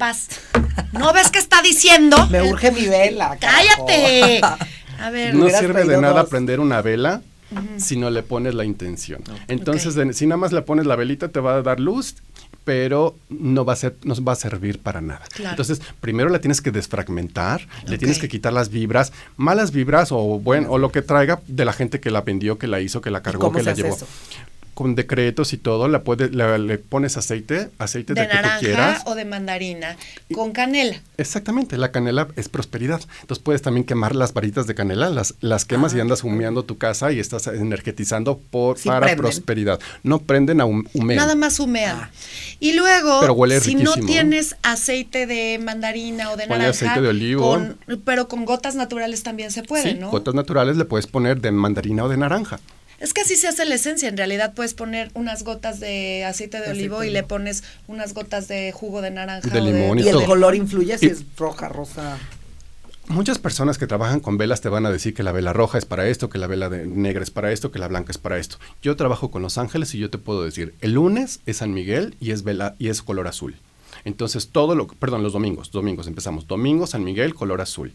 ¿No 0.93 1.12
ves 1.12 1.31
qué 1.31 1.38
está 1.38 1.62
diciendo? 1.62 2.27
Me 2.31 2.43
urge 2.43 2.71
mi 2.71 2.87
vela. 2.87 3.37
Cállate. 3.40 4.40
A 5.01 5.11
ver, 5.11 5.35
no 5.35 5.49
sirve 5.51 5.85
de 5.85 6.01
nada 6.01 6.25
prender 6.27 6.61
una 6.61 6.81
vela 6.81 7.23
si 7.77 7.97
no 7.97 8.11
le 8.11 8.23
pones 8.23 8.55
la 8.55 8.64
intención. 8.64 9.23
Entonces, 9.49 9.97
si 10.17 10.27
nada 10.27 10.37
más 10.37 10.53
le 10.53 10.62
pones 10.62 10.87
la 10.87 10.97
velita, 10.97 11.29
te 11.29 11.40
va 11.40 11.57
a 11.57 11.62
dar 11.62 11.81
luz, 11.81 12.17
pero 12.64 13.14
no 13.29 13.64
va 13.64 13.75
a 13.75 13.77
ser, 13.77 13.97
no 14.05 14.14
va 14.25 14.33
a 14.33 14.37
servir 14.37 14.79
para 14.79 15.01
nada. 15.01 15.25
Claro. 15.33 15.51
Entonces, 15.51 15.83
primero 16.01 16.31
la 16.31 16.40
tienes 16.40 16.61
que 16.61 16.71
desfragmentar, 16.71 17.67
le 17.87 17.99
tienes 17.99 18.19
que 18.19 18.29
quitar 18.29 18.53
las 18.53 18.71
vibras, 18.71 19.12
malas 19.37 19.71
vibras 19.71 20.12
o 20.12 20.40
bueno, 20.40 20.71
o 20.71 20.79
lo 20.79 20.90
que 20.90 21.03
traiga 21.03 21.40
de 21.47 21.64
la 21.64 21.73
gente 21.73 22.01
que 22.01 22.11
la 22.11 22.23
vendió, 22.23 22.59
que 22.59 22.67
la 22.67 22.81
hizo, 22.81 23.01
que 23.01 23.11
la 23.11 23.23
cargó, 23.23 23.40
cómo 23.40 23.57
que 23.57 23.61
se 23.61 23.67
la 23.67 23.73
hace 23.73 23.83
llevó. 23.83 23.95
eso? 23.95 24.07
Con 24.74 24.96
decretos 24.96 25.52
y 25.52 25.56
todo, 25.56 25.87
la 25.88 26.02
puedes, 26.02 26.34
la- 26.34 26.58
le 26.58 26.78
pones 26.78 27.16
aceite, 27.16 27.70
aceite 27.78 28.12
De 28.12 28.22
de, 28.22 28.28
que 28.28 28.37
tú 28.38 28.48
quieras. 28.60 29.02
o 29.06 29.14
de 29.14 29.24
mandarina 29.24 29.96
con 30.34 30.50
canela. 30.52 31.00
Exactamente, 31.16 31.76
la 31.78 31.92
canela 31.92 32.26
es 32.34 32.48
prosperidad. 32.48 33.00
Entonces 33.20 33.42
puedes 33.42 33.62
también 33.62 33.84
quemar 33.84 34.16
las 34.16 34.32
varitas 34.34 34.66
de 34.66 34.74
canela, 34.74 35.10
las, 35.10 35.34
las 35.40 35.64
quemas 35.64 35.94
y 35.94 36.00
andas 36.00 36.24
humeando 36.24 36.64
tu 36.64 36.76
casa 36.76 37.12
y 37.12 37.20
estás 37.20 37.46
energetizando 37.46 38.38
por, 38.50 38.78
Sí 38.78 38.88
para 38.88 39.00
prenden. 39.06 39.18
prosperidad. 39.18 39.78
No 40.02 40.18
prenden 40.18 40.60
a 40.60 40.66
hum- 40.66 40.88
humean. 40.92 41.18
Nada 41.18 41.34
más 41.37 41.60
humean. 41.60 41.96
Ah. 41.96 42.10
Y 42.58 42.72
luego, 42.72 43.20
Pero 43.20 43.34
huele 43.34 43.60
si 43.60 43.76
no 43.76 43.94
tienes 43.94 44.56
aceite 44.62 45.26
de 45.26 45.60
mandarina 45.62 46.30
o 46.32 46.37
de 46.37 46.46
Ponle 46.48 46.64
naranja, 46.64 46.70
aceite 46.70 47.00
de 47.00 47.08
olivo. 47.08 47.48
con- 47.48 47.78
pero 48.04 48.26
con 48.28 48.44
gotas 48.44 48.74
naturales 48.74 49.22
también 49.22 49.50
se 49.52 49.62
puede, 49.62 49.92
Sí, 49.92 49.98
¿no? 49.98 50.10
gotas 50.10 50.34
naturales 50.34 50.76
le 50.76 50.84
puedes 50.84 51.06
poner 51.06 51.40
de 51.40 51.52
mandarina 51.52 52.02
o 52.04 52.08
de 52.08 52.16
naranja. 52.16 52.58
Es 53.05 53.12
que 53.12 53.21
así 53.21 53.37
se 53.37 53.49
hace 53.49 53.64
la 53.67 53.75
esencia. 53.75 54.09
En 54.09 54.17
realidad 54.17 54.55
puedes 54.55 54.73
poner 54.75 55.11
unas 55.14 55.45
gotas 55.45 55.79
de 55.79 56.25
aceite 56.25 56.59
de 56.59 56.64
De 56.64 56.71
olivo 56.71 56.97
aceite 56.97 57.11
y 57.11 57.14
de 57.14 57.21
le 57.21 57.27
pones 57.27 57.62
unas 57.87 58.14
gotas 58.14 58.49
de 58.49 58.73
jugo 58.73 59.03
de 59.03 59.11
naranja. 59.11 59.49
De 59.49 59.61
o 59.61 59.64
limón 59.64 59.99
Y 59.99 60.03
y 60.05 60.09
el 60.09 60.14
todo. 60.14 60.27
color 60.27 60.55
influye 60.55 60.97
si 60.97 61.07
Y- 61.07 61.11
es 61.11 61.23
roja, 61.37 61.69
rosa. 61.69 62.19
Muchas 63.09 63.38
personas 63.38 63.77
que 63.77 63.87
trabajan 63.87 64.21
con 64.21 64.38
velas 64.38 64.62
te 64.62 64.71
van 64.71 64.87
a 64.87 64.90
decir 64.90 65.12
que 65.12 65.23
la 65.23 65.33
vela 65.33 65.53
roja 65.53 65.77
es 65.77 65.85
para 65.85 66.09
esto, 66.09 66.31
que 66.31 66.38
la 66.38 66.47
vela 66.47 66.71
de 66.71 66.87
negra 66.87 67.23
es 67.23 67.31
para 67.31 67.53
esto, 67.53 67.71
que 67.71 67.79
la 67.79 67.88
blanca 67.88 68.11
es 68.11 68.17
para 68.17 68.38
esto. 68.38 68.57
Yo 68.83 68.97
trabajo 68.97 69.31
con 69.31 69.43
los 69.43 69.59
ángeles 69.59 69.95
y 69.95 69.99
yo 69.99 70.09
te 70.09 70.17
puedo 70.17 70.43
decir, 70.43 70.75
el 70.81 70.93
lunes 70.93 71.40
es 71.45 71.59
San 71.59 71.75
Miguel 71.75 72.14
y 72.19 72.31
es 72.31 72.43
vela 72.45 72.75
y 72.79 72.88
es 72.88 73.03
color 73.03 73.29
azul. 73.29 73.57
Entonces 74.07 74.49
todo 74.49 74.75
lo, 74.75 74.87
perdón, 74.87 75.23
los 75.23 75.35
domingos, 75.35 75.71
domingos 75.71 76.07
empezamos, 76.07 76.47
domingo 76.47 76.87
San 76.87 77.05
Miguel 77.05 77.35
color 77.35 77.61
azul. 77.61 77.93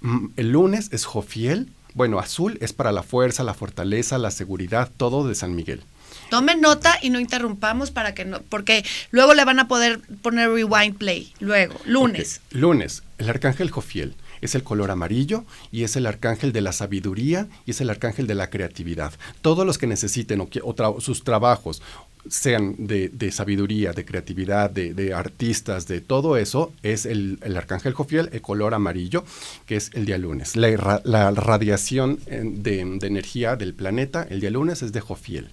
Mm, 0.00 0.26
El 0.36 0.50
lunes 0.50 0.88
es 0.92 1.04
Jofiel, 1.04 1.68
bueno, 1.94 2.18
azul 2.18 2.58
es 2.60 2.72
para 2.72 2.92
la 2.92 3.02
fuerza, 3.02 3.42
la 3.44 3.54
fortaleza, 3.54 4.18
la 4.18 4.30
seguridad, 4.30 4.90
todo 4.96 5.26
de 5.26 5.34
San 5.34 5.54
Miguel. 5.54 5.82
Tomen 6.30 6.60
nota 6.60 6.96
y 7.02 7.10
no 7.10 7.20
interrumpamos 7.20 7.90
para 7.90 8.14
que 8.14 8.24
no, 8.24 8.40
porque 8.42 8.84
luego 9.10 9.34
le 9.34 9.44
van 9.44 9.58
a 9.60 9.68
poder 9.68 10.00
poner 10.22 10.50
rewind 10.50 10.96
play. 10.96 11.32
Luego, 11.40 11.74
lunes. 11.84 12.40
Lunes, 12.50 13.02
el 13.18 13.28
arcángel 13.28 13.70
Jofiel 13.70 14.14
es 14.40 14.54
el 14.54 14.62
color 14.62 14.90
amarillo 14.90 15.44
y 15.70 15.84
es 15.84 15.96
el 15.96 16.06
arcángel 16.06 16.52
de 16.52 16.60
la 16.60 16.72
sabiduría 16.72 17.46
y 17.66 17.70
es 17.72 17.80
el 17.80 17.90
arcángel 17.90 18.26
de 18.26 18.34
la 18.34 18.50
creatividad. 18.50 19.12
Todos 19.42 19.64
los 19.66 19.78
que 19.78 19.86
necesiten 19.86 20.40
o, 20.40 20.48
que- 20.48 20.60
o 20.62 20.74
tra- 20.74 21.00
sus 21.00 21.24
trabajos 21.24 21.82
sean 22.28 22.74
de, 22.78 23.08
de 23.08 23.30
sabiduría, 23.32 23.92
de 23.92 24.04
creatividad, 24.04 24.70
de, 24.70 24.94
de 24.94 25.12
artistas, 25.14 25.86
de 25.86 26.00
todo 26.00 26.36
eso, 26.36 26.72
es 26.82 27.06
el, 27.06 27.38
el 27.42 27.56
arcángel 27.56 27.92
Jofiel, 27.92 28.30
el 28.32 28.40
color 28.40 28.74
amarillo, 28.74 29.24
que 29.66 29.76
es 29.76 29.90
el 29.94 30.06
día 30.06 30.18
lunes. 30.18 30.56
La, 30.56 30.68
irra- 30.70 31.00
la 31.04 31.30
radiación 31.32 32.18
eh, 32.26 32.42
de, 32.44 32.84
de 32.98 33.06
energía 33.06 33.56
del 33.56 33.74
planeta, 33.74 34.26
el 34.30 34.40
día 34.40 34.50
lunes 34.50 34.82
es 34.82 34.92
de 34.92 35.00
Jofiel. 35.00 35.50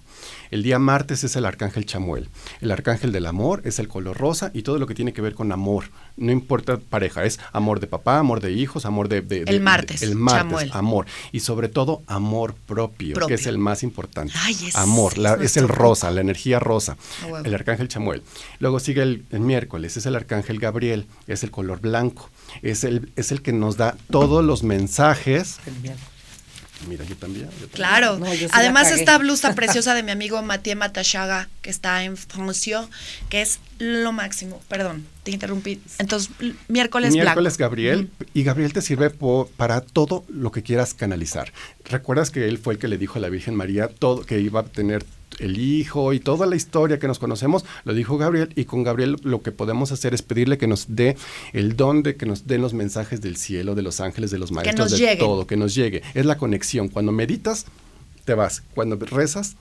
El 0.50 0.62
día 0.62 0.78
martes 0.78 1.24
es 1.24 1.34
el 1.36 1.46
arcángel 1.46 1.86
Chamuel. 1.86 2.28
El 2.60 2.70
arcángel 2.70 3.10
del 3.12 3.24
amor 3.26 3.62
es 3.64 3.78
el 3.78 3.88
color 3.88 4.18
rosa 4.18 4.50
y 4.52 4.62
todo 4.62 4.78
lo 4.78 4.86
que 4.86 4.94
tiene 4.94 5.12
que 5.14 5.22
ver 5.22 5.34
con 5.34 5.50
amor. 5.50 5.84
No 6.18 6.30
importa 6.30 6.76
pareja, 6.78 7.24
es 7.24 7.40
amor 7.52 7.80
de 7.80 7.86
papá, 7.86 8.18
amor 8.18 8.40
de 8.40 8.52
hijos, 8.52 8.84
amor 8.84 9.08
de... 9.08 9.22
El 9.46 9.60
martes, 9.60 10.02
el 10.02 10.14
martes, 10.14 10.42
Chamuel. 10.50 10.70
amor. 10.74 11.06
Y 11.32 11.40
sobre 11.40 11.68
todo 11.68 12.02
amor 12.06 12.54
propio, 12.66 13.14
Propio. 13.14 13.28
que 13.28 13.34
es 13.40 13.46
el 13.46 13.56
más 13.56 13.82
importante. 13.82 14.34
Ay, 14.36 14.56
amor, 14.74 15.16
la- 15.16 15.34
es 15.34 15.56
el 15.56 15.68
rosa, 15.68 16.10
la 16.10 16.20
energía 16.20 16.58
rosa. 16.62 16.96
A 17.22 17.26
huevo. 17.26 17.44
El 17.46 17.54
arcángel 17.54 17.88
Chamuel. 17.88 18.22
Luego 18.58 18.80
sigue 18.80 19.02
el, 19.02 19.24
el 19.30 19.40
miércoles, 19.40 19.96
es 19.96 20.06
el 20.06 20.14
arcángel 20.16 20.58
Gabriel, 20.58 21.06
es 21.26 21.42
el 21.42 21.50
color 21.50 21.80
blanco. 21.80 22.30
Es 22.62 22.84
el, 22.84 23.10
es 23.16 23.32
el 23.32 23.42
que 23.42 23.52
nos 23.52 23.76
da 23.76 23.96
todos 24.10 24.44
los 24.44 24.62
mensajes. 24.62 25.58
Genial. 25.64 25.96
Mira, 26.88 27.04
yo 27.04 27.14
también. 27.14 27.44
yo 27.44 27.50
también. 27.50 27.70
Claro. 27.74 28.18
No, 28.18 28.26
yo 28.34 28.40
sí 28.40 28.46
la 28.46 28.58
Además, 28.58 28.90
esta 28.90 29.16
blusa 29.16 29.54
preciosa 29.54 29.94
de 29.94 30.02
mi 30.02 30.10
amigo 30.10 30.42
Mathieu 30.42 30.76
Matashaga, 30.76 31.48
que 31.60 31.70
está 31.70 32.02
en 32.02 32.16
Francia, 32.16 32.88
que 33.28 33.40
es 33.40 33.60
lo 33.78 34.10
máximo. 34.10 34.60
Perdón, 34.68 35.06
te 35.22 35.30
interrumpí. 35.30 35.80
Entonces, 36.00 36.30
miércoles, 36.66 37.12
Miércoles. 37.12 37.56
Gabriel 37.56 38.10
y 38.34 38.42
Gabriel 38.42 38.72
te 38.72 38.82
sirve 38.82 39.10
po- 39.10 39.48
para 39.56 39.80
todo 39.80 40.24
lo 40.28 40.50
que 40.50 40.64
quieras 40.64 40.92
canalizar. 40.92 41.52
¿Recuerdas 41.84 42.32
que 42.32 42.48
él 42.48 42.58
fue 42.58 42.74
el 42.74 42.80
que 42.80 42.88
le 42.88 42.98
dijo 42.98 43.18
a 43.18 43.20
la 43.20 43.28
Virgen 43.28 43.54
María 43.54 43.86
todo 43.86 44.24
que 44.26 44.40
iba 44.40 44.60
a 44.60 44.64
tener 44.64 45.04
el 45.38 45.58
hijo 45.58 46.12
y 46.12 46.20
toda 46.20 46.46
la 46.46 46.56
historia 46.56 46.98
que 46.98 47.06
nos 47.06 47.18
conocemos? 47.18 47.64
Lo 47.84 47.94
dijo 47.94 48.18
Gabriel 48.18 48.52
y 48.56 48.64
con 48.64 48.82
Gabriel 48.82 49.16
lo 49.22 49.42
que 49.42 49.52
podemos 49.52 49.92
hacer 49.92 50.14
es 50.14 50.22
pedirle 50.22 50.58
que 50.58 50.66
nos 50.66 50.86
dé 50.94 51.16
el 51.52 51.76
don 51.76 52.02
de 52.02 52.16
que 52.16 52.26
nos 52.26 52.46
den 52.46 52.62
los 52.62 52.74
mensajes 52.74 53.20
del 53.20 53.36
cielo, 53.36 53.74
de 53.74 53.82
los 53.82 54.00
ángeles, 54.00 54.30
de 54.30 54.38
los 54.38 54.52
maestros, 54.52 54.98
de 54.98 55.16
todo, 55.16 55.46
que 55.46 55.56
nos 55.56 55.74
llegue. 55.74 56.02
Es 56.14 56.26
la 56.26 56.38
conexión. 56.38 56.88
Cuando 56.88 57.12
meditas, 57.12 57.66
te 58.24 58.34
vas. 58.34 58.62
Cuando 58.74 58.96
rezas, 58.96 59.56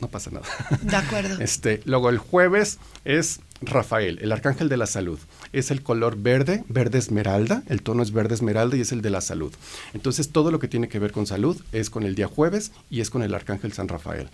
no 0.00 0.08
pasa 0.08 0.30
nada. 0.30 0.46
De 0.82 0.96
acuerdo. 0.96 1.38
Este, 1.44 1.80
luego 1.84 2.10
el 2.10 2.18
jueves 2.18 2.78
es 3.04 3.40
Rafael, 3.60 4.18
el 4.20 4.32
arcángel 4.32 4.68
de 4.68 4.76
la 4.76 4.86
salud. 4.86 5.18
Es 5.52 5.70
el 5.70 5.82
color 5.82 6.16
verde, 6.16 6.64
verde 6.68 6.98
esmeralda, 6.98 7.62
el 7.68 7.82
tono 7.82 8.02
es 8.02 8.12
verde 8.12 8.34
esmeralda 8.34 8.76
y 8.76 8.80
es 8.80 8.92
el 8.92 9.02
de 9.02 9.10
la 9.10 9.20
salud. 9.20 9.52
Entonces 9.92 10.30
todo 10.30 10.50
lo 10.50 10.58
que 10.58 10.68
tiene 10.68 10.88
que 10.88 10.98
ver 10.98 11.12
con 11.12 11.26
salud 11.26 11.60
es 11.72 11.90
con 11.90 12.02
el 12.02 12.14
día 12.14 12.28
jueves 12.28 12.72
y 12.90 13.00
es 13.00 13.10
con 13.10 13.22
el 13.22 13.34
arcángel 13.34 13.72
San 13.72 13.88
Rafael. 13.88 14.28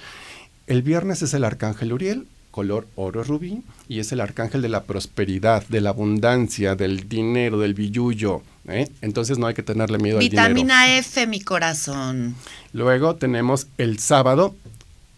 El 0.70 0.82
viernes 0.82 1.20
es 1.22 1.34
el 1.34 1.42
arcángel 1.42 1.92
Uriel, 1.92 2.28
color 2.52 2.86
oro 2.94 3.24
rubí, 3.24 3.64
y 3.88 3.98
es 3.98 4.12
el 4.12 4.20
arcángel 4.20 4.62
de 4.62 4.68
la 4.68 4.84
prosperidad, 4.84 5.66
de 5.66 5.80
la 5.80 5.90
abundancia, 5.90 6.76
del 6.76 7.08
dinero, 7.08 7.58
del 7.58 7.74
billullo. 7.74 8.42
¿eh? 8.68 8.88
Entonces 9.00 9.36
no 9.36 9.48
hay 9.48 9.54
que 9.54 9.64
tenerle 9.64 9.98
miedo 9.98 10.18
al 10.18 10.22
dinero. 10.28 10.46
Vitamina 10.48 10.96
F, 10.96 11.26
mi 11.26 11.40
corazón. 11.40 12.36
Luego 12.72 13.16
tenemos 13.16 13.66
el 13.78 13.98
sábado, 13.98 14.54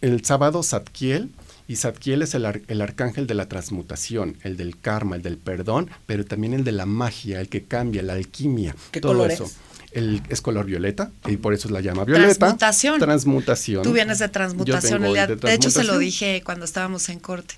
el 0.01 0.25
sábado 0.25 0.63
Zadkiel, 0.63 1.29
y 1.67 1.75
Zadkiel 1.75 2.23
es 2.23 2.33
el, 2.33 2.47
ar- 2.47 2.61
el 2.67 2.81
arcángel 2.81 3.27
de 3.27 3.35
la 3.35 3.47
transmutación, 3.47 4.37
el 4.43 4.57
del 4.57 4.79
karma, 4.79 5.17
el 5.17 5.21
del 5.21 5.37
perdón, 5.37 5.87
pero 6.07 6.25
también 6.25 6.55
el 6.55 6.63
de 6.63 6.71
la 6.71 6.87
magia, 6.87 7.39
el 7.39 7.47
que 7.47 7.63
cambia, 7.63 8.01
la 8.01 8.13
alquimia, 8.13 8.75
¿Qué 8.89 8.99
todo 9.01 9.13
color 9.13 9.29
eso. 9.31 9.43
es? 9.45 9.55
El, 9.93 10.21
es 10.29 10.41
color 10.41 10.65
violeta, 10.65 11.11
y 11.27 11.37
por 11.37 11.53
eso 11.53 11.69
la 11.69 11.81
llama 11.81 12.03
violeta. 12.03 12.33
Transmutación. 12.57 12.99
Transmutación. 12.99 13.83
Tú 13.83 13.93
vienes 13.93 14.19
de 14.19 14.29
transmutación. 14.29 15.01
de 15.01 15.35
de 15.35 15.53
hecho, 15.53 15.69
se 15.69 15.83
lo 15.83 15.97
dije 15.99 16.41
cuando 16.43 16.65
estábamos 16.65 17.09
en 17.09 17.19
corte. 17.19 17.55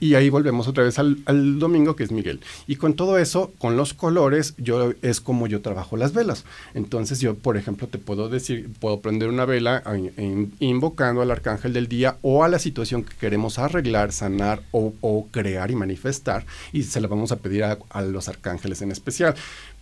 Y 0.00 0.14
ahí 0.14 0.28
volvemos 0.30 0.68
otra 0.68 0.84
vez 0.84 0.98
al, 0.98 1.18
al 1.26 1.58
domingo, 1.58 1.96
que 1.96 2.04
es 2.04 2.12
Miguel. 2.12 2.40
Y 2.66 2.76
con 2.76 2.94
todo 2.94 3.18
eso, 3.18 3.52
con 3.58 3.76
los 3.76 3.94
colores, 3.94 4.54
yo 4.58 4.92
es 5.02 5.20
como 5.20 5.46
yo 5.48 5.60
trabajo 5.60 5.96
las 5.96 6.12
velas. 6.12 6.44
Entonces 6.74 7.20
yo, 7.20 7.34
por 7.34 7.56
ejemplo, 7.56 7.88
te 7.88 7.98
puedo 7.98 8.28
decir, 8.28 8.68
puedo 8.80 9.00
prender 9.00 9.28
una 9.28 9.44
vela 9.44 9.82
en- 9.86 10.12
en- 10.16 10.52
invocando 10.60 11.20
al 11.22 11.30
arcángel 11.30 11.72
del 11.72 11.88
día 11.88 12.16
o 12.22 12.44
a 12.44 12.48
la 12.48 12.58
situación 12.58 13.02
que 13.02 13.16
queremos 13.16 13.58
arreglar, 13.58 14.12
sanar 14.12 14.62
o, 14.70 14.94
o 15.00 15.26
crear 15.32 15.70
y 15.70 15.74
manifestar. 15.76 16.46
Y 16.72 16.84
se 16.84 17.00
la 17.00 17.08
vamos 17.08 17.32
a 17.32 17.36
pedir 17.36 17.64
a, 17.64 17.78
a 17.90 18.02
los 18.02 18.28
arcángeles 18.28 18.82
en 18.82 18.92
especial. 18.92 19.34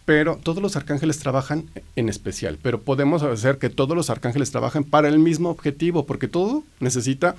Pero 0.05 0.37
todos 0.43 0.63
los 0.63 0.77
arcángeles 0.77 1.19
trabajan 1.19 1.71
en 1.97 2.09
especial, 2.09 2.59
pero 2.63 2.83
podemos 2.83 3.23
hacer 3.23 3.59
que 3.59 3.71
todos 3.71 3.97
los 3.97 4.11
arcángeles 4.11 4.51
trabajen 4.51 4.85
para 4.85 5.09
el 5.09 5.19
mismo 5.19 5.49
objetivo, 5.49 6.05
porque 6.05 6.29
todo 6.29 6.63
necesita 6.81 7.37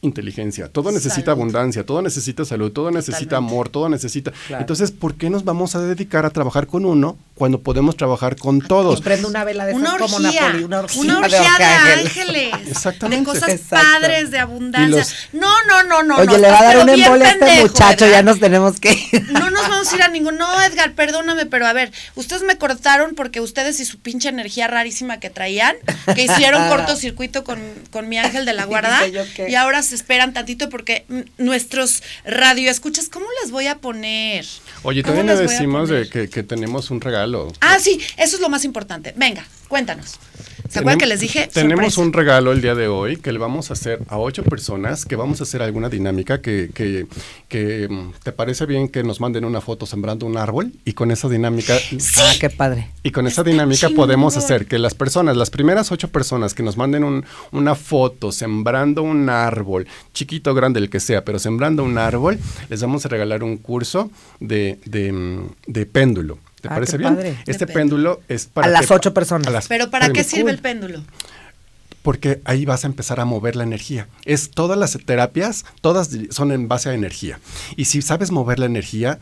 inteligencia, 0.00 0.68
todo 0.68 0.92
necesita 0.92 1.26
Salud. 1.26 1.40
abundancia, 1.40 1.84
todo 1.84 2.02
necesita 2.02 2.44
salud, 2.44 2.70
todo 2.70 2.90
necesita 2.92 3.18
Totalmente. 3.30 3.52
amor, 3.52 3.68
todo 3.68 3.88
necesita... 3.88 4.30
Claro. 4.46 4.60
Entonces, 4.62 4.92
¿por 4.92 5.16
qué 5.16 5.28
nos 5.28 5.44
vamos 5.44 5.74
a 5.74 5.80
dedicar 5.80 6.24
a 6.24 6.30
trabajar 6.30 6.68
con 6.68 6.84
uno 6.84 7.18
cuando 7.34 7.60
podemos 7.62 7.96
trabajar 7.96 8.36
con 8.36 8.60
todos? 8.60 9.00
prendo 9.00 9.26
una 9.26 9.42
vela 9.44 9.66
de 9.66 9.74
Una 9.74 9.96
esas 9.96 10.00
como 10.12 10.16
orgía, 10.26 10.42
Napoli, 10.46 10.64
una 10.64 10.78
orgía, 10.80 11.00
una 11.02 11.14
de 11.14 11.24
orgía 11.36 11.52
de, 11.58 11.64
ángeles, 12.02 12.54
Exactamente. 12.68 13.20
de 13.20 13.24
cosas 13.38 13.48
Exacto. 13.48 13.86
padres, 14.00 14.30
de 14.30 14.38
abundancia. 14.38 14.98
Los- 14.98 15.14
No, 15.32 15.52
no, 15.66 15.82
no, 15.82 16.02
no. 16.04 16.16
Oye, 16.18 16.26
no, 16.26 16.38
le 16.38 16.48
va 16.50 16.60
a 16.60 16.64
dar 16.64 16.78
un 16.78 16.88
embole 16.90 17.24
a 17.24 17.28
este 17.30 17.44
pendejo, 17.44 17.62
muchacho, 17.68 18.04
Edgar. 18.04 18.10
ya 18.18 18.22
nos 18.22 18.38
tenemos 18.40 18.78
que 18.80 18.92
ir. 18.92 19.32
No 19.32 19.50
nos 19.50 19.68
vamos 19.68 19.92
a 19.92 19.96
ir 19.96 20.02
a 20.02 20.08
ningún. 20.08 20.36
No, 20.36 20.62
Edgar, 20.62 20.92
perdóname, 20.94 21.46
pero 21.46 21.66
a 21.66 21.72
ver, 21.72 21.90
ustedes 22.14 22.42
me 22.42 22.56
cortaron 22.56 23.14
porque 23.16 23.40
ustedes 23.40 23.80
y 23.80 23.84
su 23.84 23.98
pinche 23.98 24.28
energía 24.28 24.68
rarísima 24.68 25.18
que 25.18 25.28
traían, 25.30 25.74
que 26.14 26.22
hicieron 26.22 26.68
cortocircuito 26.68 27.42
con, 27.42 27.58
con 27.90 28.08
mi 28.08 28.18
ángel 28.18 28.44
de 28.44 28.52
la 28.52 28.64
guarda, 28.66 29.00
¿Y 29.08 29.52
y 29.52 29.54
ahora 29.56 29.82
se 29.88 29.94
esperan 29.94 30.32
tantito 30.32 30.68
porque 30.68 31.04
nuestros 31.38 32.02
radioescuchas, 32.24 33.08
¿cómo 33.08 33.26
les 33.42 33.50
voy 33.50 33.66
a 33.66 33.78
poner? 33.78 34.44
Oye, 34.82 35.02
¿Cómo 35.02 35.16
también 35.16 35.36
le 35.36 35.42
decimos 35.42 35.88
de 35.88 36.08
que, 36.08 36.28
que 36.28 36.42
tenemos 36.42 36.90
un 36.90 37.00
regalo. 37.00 37.52
Ah, 37.60 37.78
sí, 37.78 38.00
eso 38.16 38.36
es 38.36 38.42
lo 38.42 38.48
más 38.48 38.64
importante. 38.64 39.14
Venga, 39.16 39.44
cuéntanos. 39.68 40.18
¿Se 40.68 40.80
acuerdan 40.80 40.98
que 40.98 41.06
les 41.06 41.20
dije? 41.20 41.48
Tenemos 41.52 41.96
un 41.98 42.12
regalo 42.12 42.52
el 42.52 42.60
día 42.60 42.74
de 42.74 42.88
hoy 42.88 43.16
que 43.16 43.32
le 43.32 43.38
vamos 43.38 43.70
a 43.70 43.72
hacer 43.72 44.00
a 44.08 44.18
ocho 44.18 44.42
personas, 44.42 45.04
que 45.06 45.16
vamos 45.16 45.40
a 45.40 45.44
hacer 45.44 45.62
alguna 45.62 45.88
dinámica 45.88 46.40
que, 46.42 46.70
que, 46.74 47.06
que, 47.48 47.88
mm, 47.88 48.12
te 48.22 48.32
parece 48.32 48.66
bien 48.66 48.88
que 48.88 49.02
nos 49.02 49.20
manden 49.20 49.44
una 49.44 49.60
foto 49.60 49.86
sembrando 49.86 50.26
un 50.26 50.36
árbol 50.36 50.72
y 50.84 50.92
con 50.92 51.10
esa 51.10 51.28
dinámica 51.28 51.74
Ah, 52.18 52.32
qué 52.38 52.50
padre. 52.50 52.90
y 53.02 53.10
con 53.10 53.26
esa 53.26 53.42
dinámica 53.42 53.88
podemos 53.90 54.36
hacer 54.36 54.66
que 54.66 54.78
las 54.78 54.94
personas, 54.94 55.36
las 55.36 55.50
primeras 55.50 55.90
ocho 55.90 56.08
personas 56.08 56.52
que 56.54 56.62
nos 56.62 56.76
manden 56.76 57.04
un- 57.04 57.24
una 57.52 57.74
foto 57.74 58.30
sembrando 58.32 59.02
un 59.02 59.30
árbol, 59.30 59.86
chiquito 60.12 60.50
o 60.50 60.54
grande 60.54 60.80
el 60.80 60.90
que 60.90 61.00
sea, 61.00 61.24
pero 61.24 61.38
sembrando 61.38 61.82
un 61.82 61.96
árbol, 61.98 62.38
les 62.68 62.82
vamos 62.82 63.04
a 63.06 63.08
regalar 63.08 63.42
un 63.42 63.56
curso 63.56 64.10
de, 64.40 64.78
de, 64.84 65.12
mm, 65.12 65.48
de 65.66 65.86
péndulo. 65.86 66.38
¿Te 66.60 66.68
Ah, 66.68 66.74
parece 66.74 66.98
bien? 66.98 67.14
padre. 67.14 67.36
Este 67.46 67.66
péndulo 67.66 68.20
es 68.28 68.46
para 68.46 68.66
A 68.66 68.70
las 68.70 68.86
que- 68.86 68.94
ocho 68.94 69.14
personas. 69.14 69.52
las- 69.52 69.68
Pero 69.68 69.90
¿para 69.90 70.10
qué 70.10 70.24
sirve 70.24 70.42
cool 70.42 70.50
el 70.50 70.58
péndulo? 70.58 71.02
porque 72.02 72.40
ahí 72.44 72.64
vas 72.64 72.84
a 72.84 72.86
empezar 72.86 73.20
a 73.20 73.24
mover 73.24 73.54
la 73.54 73.64
energía. 73.64 74.08
Es 74.24 74.50
todas 74.50 74.78
las 74.78 74.96
terapias, 75.04 75.64
todas 75.82 76.10
son 76.30 76.52
en 76.52 76.66
base 76.68 76.88
a 76.88 76.94
energía. 76.94 77.38
Y 77.76 77.84
si 77.86 78.00
sabes 78.02 78.30
mover 78.30 78.58
la 78.58 78.66
energía, 78.66 79.18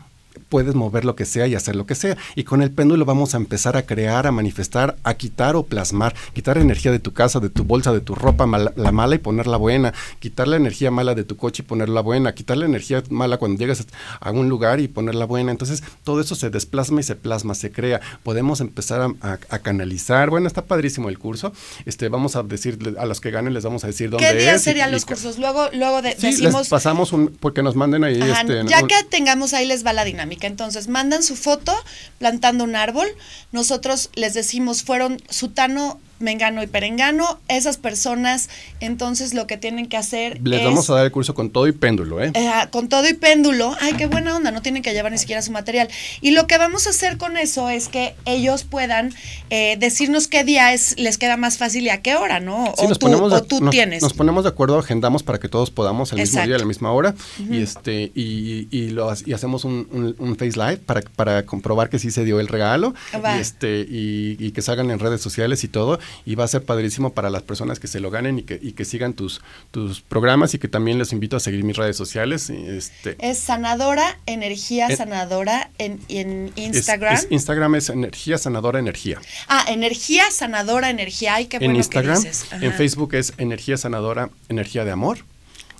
puedes 0.49 0.75
mover 0.75 1.05
lo 1.05 1.15
que 1.15 1.25
sea 1.25 1.47
y 1.47 1.55
hacer 1.55 1.75
lo 1.75 1.85
que 1.85 1.95
sea. 1.95 2.17
Y 2.35 2.43
con 2.43 2.61
el 2.61 2.71
péndulo 2.71 3.05
vamos 3.05 3.33
a 3.33 3.37
empezar 3.37 3.77
a 3.77 3.85
crear, 3.85 4.27
a 4.27 4.31
manifestar, 4.31 4.97
a 5.03 5.13
quitar 5.15 5.55
o 5.55 5.63
plasmar, 5.63 6.15
quitar 6.33 6.57
energía 6.57 6.91
de 6.91 6.99
tu 6.99 7.13
casa, 7.13 7.39
de 7.39 7.49
tu 7.49 7.63
bolsa, 7.63 7.91
de 7.93 8.01
tu 8.01 8.15
ropa 8.15 8.45
la 8.47 8.91
mala 8.91 9.15
y 9.15 9.19
ponerla 9.19 9.57
buena, 9.57 9.93
quitar 10.19 10.47
la 10.47 10.55
energía 10.55 10.91
mala 10.91 11.15
de 11.15 11.23
tu 11.23 11.37
coche 11.37 11.63
y 11.63 11.65
ponerla 11.65 12.01
buena, 12.01 12.33
quitar 12.33 12.57
la 12.57 12.65
energía 12.65 13.03
mala 13.09 13.37
cuando 13.37 13.57
llegas 13.59 13.85
a 14.19 14.31
un 14.31 14.49
lugar 14.49 14.79
y 14.79 14.87
ponerla 14.87 15.25
buena. 15.25 15.51
Entonces 15.51 15.83
todo 16.03 16.21
eso 16.21 16.35
se 16.35 16.49
desplasma 16.49 16.99
y 16.99 17.03
se 17.03 17.15
plasma, 17.15 17.55
se 17.55 17.71
crea. 17.71 18.01
Podemos 18.23 18.61
empezar 18.61 19.01
a, 19.01 19.05
a- 19.21 19.39
a 19.49 19.59
canalizar. 19.59 20.29
Bueno, 20.29 20.47
está 20.47 20.63
padrísimo 20.65 21.09
el 21.09 21.19
curso. 21.19 21.51
Este, 21.85 22.09
vamos 22.09 22.35
a 22.35 22.43
decir 22.43 22.95
a 22.99 23.05
los 23.05 23.21
que 23.21 23.31
ganen 23.31 23.53
les 23.53 23.63
vamos 23.63 23.83
a 23.83 23.87
decir 23.87 24.09
dónde 24.09 24.27
¿Qué 24.27 24.49
es 24.51 24.61
y- 24.61 24.63
serían 24.63 24.89
y 24.89 24.93
los 24.93 25.05
cursos? 25.05 25.37
Luego, 25.37 25.69
luego 25.73 26.01
de- 26.01 26.11
Sí, 26.15 26.27
les 26.27 26.39
decimos. 26.41 26.69
pasamos 26.69 27.13
un 27.13 27.27
porque 27.39 27.61
nos 27.63 27.75
manden 27.75 28.03
ahí 28.03 28.19
Ajá, 28.21 28.41
este, 28.41 28.63
ya 28.69 28.81
un- 28.81 28.87
que 28.87 28.95
tengamos 29.09 29.53
ahí 29.53 29.65
les 29.67 29.85
va 29.85 29.93
la 29.93 30.03
dinámica. 30.03 30.26
Entonces, 30.47 30.87
mandan 30.87 31.23
su 31.23 31.35
foto 31.35 31.73
plantando 32.17 32.63
un 32.63 32.75
árbol. 32.75 33.07
Nosotros 33.51 34.09
les 34.15 34.33
decimos, 34.33 34.83
fueron 34.83 35.21
sutano, 35.29 35.99
mengano 36.19 36.63
y 36.63 36.67
perengano. 36.67 37.39
Esas 37.47 37.77
personas, 37.77 38.49
entonces 38.79 39.33
lo 39.33 39.47
que 39.47 39.57
tienen 39.57 39.87
que 39.87 39.97
hacer 39.97 40.39
les 40.43 40.59
es... 40.59 40.65
vamos 40.65 40.89
a 40.89 40.95
dar 40.95 41.05
el 41.05 41.11
curso 41.11 41.33
con 41.33 41.49
todo 41.49 41.67
y 41.67 41.71
péndulo, 41.71 42.21
¿eh? 42.23 42.31
eh, 42.33 42.51
con 42.71 42.89
todo 42.89 43.07
y 43.07 43.13
péndulo, 43.13 43.75
ay, 43.81 43.93
qué 43.93 44.07
buena 44.07 44.35
onda, 44.35 44.51
no 44.51 44.61
tienen 44.61 44.81
que 44.83 44.93
llevar 44.93 45.11
ni 45.11 45.17
siquiera 45.17 45.41
su 45.41 45.51
material. 45.51 45.87
Y 46.21 46.31
lo 46.31 46.47
que 46.47 46.57
vamos 46.57 46.87
a 46.87 46.91
hacer 46.91 47.17
con 47.17 47.37
eso 47.37 47.69
es 47.69 47.87
que 47.87 48.15
ellos 48.25 48.63
puedan 48.63 49.13
eh, 49.49 49.77
decirnos 49.79 50.27
qué 50.27 50.43
día 50.43 50.73
es, 50.73 50.97
les 50.99 51.17
queda 51.17 51.37
más 51.37 51.57
fácil 51.57 51.83
y 51.85 51.89
a 51.89 52.01
qué 52.01 52.15
hora, 52.15 52.39
¿no? 52.39 52.73
Sí, 52.77 52.85
o, 52.85 52.89
nos 52.89 52.99
tú, 52.99 53.05
ponemos 53.07 53.31
de- 53.31 53.37
o 53.37 53.43
tú 53.43 53.61
nos- 53.61 53.71
tienes. 53.71 54.01
Nos 54.01 54.13
ponemos 54.13 54.43
de 54.43 54.49
acuerdo, 54.49 54.79
agendamos 54.79 55.23
para 55.23 55.39
que 55.39 55.49
todos 55.49 55.71
podamos 55.71 56.11
el 56.11 56.17
mismo 56.19 56.31
Exacto. 56.31 56.47
día, 56.47 56.55
a 56.55 56.59
la 56.59 56.65
misma 56.65 56.91
hora, 56.91 57.15
y 57.49 57.61
este 57.61 58.11
y, 58.15 58.67
y 58.71 58.89
lo, 58.89 59.11
y 59.25 59.33
hacemos 59.33 59.63
un, 59.65 59.87
un- 59.91 60.15
un 60.17 60.35
Face 60.37 60.57
Live 60.57 60.77
para, 60.77 61.01
para 61.15 61.45
comprobar 61.45 61.89
que 61.89 61.99
sí 61.99 62.11
se 62.11 62.23
dio 62.23 62.39
el 62.39 62.47
regalo 62.47 62.93
Va. 63.23 63.37
y 63.37 63.41
este 63.41 63.79
y, 63.89 64.35
y 64.39 64.51
que 64.51 64.61
salgan 64.61 64.91
en 64.91 64.99
redes 64.99 65.21
sociales 65.21 65.63
y 65.63 65.67
todo, 65.67 65.99
y 66.25 66.35
va 66.35 66.43
a 66.43 66.47
ser 66.47 66.63
padrísimo 66.63 67.13
para 67.13 67.29
las 67.29 67.43
personas 67.43 67.79
que 67.79 67.87
se 67.87 67.99
lo 67.99 68.11
ganen 68.11 68.39
y 68.39 68.43
que, 68.43 68.59
y 68.61 68.73
que 68.73 68.85
sigan 68.85 69.13
tus, 69.13 69.41
tus 69.71 70.01
programas 70.01 70.53
y 70.53 70.59
que 70.59 70.67
también 70.67 70.97
les 70.97 71.13
invito 71.13 71.37
a 71.37 71.39
seguir 71.39 71.63
mis 71.63 71.77
redes 71.77 71.97
sociales. 71.97 72.49
Este, 72.49 73.15
Es 73.19 73.39
sanadora, 73.39 74.19
energía 74.25 74.95
sanadora 74.95 75.69
en, 75.77 75.99
en 76.09 76.51
Instagram. 76.55 77.13
es 77.15 77.27
Instagram 77.29 77.75
es 77.75 77.89
energía 77.89 78.37
sanadora 78.37 78.79
energía. 78.79 79.19
ah, 79.47 79.65
energía 79.67 80.23
sanadora, 80.31 80.89
energía. 80.89 81.35
Ay, 81.35 81.45
qué 81.47 81.57
en 81.57 81.75
Instagram, 81.75 82.21
que 82.21 82.29
dices. 82.29 82.47
en. 82.51 82.73
Facebook 82.73 83.13
es 83.15 83.33
energía 83.37 83.77
sanadora 83.77 84.29
energía 84.49 84.85
de 84.85 84.91
amor. 84.91 85.19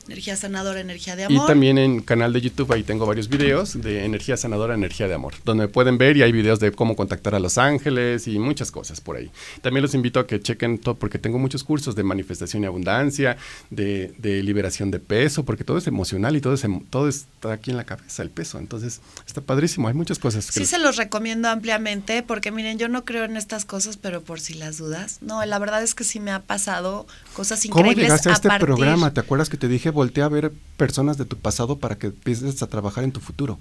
Energía 0.08 0.36
sanadora, 0.38 0.80
energía 0.80 1.16
de 1.16 1.24
Y 1.24 1.26
amor. 1.26 1.48
también 1.48 1.78
en 1.78 2.02
canal 2.02 2.32
de 2.34 2.42
YouTube 2.42 2.72
ahí 2.72 2.84
tengo 2.84 3.06
varios 3.06 3.28
videos 3.28 3.80
de 3.82 4.06
energía 4.06 4.38
sanadora, 4.38 4.74
energía 4.74 5.08
de 5.08 5.14
amor, 5.14 5.34
donde 5.44 5.68
pueden 5.68 5.98
ver 5.98 6.16
y 6.18 6.24
hay 6.24 6.32
videos 6.32 6.60
de 6.60 6.72
cómo 6.72 6.96
contactar 6.96 7.36
a 7.36 7.40
los 7.40 7.58
ángeles 7.58 8.28
y 8.28 8.40
muchas 8.40 8.72
cosas 8.72 9.02
por 9.02 9.18
ahí. 9.18 9.30
También 9.62 9.82
los 9.82 9.94
invito 9.94 10.20
a 10.20 10.28
que 10.28 10.40
chequen 10.40 10.78
todo 10.80 10.96
porque 10.96 11.20
tengo 11.20 11.38
muchos 11.40 11.64
cursos 11.64 11.96
de 11.96 12.04
manifestación 12.04 12.64
y 12.64 12.68
abundancia, 12.68 13.38
de, 13.70 14.14
de 14.18 14.42
liberación 14.44 14.92
de 14.92 15.00
peso, 15.00 15.44
porque 15.44 15.64
todo 15.64 15.78
es 15.78 15.88
emocional 15.88 16.36
y 16.36 16.42
todo, 16.42 16.54
es, 16.54 16.64
em- 16.64 16.82
todo 16.90 17.08
está 17.10 17.52
aquí 17.52 17.72
en 17.72 17.78
la 17.78 17.84
cabeza, 17.84 18.24
el 18.24 18.30
peso. 18.30 18.60
Entonces 18.60 19.02
está 19.26 19.42
padrísimo, 19.42 19.88
hay 19.88 19.94
muchas 19.94 20.20
cosas. 20.20 20.48
que- 20.52 20.60
Sí 20.60 20.66
se 20.66 20.80
los 20.80 20.96
recomiendo 20.96 21.50
ampliamente 21.50 22.24
porque 22.24 22.52
miren, 22.52 22.78
yo 22.78 22.88
no 22.88 23.04
creo 23.06 23.26
en 23.26 23.36
estas 23.38 23.66
cosas, 23.66 23.98
pero 23.98 24.22
por 24.22 24.40
si 24.40 24.54
las 24.54 24.78
dudas. 24.78 25.18
No, 25.22 25.44
la 25.46 25.60
verdad 25.60 25.84
es 25.84 25.94
que 25.96 26.04
sí 26.04 26.20
me 26.20 26.32
ha 26.32 26.40
pasado 26.40 27.06
cosas 27.38 27.62
¿Cómo 27.70 27.86
increíbles 27.92 28.06
llegaste 28.08 28.30
a 28.30 28.34
este 28.34 28.48
partir- 28.50 28.66
programa? 28.66 29.14
¿Te 29.14 29.20
acuerdas 29.20 29.48
que 29.50 29.58
te 29.58 29.68
dije 29.68 29.92
voltea 29.92 30.26
a 30.26 30.30
ver 30.30 30.52
personas 30.76 31.18
de 31.18 31.26
tu 31.26 31.38
pasado 31.38 31.78
para 31.78 31.96
que 31.98 32.08
empieces 32.08 32.62
a 32.64 32.68
trabajar 32.68 33.04
en 33.04 33.12
tu 33.12 33.20
futuro? 33.20 33.60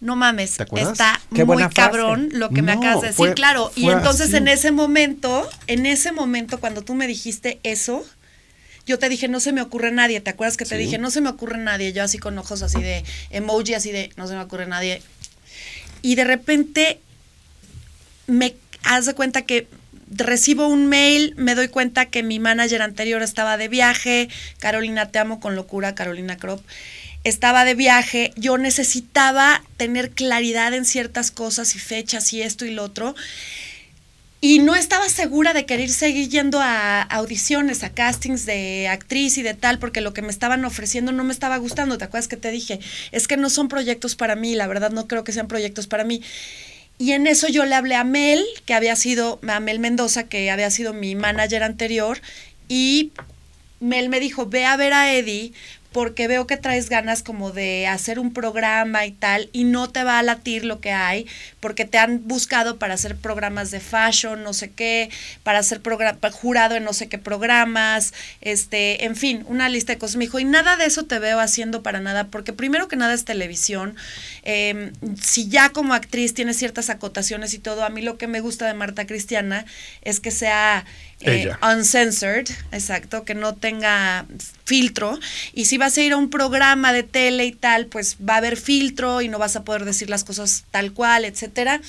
No 0.00 0.14
mames, 0.16 0.56
¿Te 0.56 0.62
acuerdas? 0.62 0.92
está 0.92 1.20
Qué 1.34 1.44
muy 1.44 1.62
cabrón 1.68 2.28
lo 2.32 2.48
que 2.50 2.62
me 2.62 2.74
No, 2.74 2.80
acabas 2.80 3.00
de 3.02 3.06
decir, 3.08 3.16
fue- 3.16 3.34
claro. 3.34 3.70
Y 3.76 3.88
entonces 3.88 4.28
así. 4.28 4.36
en 4.36 4.48
ese 4.48 4.70
momento, 4.70 5.48
en 5.66 5.84
ese 5.86 6.12
momento 6.12 6.58
cuando 6.60 6.82
tú 6.82 6.94
me 6.94 7.06
dijiste 7.08 7.58
eso, 7.64 8.04
yo 8.86 8.98
te 8.98 9.08
dije, 9.08 9.28
no 9.28 9.38
se 9.40 9.52
me 9.52 9.62
ocurre 9.62 9.90
nadie. 9.92 10.20
¿Te 10.20 10.30
acuerdas 10.30 10.56
que 10.56 10.64
te 10.64 10.76
Sí. 10.76 10.84
dije, 10.84 10.98
no 10.98 11.10
se 11.10 11.20
me 11.20 11.28
ocurre 11.28 11.58
nadie? 11.58 11.92
Yo 11.92 12.02
así 12.02 12.18
con 12.18 12.36
ojos 12.38 12.62
así 12.62 12.80
de 12.82 13.04
emoji, 13.30 13.74
así 13.74 13.92
de, 13.92 14.10
no 14.16 14.26
se 14.26 14.34
me 14.34 14.40
ocurre 14.42 14.66
nadie. 14.66 15.02
Y 16.02 16.14
de 16.16 16.24
repente 16.24 17.00
me 18.26 18.54
haz 18.84 19.06
de 19.06 19.14
cuenta 19.14 19.42
que 19.42 19.68
recibo 20.14 20.68
un 20.68 20.86
mail, 20.86 21.34
me 21.36 21.54
doy 21.54 21.68
cuenta 21.68 22.06
que 22.06 22.22
mi 22.22 22.38
manager 22.38 22.82
anterior 22.82 23.22
estaba 23.22 23.56
de 23.56 23.68
viaje, 23.68 24.28
Carolina, 24.58 25.06
te 25.10 25.18
amo 25.18 25.40
con 25.40 25.56
locura, 25.56 25.94
Carolina 25.94 26.36
Crop, 26.36 26.60
estaba 27.24 27.64
de 27.64 27.74
viaje, 27.74 28.32
yo 28.36 28.58
necesitaba 28.58 29.62
tener 29.76 30.10
claridad 30.10 30.74
en 30.74 30.84
ciertas 30.84 31.30
cosas 31.30 31.76
y 31.76 31.78
fechas 31.78 32.32
y 32.32 32.42
esto 32.42 32.64
y 32.64 32.72
lo 32.72 32.84
otro. 32.84 33.14
Y 34.44 34.58
no 34.58 34.74
estaba 34.74 35.08
segura 35.08 35.52
de 35.52 35.66
querer 35.66 35.88
seguir 35.88 36.28
yendo 36.28 36.58
a 36.60 37.00
audiciones, 37.00 37.84
a 37.84 37.90
castings 37.90 38.44
de 38.44 38.88
actriz 38.88 39.38
y 39.38 39.42
de 39.42 39.54
tal, 39.54 39.78
porque 39.78 40.00
lo 40.00 40.12
que 40.12 40.20
me 40.20 40.32
estaban 40.32 40.64
ofreciendo 40.64 41.12
no 41.12 41.22
me 41.22 41.32
estaba 41.32 41.58
gustando. 41.58 41.96
¿Te 41.96 42.02
acuerdas 42.06 42.26
que 42.26 42.36
te 42.36 42.50
dije? 42.50 42.80
Es 43.12 43.28
que 43.28 43.36
no 43.36 43.50
son 43.50 43.68
proyectos 43.68 44.16
para 44.16 44.34
mí, 44.34 44.56
la 44.56 44.66
verdad 44.66 44.90
no 44.90 45.06
creo 45.06 45.22
que 45.22 45.30
sean 45.30 45.46
proyectos 45.46 45.86
para 45.86 46.02
mí. 46.02 46.22
Y 47.02 47.14
en 47.14 47.26
eso 47.26 47.48
yo 47.48 47.64
le 47.64 47.74
hablé 47.74 47.96
a 47.96 48.04
Mel, 48.04 48.44
que 48.64 48.74
había 48.74 48.94
sido, 48.94 49.40
a 49.48 49.58
Mel 49.58 49.80
Mendoza, 49.80 50.28
que 50.28 50.52
había 50.52 50.70
sido 50.70 50.92
mi 50.92 51.16
manager 51.16 51.64
anterior, 51.64 52.20
y 52.68 53.10
Mel 53.80 54.08
me 54.08 54.20
dijo, 54.20 54.46
ve 54.46 54.66
a 54.66 54.76
ver 54.76 54.92
a 54.92 55.12
Eddie 55.12 55.52
porque 55.92 56.28
veo 56.28 56.46
que 56.46 56.56
traes 56.56 56.88
ganas 56.88 57.22
como 57.22 57.50
de 57.52 57.86
hacer 57.86 58.18
un 58.18 58.32
programa 58.32 59.06
y 59.06 59.12
tal 59.12 59.48
y 59.52 59.64
no 59.64 59.90
te 59.90 60.04
va 60.04 60.18
a 60.18 60.22
latir 60.22 60.64
lo 60.64 60.80
que 60.80 60.92
hay 60.92 61.26
porque 61.60 61.84
te 61.84 61.98
han 61.98 62.26
buscado 62.26 62.78
para 62.78 62.94
hacer 62.94 63.16
programas 63.16 63.70
de 63.70 63.80
fashion, 63.80 64.42
no 64.42 64.52
sé 64.52 64.70
qué, 64.70 65.10
para 65.42 65.60
pa- 66.18 66.30
jurado 66.30 66.74
en 66.74 66.84
no 66.84 66.92
sé 66.92 67.08
qué 67.08 67.18
programas, 67.18 68.12
este, 68.40 69.04
en 69.04 69.16
fin, 69.16 69.44
una 69.48 69.68
lista 69.68 69.92
de 69.92 69.98
cosas. 69.98 70.16
Me 70.16 70.24
y 70.40 70.44
nada 70.44 70.76
de 70.76 70.86
eso 70.86 71.04
te 71.04 71.18
veo 71.18 71.40
haciendo 71.40 71.82
para 71.82 72.00
nada 72.00 72.28
porque 72.28 72.52
primero 72.52 72.88
que 72.88 72.96
nada 72.96 73.14
es 73.14 73.24
televisión. 73.24 73.94
Eh, 74.44 74.92
si 75.20 75.48
ya 75.48 75.70
como 75.70 75.94
actriz 75.94 76.34
tienes 76.34 76.56
ciertas 76.56 76.90
acotaciones 76.90 77.54
y 77.54 77.58
todo, 77.58 77.84
a 77.84 77.90
mí 77.90 78.02
lo 78.02 78.18
que 78.18 78.26
me 78.26 78.40
gusta 78.40 78.66
de 78.66 78.74
Marta 78.74 79.06
Cristiana 79.06 79.64
es 80.02 80.20
que 80.20 80.30
sea 80.30 80.84
eh, 81.24 81.50
uncensored, 81.62 82.48
exacto, 82.72 83.24
que 83.24 83.34
no 83.34 83.54
tenga 83.54 84.26
filtro. 84.64 85.18
Y 85.52 85.66
si 85.66 85.78
vas 85.78 85.96
a 85.96 86.02
ir 86.02 86.12
a 86.12 86.16
un 86.16 86.30
programa 86.30 86.92
de 86.92 87.02
tele 87.02 87.44
y 87.46 87.52
tal, 87.52 87.86
pues 87.86 88.16
va 88.28 88.34
a 88.34 88.38
haber 88.38 88.56
filtro 88.56 89.22
y 89.22 89.28
no 89.28 89.38
vas 89.38 89.56
a 89.56 89.64
poder 89.64 89.84
decir 89.84 90.10
las 90.10 90.24
cosas 90.24 90.64
tal 90.70 90.92
cual, 90.92 91.24
etcétera. 91.24 91.80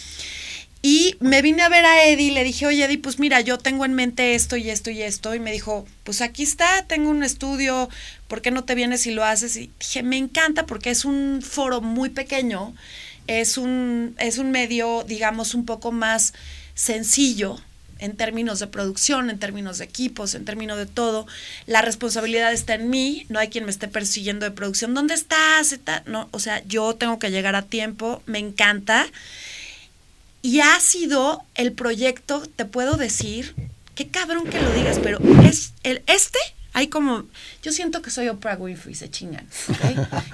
Y 0.85 1.15
me 1.21 1.41
vine 1.41 1.61
a 1.61 1.69
ver 1.69 1.85
a 1.85 2.05
Eddie 2.05 2.27
y 2.27 2.31
le 2.31 2.43
dije, 2.43 2.65
oye 2.65 2.83
Eddie, 2.83 2.97
pues 2.97 3.17
mira, 3.17 3.39
yo 3.39 3.57
tengo 3.57 3.85
en 3.85 3.93
mente 3.93 4.35
esto 4.35 4.57
y 4.57 4.69
esto 4.69 4.91
y 4.91 5.01
esto. 5.01 5.33
Y 5.33 5.39
me 5.39 5.53
dijo, 5.53 5.87
pues 6.03 6.21
aquí 6.21 6.43
está, 6.43 6.85
tengo 6.87 7.09
un 7.09 7.23
estudio, 7.23 7.89
¿por 8.27 8.41
qué 8.41 8.51
no 8.51 8.65
te 8.65 8.75
vienes 8.75 9.07
y 9.07 9.11
lo 9.11 9.23
haces? 9.23 9.55
Y 9.55 9.71
dije, 9.79 10.03
me 10.03 10.17
encanta 10.17 10.65
porque 10.65 10.89
es 10.89 11.05
un 11.05 11.41
foro 11.41 11.79
muy 11.79 12.09
pequeño, 12.09 12.75
es 13.27 13.57
un, 13.57 14.15
es 14.19 14.37
un 14.39 14.51
medio, 14.51 15.05
digamos, 15.07 15.55
un 15.55 15.65
poco 15.65 15.93
más 15.93 16.33
sencillo 16.75 17.61
en 17.99 18.15
términos 18.15 18.59
de 18.59 18.67
producción, 18.67 19.29
en 19.29 19.39
términos 19.39 19.77
de 19.77 19.85
equipos, 19.85 20.35
en 20.35 20.45
términos 20.45 20.77
de 20.77 20.85
todo. 20.85 21.27
La 21.67 21.81
responsabilidad 21.81 22.53
está 22.53 22.75
en 22.75 22.89
mí, 22.89 23.25
no 23.29 23.39
hay 23.39 23.49
quien 23.49 23.65
me 23.65 23.71
esté 23.71 23.87
persiguiendo 23.87 24.45
de 24.45 24.51
producción. 24.51 24.93
¿Dónde 24.93 25.13
estás? 25.13 25.77
No, 26.05 26.27
o 26.31 26.39
sea, 26.39 26.63
yo 26.65 26.95
tengo 26.95 27.19
que 27.19 27.31
llegar 27.31 27.55
a 27.55 27.61
tiempo, 27.61 28.21
me 28.25 28.39
encanta. 28.39 29.07
Y 30.41 30.59
ha 30.59 30.79
sido 30.79 31.43
el 31.55 31.71
proyecto, 31.71 32.43
te 32.55 32.65
puedo 32.65 32.97
decir, 32.97 33.55
qué 33.95 34.07
cabrón 34.07 34.49
que 34.49 34.61
lo 34.61 34.73
digas, 34.73 34.99
pero 35.01 35.19
es 35.43 35.73
el, 35.83 36.03
este 36.07 36.39
hay 36.73 36.87
como, 36.87 37.23
yo 37.61 37.71
siento 37.71 38.01
que 38.01 38.09
soy 38.09 38.27
Oprah 38.27 38.57
Winfrey, 38.57 38.95
se 38.95 39.09
chingan, 39.09 39.47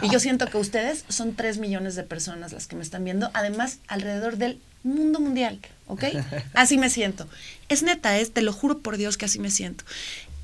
y 0.01 0.09
yo 0.09 0.19
siento 0.19 0.47
que 0.47 0.57
ustedes 0.57 1.03
son 1.09 1.35
tres 1.35 1.57
millones 1.57 1.95
de 1.95 2.03
personas 2.03 2.53
las 2.53 2.67
que 2.67 2.75
me 2.75 2.83
están 2.83 3.03
viendo, 3.03 3.29
además 3.33 3.79
alrededor 3.87 4.37
del 4.37 4.59
mundo 4.83 5.19
mundial, 5.19 5.59
¿ok? 5.87 6.05
Así 6.53 6.77
me 6.77 6.89
siento. 6.89 7.27
Es 7.67 7.83
neta, 7.83 8.17
es, 8.17 8.31
te 8.31 8.41
lo 8.41 8.53
juro 8.53 8.79
por 8.79 8.97
Dios 8.97 9.17
que 9.17 9.25
así 9.25 9.39
me 9.39 9.51
siento. 9.51 9.83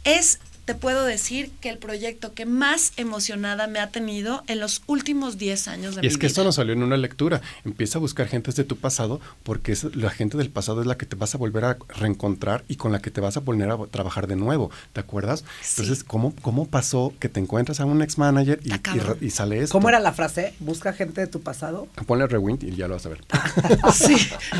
Es 0.03 0.39
te 0.65 0.73
puedo 0.75 1.05
decir 1.05 1.51
que 1.61 1.69
el 1.69 1.77
proyecto 1.77 2.33
que 2.33 2.45
más 2.45 2.91
emocionada 2.97 3.67
me 3.67 3.79
ha 3.79 3.89
tenido 3.91 4.43
en 4.47 4.59
los 4.59 4.81
últimos 4.87 5.37
10 5.37 5.67
años 5.67 5.95
de 5.95 6.01
y 6.01 6.03
mi 6.03 6.07
es 6.07 6.13
que 6.15 6.21
vida. 6.21 6.27
esto 6.27 6.43
no 6.43 6.51
salió 6.51 6.73
en 6.73 6.81
una 6.83 6.97
lectura. 6.97 7.41
Empieza 7.63 7.99
a 7.99 8.01
buscar 8.01 8.27
gentes 8.27 8.55
de 8.55 8.63
tu 8.63 8.75
pasado 8.77 9.21
porque 9.43 9.71
es, 9.73 9.95
la 9.95 10.09
gente 10.09 10.37
del 10.37 10.49
pasado 10.49 10.81
es 10.81 10.87
la 10.87 10.97
que 10.97 11.05
te 11.05 11.15
vas 11.15 11.35
a 11.35 11.37
volver 11.37 11.65
a 11.65 11.77
reencontrar 11.89 12.63
y 12.67 12.77
con 12.77 12.91
la 12.91 12.99
que 12.99 13.11
te 13.11 13.21
vas 13.21 13.37
a 13.37 13.41
volver 13.41 13.69
a 13.69 13.77
trabajar 13.91 14.25
de 14.27 14.35
nuevo. 14.35 14.71
¿Te 14.93 14.99
acuerdas? 14.99 15.43
Sí. 15.61 15.81
Entonces, 15.81 16.03
¿cómo, 16.03 16.33
¿cómo 16.41 16.67
pasó 16.67 17.13
que 17.19 17.29
te 17.29 17.39
encuentras 17.39 17.79
a 17.79 17.85
un 17.85 18.01
ex 18.01 18.17
manager 18.17 18.59
y, 18.63 18.73
y, 18.73 19.27
y 19.27 19.29
sale 19.29 19.59
esto? 19.59 19.71
¿Cómo 19.71 19.89
era 19.89 19.99
la 19.99 20.13
frase? 20.13 20.55
Busca 20.59 20.93
gente 20.93 21.21
de 21.21 21.27
tu 21.27 21.41
pasado. 21.41 21.87
Ponle 22.07 22.25
rewind 22.27 22.63
y 22.63 22.75
ya 22.75 22.87
lo 22.87 22.95
vas 22.95 23.05
a 23.05 23.09
ver. 23.09 23.23
Sí, 23.93 24.15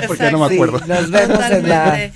Porque 0.08 0.24
ya 0.24 0.32
no 0.32 0.48
me 0.48 0.54
acuerdo. 0.54 0.80
Sí, 0.80 0.86
nos 0.88 1.10
vemos 1.12 1.40
en 1.52 1.70
la... 1.70 1.84
Totalmente. 2.10 2.14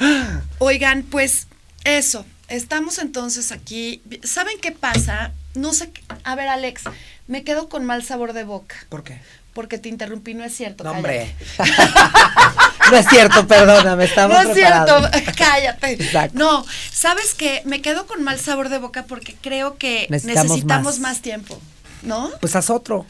Oigan, 0.59 1.03
pues 1.03 1.47
eso. 1.83 2.25
Estamos 2.49 2.97
entonces 2.97 3.51
aquí. 3.51 4.01
¿Saben 4.23 4.57
qué 4.61 4.71
pasa? 4.71 5.31
No 5.55 5.73
sé. 5.73 5.91
qué- 5.91 6.01
A 6.23 6.35
ver, 6.35 6.47
Alex, 6.47 6.83
me 7.27 7.43
quedo 7.43 7.69
con 7.69 7.85
mal 7.85 8.03
sabor 8.03 8.33
de 8.33 8.43
boca. 8.43 8.75
¿Por 8.89 9.03
qué? 9.03 9.19
Porque 9.53 9.77
te 9.77 9.89
interrumpí, 9.89 10.33
no 10.33 10.43
es 10.43 10.55
cierto. 10.55 10.83
No, 10.83 10.91
hombre. 10.91 11.33
no 12.91 12.97
es 12.97 13.07
cierto, 13.09 13.47
perdóname, 13.47 14.05
estamos 14.05 14.35
No 14.43 14.49
es 14.51 14.55
cierto, 14.57 15.01
cállate. 15.37 15.93
Exacto. 15.93 16.37
No, 16.37 16.65
¿sabes 16.91 17.33
qué? 17.33 17.61
Me 17.65 17.81
quedo 17.81 18.07
con 18.07 18.23
mal 18.23 18.39
sabor 18.39 18.69
de 18.69 18.77
boca 18.77 19.05
porque 19.05 19.35
creo 19.41 19.77
que 19.77 20.07
Necesitamos 20.09 20.49
necesitamos, 20.51 20.99
más. 20.99 21.15
más. 21.15 21.21
tiempo, 21.21 21.59
¿no? 22.03 22.31
Pues 22.39 22.55
haz 22.55 22.69
otro. 22.69 23.05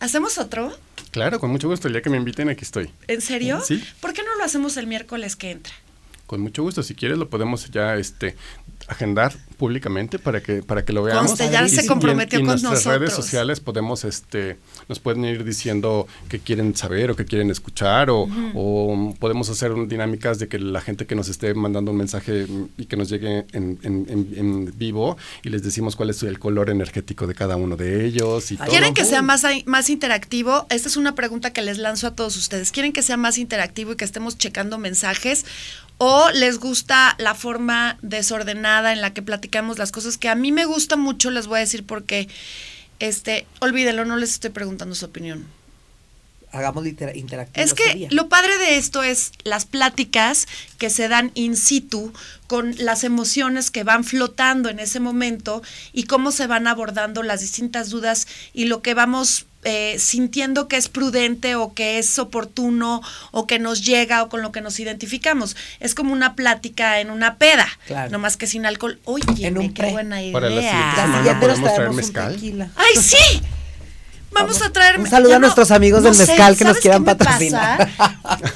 ¿Hacemos 0.00 0.38
otro? 0.38 0.76
Claro, 1.10 1.40
con 1.40 1.50
mucho 1.50 1.68
gusto. 1.68 1.88
El 1.88 1.94
día 1.94 2.02
que 2.02 2.10
me 2.10 2.16
inviten, 2.16 2.48
aquí 2.48 2.64
estoy. 2.64 2.90
¿En 3.08 3.20
serio? 3.20 3.62
Sí. 3.66 3.82
¿Por 4.00 4.12
qué 4.12 4.22
no 4.22 4.34
lo 4.36 4.44
hacemos 4.44 4.76
el 4.76 4.86
miércoles 4.86 5.36
que 5.36 5.50
entra? 5.52 5.72
Con 6.26 6.40
mucho 6.40 6.62
gusto. 6.62 6.82
Si 6.82 6.94
quieres, 6.94 7.18
lo 7.18 7.28
podemos 7.28 7.70
ya 7.70 7.96
este 7.96 8.36
agendar 8.88 9.32
públicamente 9.56 10.18
para 10.18 10.40
que 10.42 10.62
para 10.62 10.84
que 10.84 10.92
lo 10.92 11.02
veamos. 11.02 11.26
Conste, 11.28 11.50
ya 11.50 11.64
Y 11.64 11.68
se 11.68 11.86
comprometió 11.86 12.38
y 12.38 12.42
en, 12.42 12.46
con 12.46 12.58
y 12.58 12.62
nuestras 12.62 12.84
redes 12.84 13.00
nosotros. 13.10 13.24
sociales 13.24 13.60
podemos 13.60 14.04
este 14.04 14.58
nos 14.88 14.98
pueden 15.00 15.24
ir 15.24 15.44
diciendo 15.44 16.06
qué 16.28 16.38
quieren 16.38 16.76
saber 16.76 17.10
o 17.10 17.16
qué 17.16 17.24
quieren 17.24 17.50
escuchar 17.50 18.10
o, 18.10 18.28
o 18.54 19.14
podemos 19.18 19.48
hacer 19.50 19.72
dinámicas 19.88 20.38
de 20.38 20.48
que 20.48 20.58
la 20.58 20.80
gente 20.80 21.06
que 21.06 21.14
nos 21.14 21.28
esté 21.28 21.54
mandando 21.54 21.90
un 21.90 21.96
mensaje 21.96 22.46
y 22.76 22.84
que 22.86 22.96
nos 22.96 23.08
llegue 23.08 23.46
en, 23.52 23.78
en- 23.82 24.06
en- 24.08 24.28
en 24.36 24.78
vivo 24.78 25.16
y 25.42 25.48
les 25.48 25.62
decimos 25.62 25.96
cuál 25.96 26.10
es 26.10 26.22
el 26.22 26.38
color 26.38 26.70
energético 26.70 27.26
de 27.26 27.34
cada 27.34 27.56
uno 27.56 27.76
de 27.76 28.04
ellos 28.06 28.50
y 28.50 28.56
todo. 28.56 28.68
¿Quieren 28.68 28.94
que 28.94 29.04
sea 29.04 29.22
más, 29.22 29.44
más 29.64 29.88
interactivo? 29.90 30.66
Esta 30.70 30.88
es 30.88 30.96
una 30.96 31.14
pregunta 31.14 31.52
que 31.52 31.62
les 31.62 31.78
lanzo 31.78 32.06
a 32.08 32.14
todos 32.14 32.36
ustedes. 32.36 32.72
¿Quieren 32.72 32.92
que 32.92 33.02
sea 33.02 33.16
más 33.16 33.38
interactivo 33.38 33.92
y 33.92 33.96
que 33.96 34.04
estemos 34.04 34.36
checando 34.38 34.78
mensajes? 34.78 35.44
¿O 35.98 36.28
les 36.34 36.58
gusta 36.58 37.14
la 37.18 37.34
forma 37.34 37.96
desordenada 38.02 38.92
en 38.92 39.00
la 39.00 39.14
que 39.14 39.22
platicamos 39.22 39.45
las 39.78 39.92
cosas? 39.92 40.18
Que 40.18 40.28
a 40.28 40.34
mí 40.34 40.52
me 40.52 40.64
gusta 40.64 40.96
mucho, 40.96 41.30
les 41.30 41.46
voy 41.46 41.58
a 41.58 41.60
decir 41.60 41.84
porque, 41.84 42.28
este, 42.98 43.46
olvídenlo, 43.60 44.04
no 44.04 44.16
les 44.16 44.32
estoy 44.32 44.50
preguntando 44.50 44.94
su 44.94 45.04
opinión. 45.06 45.46
Hagamos 46.52 46.84
litera- 46.84 47.14
interactivo. 47.14 47.62
Es 47.62 47.74
que 47.74 47.84
sería. 47.84 48.08
lo 48.12 48.28
padre 48.28 48.56
de 48.56 48.76
esto 48.78 49.02
es 49.02 49.32
las 49.44 49.66
pláticas 49.66 50.46
que 50.78 50.88
se 50.90 51.08
dan 51.08 51.30
in 51.34 51.56
situ 51.56 52.12
con 52.46 52.74
las 52.78 53.04
emociones 53.04 53.70
que 53.70 53.84
van 53.84 54.04
flotando 54.04 54.70
en 54.70 54.78
ese 54.78 55.00
momento 55.00 55.62
y 55.92 56.04
cómo 56.04 56.30
se 56.32 56.46
van 56.46 56.66
abordando 56.66 57.22
las 57.22 57.40
distintas 57.40 57.90
dudas 57.90 58.26
y 58.54 58.66
lo 58.66 58.80
que 58.80 58.94
vamos 58.94 59.44
eh, 59.68 59.96
sintiendo 59.98 60.68
que 60.68 60.76
es 60.76 60.88
prudente 60.88 61.56
o 61.56 61.74
que 61.74 61.98
es 61.98 62.18
oportuno 62.20 63.02
o 63.32 63.46
que 63.48 63.58
nos 63.58 63.84
llega 63.84 64.22
o 64.22 64.28
con 64.28 64.40
lo 64.40 64.52
que 64.52 64.60
nos 64.60 64.78
identificamos. 64.78 65.56
Es 65.80 65.94
como 65.96 66.12
una 66.12 66.36
plática 66.36 67.00
en 67.00 67.10
una 67.10 67.34
peda, 67.36 67.66
Claro. 67.86 68.10
nomás 68.12 68.36
que 68.36 68.46
sin 68.46 68.64
alcohol. 68.64 69.00
Oye, 69.04 69.48
En 69.48 69.58
un 69.58 69.74
qué 69.74 69.82
pre. 69.82 69.90
buena 69.92 70.22
idea. 70.22 70.32
Para 70.32 70.48
la 70.50 70.60
siguiente 70.60 70.86
La 70.96 71.02
semana 71.02 71.18
siguiente 71.18 71.46
nos 71.48 71.58
podemos 71.58 72.12
traer 72.12 72.30
mezcal. 72.38 72.70
¡Ay, 72.76 73.02
sí! 73.02 73.42
Vamos, 74.30 74.60
a 74.62 74.70
traer. 74.70 75.00
un 75.00 75.08
saludo 75.08 75.36
a 75.36 75.38
nuestros 75.38 75.70
amigos 75.70 76.02
del 76.04 76.14
mezcal 76.14 76.56
que 76.56 76.64
nos 76.64 76.72
¿sabes 76.74 76.82
quieran 76.82 77.04
patrocinar. 77.04 77.90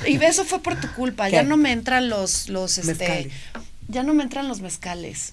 Y 0.07 0.23
eso 0.23 0.45
fue 0.45 0.63
por 0.63 0.79
tu 0.79 0.93
culpa. 0.93 1.29
Ya 1.29 1.43
no 1.43 1.57
me 1.57 1.73
entran 1.73 2.09
los, 2.09 2.49
los, 2.51 2.77
este, 2.79 2.93
Mezcales. 2.95 3.33
ya 3.89 4.03
no 4.03 4.13
me 4.15 4.23
entran 4.23 4.47
los 4.47 4.61
mezcales. 4.61 5.33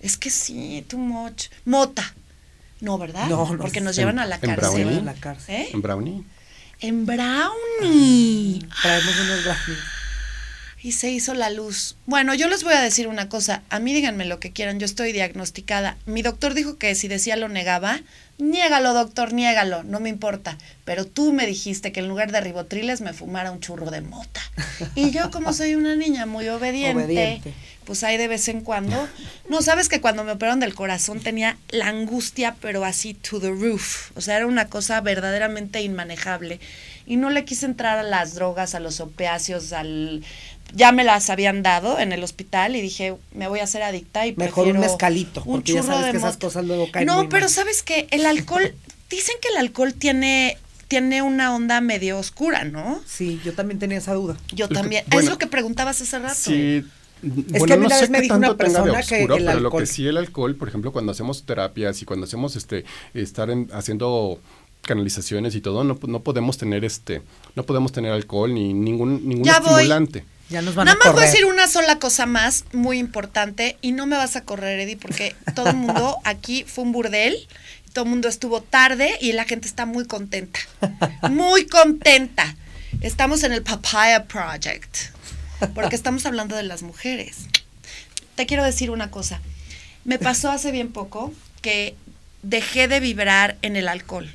Es 0.00 0.16
que 0.16 0.30
sí, 0.30 0.84
too 0.88 0.98
much. 0.98 1.44
Mota. 1.64 2.12
No, 2.82 2.98
¿verdad? 2.98 3.28
No, 3.28 3.48
no, 3.50 3.58
Porque 3.58 3.80
nos 3.80 3.96
en- 3.96 4.02
llevan 4.02 4.18
a 4.18 4.26
la 4.26 4.34
en 4.34 4.40
cárcel. 4.42 4.84
brownie. 4.84 5.02
La 5.02 5.14
cárcel. 5.14 5.54
¿Eh? 5.54 5.68
En 5.72 5.80
brownie. 5.82 6.24
En 6.80 7.06
brownie. 7.06 8.58
Traemos 8.82 9.20
unos 9.20 9.44
brownies. 9.44 9.78
Y 10.82 10.92
se 10.92 11.10
hizo 11.10 11.32
la 11.34 11.48
luz. 11.48 11.96
Bueno, 12.06 12.34
yo 12.34 12.48
les 12.48 12.64
voy 12.64 12.74
a 12.74 12.80
decir 12.80 13.06
una 13.06 13.28
cosa. 13.28 13.62
A 13.70 13.78
mí 13.78 13.94
díganme 13.94 14.24
lo 14.24 14.40
que 14.40 14.50
quieran. 14.50 14.80
Yo 14.80 14.84
estoy 14.84 15.12
diagnosticada. 15.12 15.96
Mi 16.06 16.22
doctor 16.22 16.54
dijo 16.54 16.76
que 16.76 16.96
si 16.96 17.06
decía 17.06 17.36
lo 17.36 17.48
negaba. 17.48 18.00
Niégalo, 18.38 18.92
doctor, 18.92 19.32
niégalo. 19.32 19.84
No 19.84 20.00
me 20.00 20.08
importa. 20.08 20.58
Pero 20.84 21.04
tú 21.06 21.32
me 21.32 21.46
dijiste 21.46 21.92
que 21.92 22.00
en 22.00 22.08
lugar 22.08 22.32
de 22.32 22.40
ribotriles 22.40 23.00
me 23.00 23.12
fumara 23.12 23.52
un 23.52 23.60
churro 23.60 23.92
de 23.92 24.00
mota. 24.00 24.40
Y 24.96 25.12
yo, 25.12 25.30
como 25.30 25.52
soy 25.52 25.76
una 25.76 25.94
niña 25.94 26.26
muy 26.26 26.48
obediente, 26.48 27.04
Obediente. 27.04 27.54
pues 27.84 28.02
ahí 28.02 28.16
de 28.16 28.26
vez 28.26 28.48
en 28.48 28.62
cuando. 28.62 29.08
No, 29.48 29.62
sabes 29.62 29.88
que 29.88 30.00
cuando 30.00 30.24
me 30.24 30.32
operaron 30.32 30.58
del 30.58 30.74
corazón 30.74 31.20
tenía 31.20 31.56
la 31.68 31.86
angustia, 31.86 32.56
pero 32.60 32.84
así 32.84 33.14
to 33.14 33.38
the 33.38 33.50
roof. 33.50 34.10
O 34.16 34.20
sea, 34.20 34.36
era 34.38 34.48
una 34.48 34.66
cosa 34.66 35.00
verdaderamente 35.00 35.80
inmanejable. 35.80 36.58
Y 37.06 37.16
no 37.16 37.30
le 37.30 37.44
quise 37.44 37.66
entrar 37.66 37.98
a 37.98 38.02
las 38.02 38.34
drogas, 38.34 38.74
a 38.74 38.80
los 38.80 38.98
opiáceos, 38.98 39.72
al. 39.72 40.24
Ya 40.74 40.92
me 40.92 41.04
las 41.04 41.28
habían 41.30 41.62
dado 41.62 41.98
en 41.98 42.12
el 42.12 42.22
hospital 42.24 42.76
y 42.76 42.80
dije, 42.80 43.14
me 43.34 43.46
voy 43.48 43.60
a 43.60 43.64
hacer 43.64 43.82
adicta 43.82 44.26
y 44.26 44.34
Mejor 44.36 44.68
un 44.68 44.78
mezcalito, 44.80 45.42
un 45.44 45.56
porque 45.60 45.72
ya 45.74 45.80
churro 45.80 45.92
sabes 45.92 46.06
de 46.06 46.12
que 46.12 46.18
esas 46.18 46.36
cosas 46.38 46.64
luego 46.64 46.90
caen 46.90 47.06
No, 47.06 47.18
muy 47.18 47.28
pero 47.28 47.42
mal. 47.42 47.50
sabes 47.50 47.82
que 47.82 48.06
el 48.10 48.24
alcohol, 48.26 48.74
dicen 49.10 49.34
que 49.42 49.48
el 49.48 49.56
alcohol 49.58 49.92
tiene, 49.94 50.56
tiene 50.88 51.22
una 51.22 51.54
onda 51.54 51.80
medio 51.80 52.18
oscura, 52.18 52.64
¿no? 52.64 53.00
Sí, 53.06 53.40
yo 53.44 53.52
también 53.54 53.78
tenía 53.78 53.98
esa 53.98 54.14
duda. 54.14 54.36
Yo 54.52 54.64
Es 54.64 54.68
que, 54.70 54.74
también. 54.74 55.04
bueno, 55.08 55.24
es 55.24 55.30
lo 55.30 55.38
que 55.38 55.46
preguntabas 55.46 56.00
hace 56.00 56.18
rato. 56.18 56.34
Sí. 56.34 56.84
que 57.22 57.58
bueno, 57.58 57.74
a 57.74 57.76
mí 57.76 57.82
no 57.82 57.86
una 57.86 57.94
sé 57.96 58.00
vez 58.02 58.10
me 58.10 58.18
qué 58.18 58.22
dijo 58.22 58.36
una 58.36 58.48
tanto 58.48 58.64
tenga 58.64 58.78
de 58.78 58.84
persona 58.92 59.02
que 59.06 59.14
oscuro, 59.16 59.36
el 59.36 59.44
pero 59.46 59.60
lo 59.60 59.70
que 59.70 59.86
sí 59.86 60.06
el 60.06 60.16
alcohol, 60.16 60.56
por 60.56 60.68
ejemplo, 60.68 60.90
cuando 60.92 61.12
hacemos 61.12 61.44
terapias 61.44 62.02
y 62.02 62.04
cuando 62.04 62.24
hacemos 62.24 62.56
este 62.56 62.84
estar 63.14 63.48
en- 63.50 63.68
haciendo 63.72 64.40
canalizaciones 64.82 65.54
y 65.54 65.60
todo, 65.60 65.84
no, 65.84 65.98
no 66.06 66.20
podemos 66.20 66.58
tener 66.58 66.84
este, 66.84 67.22
no 67.54 67.62
podemos 67.64 67.92
tener 67.92 68.10
alcohol 68.12 68.52
ni 68.52 68.72
ningún 68.74 69.28
ningún 69.28 69.44
Ya 69.44 69.60
voy. 69.60 69.86
Ya 70.48 70.62
nos 70.62 70.74
van 70.74 70.86
Nada 70.86 70.96
a 70.96 70.98
más 70.98 71.06
voy 71.06 71.10
a 71.10 71.14
correr. 71.14 71.30
decir 71.30 71.44
una 71.46 71.66
sola 71.66 71.98
cosa 71.98 72.26
más 72.26 72.64
muy 72.72 72.98
importante 72.98 73.76
y 73.80 73.92
no 73.92 74.06
me 74.06 74.16
vas 74.16 74.36
a 74.36 74.42
correr, 74.42 74.80
Eddie, 74.80 74.96
porque 74.96 75.34
todo 75.54 75.70
el 75.70 75.76
mundo 75.76 76.18
aquí 76.24 76.64
fue 76.64 76.84
un 76.84 76.92
burdel, 76.92 77.36
todo 77.92 78.04
el 78.04 78.10
mundo 78.10 78.28
estuvo 78.28 78.60
tarde 78.62 79.16
y 79.20 79.32
la 79.32 79.44
gente 79.44 79.66
está 79.68 79.86
muy 79.86 80.06
contenta. 80.06 80.60
Muy 81.30 81.66
contenta. 81.66 82.54
Estamos 83.00 83.42
en 83.44 83.52
el 83.52 83.62
Papaya 83.62 84.24
Project, 84.24 84.96
porque 85.74 85.96
estamos 85.96 86.26
hablando 86.26 86.56
de 86.56 86.62
las 86.62 86.82
mujeres. 86.82 87.46
Te 88.34 88.46
quiero 88.46 88.64
decir 88.64 88.90
una 88.90 89.10
cosa. 89.10 89.40
Me 90.04 90.18
pasó 90.18 90.50
hace 90.50 90.70
bien 90.70 90.92
poco 90.92 91.32
que 91.62 91.94
dejé 92.42 92.88
de 92.88 93.00
vibrar 93.00 93.56
en 93.62 93.76
el 93.76 93.88
alcohol 93.88 94.34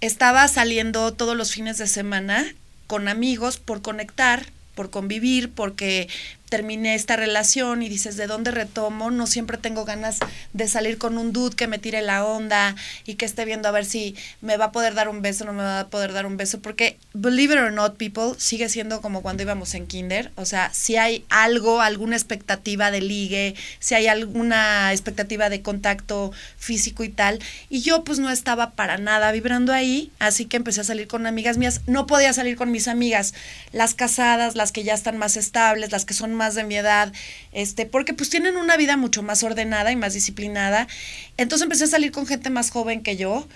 estaba 0.00 0.46
saliendo 0.48 1.12
todos 1.12 1.36
los 1.36 1.52
fines 1.52 1.78
de 1.78 1.86
semana 1.86 2.44
con 2.86 3.08
amigos 3.08 3.58
por 3.58 3.82
conectar, 3.82 4.46
por 4.74 4.90
convivir, 4.90 5.50
porque 5.50 6.08
terminé 6.52 6.94
esta 6.94 7.16
relación 7.16 7.82
y 7.82 7.88
dices, 7.88 8.18
¿de 8.18 8.26
dónde 8.26 8.50
retomo? 8.50 9.10
No 9.10 9.26
siempre 9.26 9.56
tengo 9.56 9.86
ganas 9.86 10.18
de 10.52 10.68
salir 10.68 10.98
con 10.98 11.16
un 11.16 11.32
dude 11.32 11.56
que 11.56 11.66
me 11.66 11.78
tire 11.78 12.02
la 12.02 12.26
onda 12.26 12.76
y 13.06 13.14
que 13.14 13.24
esté 13.24 13.46
viendo 13.46 13.70
a 13.70 13.72
ver 13.72 13.86
si 13.86 14.16
me 14.42 14.58
va 14.58 14.66
a 14.66 14.70
poder 14.72 14.92
dar 14.92 15.08
un 15.08 15.22
beso 15.22 15.46
no 15.46 15.54
me 15.54 15.62
va 15.62 15.80
a 15.80 15.88
poder 15.88 16.12
dar 16.12 16.26
un 16.26 16.36
beso, 16.36 16.60
porque 16.60 16.98
believe 17.14 17.54
it 17.54 17.60
or 17.60 17.72
not, 17.72 17.96
people, 17.96 18.34
sigue 18.36 18.68
siendo 18.68 19.00
como 19.00 19.22
cuando 19.22 19.44
íbamos 19.44 19.72
en 19.72 19.86
kinder, 19.86 20.30
o 20.34 20.44
sea, 20.44 20.68
si 20.74 20.96
hay 20.96 21.24
algo, 21.30 21.80
alguna 21.80 22.16
expectativa 22.16 22.90
de 22.90 23.00
ligue, 23.00 23.54
si 23.78 23.94
hay 23.94 24.08
alguna 24.08 24.92
expectativa 24.92 25.48
de 25.48 25.62
contacto 25.62 26.32
físico 26.58 27.02
y 27.02 27.08
tal, 27.08 27.38
y 27.70 27.80
yo 27.80 28.04
pues 28.04 28.18
no 28.18 28.28
estaba 28.28 28.72
para 28.72 28.98
nada 28.98 29.32
vibrando 29.32 29.72
ahí, 29.72 30.12
así 30.18 30.44
que 30.44 30.58
empecé 30.58 30.82
a 30.82 30.84
salir 30.84 31.08
con 31.08 31.26
amigas 31.26 31.56
mías, 31.56 31.80
no 31.86 32.06
podía 32.06 32.34
salir 32.34 32.56
con 32.56 32.70
mis 32.70 32.88
amigas, 32.88 33.32
las 33.72 33.94
casadas, 33.94 34.54
las 34.54 34.70
que 34.70 34.84
ya 34.84 34.92
están 34.92 35.16
más 35.16 35.38
estables, 35.38 35.92
las 35.92 36.04
que 36.04 36.12
son 36.12 36.34
más 36.34 36.41
de 36.50 36.64
mi 36.64 36.76
edad, 36.76 37.12
este, 37.52 37.86
porque 37.86 38.14
pues 38.14 38.30
tienen 38.30 38.56
una 38.56 38.76
vida 38.76 38.96
mucho 38.96 39.22
más 39.22 39.42
ordenada 39.42 39.92
y 39.92 39.96
más 39.96 40.14
disciplinada. 40.14 40.88
Entonces 41.36 41.64
empecé 41.64 41.84
a 41.84 41.88
salir 41.88 42.12
con 42.12 42.26
gente 42.26 42.50
más 42.50 42.70
joven 42.70 43.02
que 43.02 43.16
yo, 43.16 43.46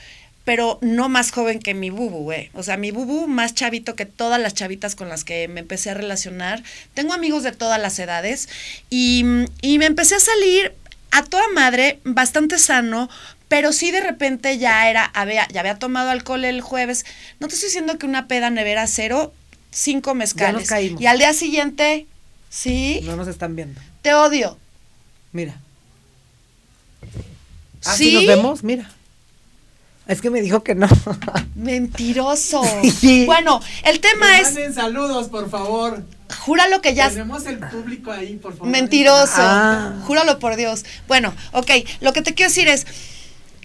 pero 0.45 0.79
no 0.81 1.09
más 1.09 1.33
joven 1.33 1.59
que 1.59 1.75
mi 1.75 1.91
bubu, 1.91 2.23
güey. 2.23 2.51
O 2.55 2.63
sea, 2.63 2.77
mi 2.77 2.93
bubu 2.93 3.27
más 3.27 3.55
chavito 3.55 3.97
que 3.97 4.07
todas 4.07 4.41
las 4.41 4.55
chavitas 4.55 4.95
con 4.95 5.09
las 5.09 5.25
que 5.25 5.49
me 5.49 5.61
empecé 5.61 5.91
a 5.91 5.95
relacionar. 5.95 6.63
Tengo 6.95 7.13
amigos 7.13 7.43
de 7.43 7.53
todas 7.53 7.81
las 7.81 7.99
edades 7.99 8.49
y, 8.89 9.25
y 9.61 9.79
me 9.79 9.87
empecé 9.87 10.15
a 10.15 10.21
salir 10.21 10.73
a 11.11 11.25
toda 11.25 11.49
madre, 11.55 11.99
bastante 12.05 12.59
sano, 12.59 13.09
pero 13.49 13.73
sí 13.73 13.91
de 13.91 14.01
repente 14.01 14.59
ya 14.59 14.89
era, 14.91 15.05
había, 15.05 15.47
ya 15.49 15.61
había 15.61 15.79
tomado 15.79 16.11
alcohol 16.11 16.45
el 16.45 16.61
jueves. 16.61 17.07
No 17.41 17.49
te 17.49 17.55
estoy 17.55 17.69
diciendo 17.69 17.99
que 17.99 18.07
una 18.07 18.29
peda 18.29 18.51
nevera 18.51 18.87
cero, 18.87 19.33
cinco 19.71 20.15
mezcales. 20.15 20.69
caímos. 20.69 21.01
Y 21.01 21.07
al 21.07 21.19
día 21.19 21.33
siguiente, 21.33 22.07
sí, 22.57 23.01
No 23.05 23.17
nos 23.17 23.29
están 23.29 23.55
viendo. 23.57 23.81
te 24.03 24.15
odio. 24.15 24.57
Mira. 25.33 25.61
Ah, 27.85 27.95
¿Sí? 27.97 28.09
¿sí 28.11 28.15
nos 28.15 28.27
vemos? 28.27 28.63
Mira. 28.65 28.91
Es 30.07 30.21
que 30.21 30.31
me 30.31 30.41
dijo 30.41 30.63
que 30.63 30.75
no. 30.75 30.89
Mentiroso. 31.57 32.63
Sí. 32.99 33.27
Bueno, 33.27 33.61
el 33.85 34.01
tema 34.01 34.39
es, 34.39 34.45
Manden 34.55 34.73
saludos, 34.75 35.29
por 35.29 35.51
favor. 35.51 36.03
júralo 36.45 36.81
que 36.81 36.95
ya 36.95 37.09
Tenemos 37.11 37.45
el 37.47 37.59
público 37.59 38.13
ahí, 38.13 38.37
por 38.37 38.53
favor. 38.53 38.69
Mentiroso. 38.69 39.33
Ah. 39.39 40.01
Júralo 40.07 40.39
por 40.39 40.57
Dios. 40.57 40.85
Bueno, 41.09 41.35
ok, 41.53 41.71
lo 42.01 42.13
que 42.13 42.23
te 42.23 42.35
quiero 42.35 42.51
decir 42.51 42.69
es, 42.69 42.87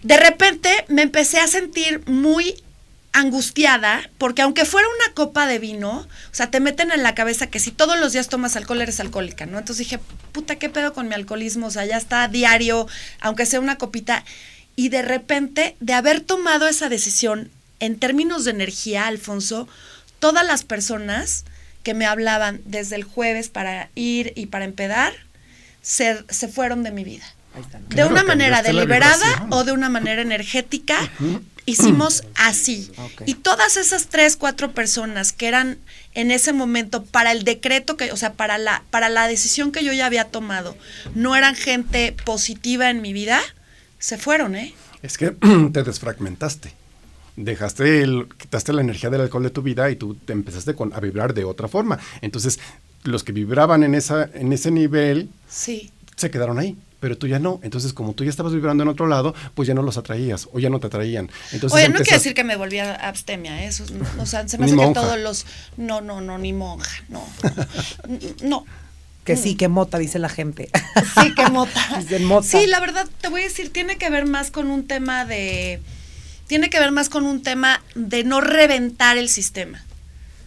de 0.02 0.16
repente 0.16 0.68
me 0.88 1.02
empecé 1.02 1.38
a 1.38 1.46
sentir 1.46 2.02
muy 2.08 2.56
angustiada, 3.12 4.08
porque 4.18 4.42
aunque 4.42 4.64
fuera 4.64 4.88
una 4.88 5.14
copa 5.14 5.46
de 5.46 5.58
vino, 5.58 5.90
o 6.00 6.34
sea, 6.34 6.50
te 6.50 6.60
meten 6.60 6.90
en 6.90 7.02
la 7.02 7.14
cabeza 7.14 7.46
que 7.46 7.60
si 7.60 7.70
todos 7.70 7.98
los 7.98 8.12
días 8.12 8.28
tomas 8.28 8.56
alcohol 8.56 8.80
eres 8.80 9.00
alcohólica, 9.00 9.44
¿no? 9.46 9.58
Entonces 9.58 9.86
dije, 9.86 10.00
puta, 10.32 10.56
¿qué 10.56 10.70
pedo 10.70 10.94
con 10.94 11.08
mi 11.08 11.14
alcoholismo? 11.14 11.66
O 11.66 11.70
sea, 11.70 11.84
ya 11.84 11.98
está 11.98 12.26
diario, 12.28 12.86
aunque 13.20 13.46
sea 13.46 13.60
una 13.60 13.76
copita. 13.76 14.24
Y 14.76 14.88
de 14.88 15.02
repente, 15.02 15.76
de 15.80 15.92
haber 15.92 16.20
tomado 16.20 16.66
esa 16.66 16.88
decisión 16.88 17.50
en 17.80 17.98
términos 17.98 18.44
de 18.44 18.52
energía, 18.52 19.06
Alfonso, 19.06 19.68
todas 20.18 20.46
las 20.46 20.64
personas 20.64 21.44
que 21.82 21.94
me 21.94 22.06
hablaban 22.06 22.60
desde 22.64 22.96
el 22.96 23.04
jueves 23.04 23.48
para 23.48 23.90
ir 23.94 24.32
y 24.36 24.46
para 24.46 24.64
empedar, 24.64 25.12
se, 25.82 26.24
se 26.28 26.48
fueron 26.48 26.82
de 26.82 26.92
mi 26.92 27.04
vida. 27.04 27.24
Ahí 27.54 27.62
está. 27.62 27.78
¿no? 27.78 27.88
De 27.88 27.94
Claro, 27.96 28.10
una 28.10 28.22
manera 28.22 28.62
deliberada 28.62 29.46
o 29.50 29.64
de 29.64 29.72
una 29.72 29.88
manera 29.88 30.22
energética, 30.22 31.10
hicimos 31.66 32.24
así. 32.34 32.90
Ok. 32.96 33.22
Y 33.26 33.34
todas 33.34 33.76
esas 33.76 34.08
tres, 34.08 34.36
cuatro 34.36 34.72
personas 34.72 35.32
que 35.32 35.48
eran 35.48 35.78
en 36.14 36.30
ese 36.30 36.52
momento 36.52 37.04
para 37.04 37.32
el 37.32 37.44
decreto 37.44 37.96
que, 37.96 38.12
o 38.12 38.16
sea, 38.16 38.32
para 38.34 38.58
la, 38.58 38.82
para 38.90 39.08
la 39.08 39.28
decisión 39.28 39.72
que 39.72 39.84
yo 39.84 39.92
ya 39.92 40.06
había 40.06 40.24
tomado, 40.24 40.76
no 41.14 41.36
eran 41.36 41.54
gente 41.54 42.14
positiva 42.24 42.90
en 42.90 43.00
mi 43.00 43.12
vida, 43.12 43.40
se 43.98 44.18
fueron, 44.18 44.56
¿eh? 44.56 44.74
Es 45.02 45.16
que 45.18 45.30
te 45.72 45.82
desfragmentaste. 45.82 46.72
Dejaste 47.36 48.02
el, 48.02 48.28
quitaste 48.38 48.74
la 48.74 48.82
energía 48.82 49.08
del 49.08 49.22
alcohol 49.22 49.42
de 49.42 49.50
tu 49.50 49.62
vida 49.62 49.90
y 49.90 49.96
tú 49.96 50.14
te 50.16 50.34
empezaste 50.34 50.74
con, 50.74 50.92
a 50.92 51.00
vibrar 51.00 51.32
de 51.32 51.44
otra 51.44 51.66
forma. 51.66 51.98
Entonces, 52.20 52.60
los 53.04 53.24
que 53.24 53.32
vibraban 53.32 53.82
en 53.84 53.94
esa, 53.94 54.28
en 54.34 54.52
ese 54.52 54.70
nivel 54.70 55.30
Sí. 55.48 55.90
se 56.16 56.30
quedaron 56.30 56.58
ahí, 56.58 56.76
pero 57.02 57.18
tú 57.18 57.26
ya 57.26 57.40
no. 57.40 57.58
Entonces, 57.64 57.92
como 57.92 58.12
tú 58.14 58.22
ya 58.22 58.30
estabas 58.30 58.54
vibrando 58.54 58.84
en 58.84 58.88
otro 58.88 59.08
lado, 59.08 59.34
pues 59.54 59.66
ya 59.66 59.74
no 59.74 59.82
los 59.82 59.96
atraías 59.98 60.48
o 60.52 60.60
ya 60.60 60.70
no 60.70 60.78
te 60.78 60.86
atraían. 60.86 61.28
Entonces, 61.50 61.76
Oye, 61.76 61.88
no 61.88 61.96
quiere 61.96 62.12
decir 62.16 62.32
que 62.32 62.44
me 62.44 62.54
volví 62.54 62.78
a 62.78 62.94
abstemia, 62.94 63.64
¿eh? 63.64 63.66
eso, 63.66 63.82
es- 63.82 63.90
o 64.18 64.24
sea, 64.24 64.46
se 64.46 64.56
me 64.56 64.66
hace 64.66 64.76
que 64.76 64.86
todos 64.94 65.18
los, 65.18 65.44
no, 65.76 66.00
no, 66.00 66.20
no, 66.20 66.38
ni 66.38 66.52
monja, 66.52 66.88
no, 67.08 67.26
no, 68.44 68.64
Que 69.24 69.36
sí, 69.36 69.56
que 69.56 69.66
mota, 69.66 69.98
dice 69.98 70.18
la 70.20 70.28
gente. 70.28 70.70
Sí, 71.20 71.34
que 71.34 71.48
mota. 71.50 71.80
Dicen 71.98 72.24
mota. 72.24 72.46
Sí, 72.46 72.66
la 72.66 72.78
verdad, 72.78 73.06
te 73.20 73.28
voy 73.28 73.40
a 73.40 73.44
decir, 73.44 73.72
tiene 73.72 73.96
que 73.98 74.08
ver 74.08 74.26
más 74.26 74.50
con 74.52 74.70
un 74.70 74.86
tema 74.86 75.24
de. 75.24 75.80
Tiene 76.46 76.70
que 76.70 76.78
ver 76.78 76.92
más 76.92 77.08
con 77.08 77.24
un 77.24 77.42
tema 77.42 77.82
de 77.96 78.24
no 78.24 78.40
reventar 78.40 79.18
el 79.18 79.28
sistema. 79.28 79.84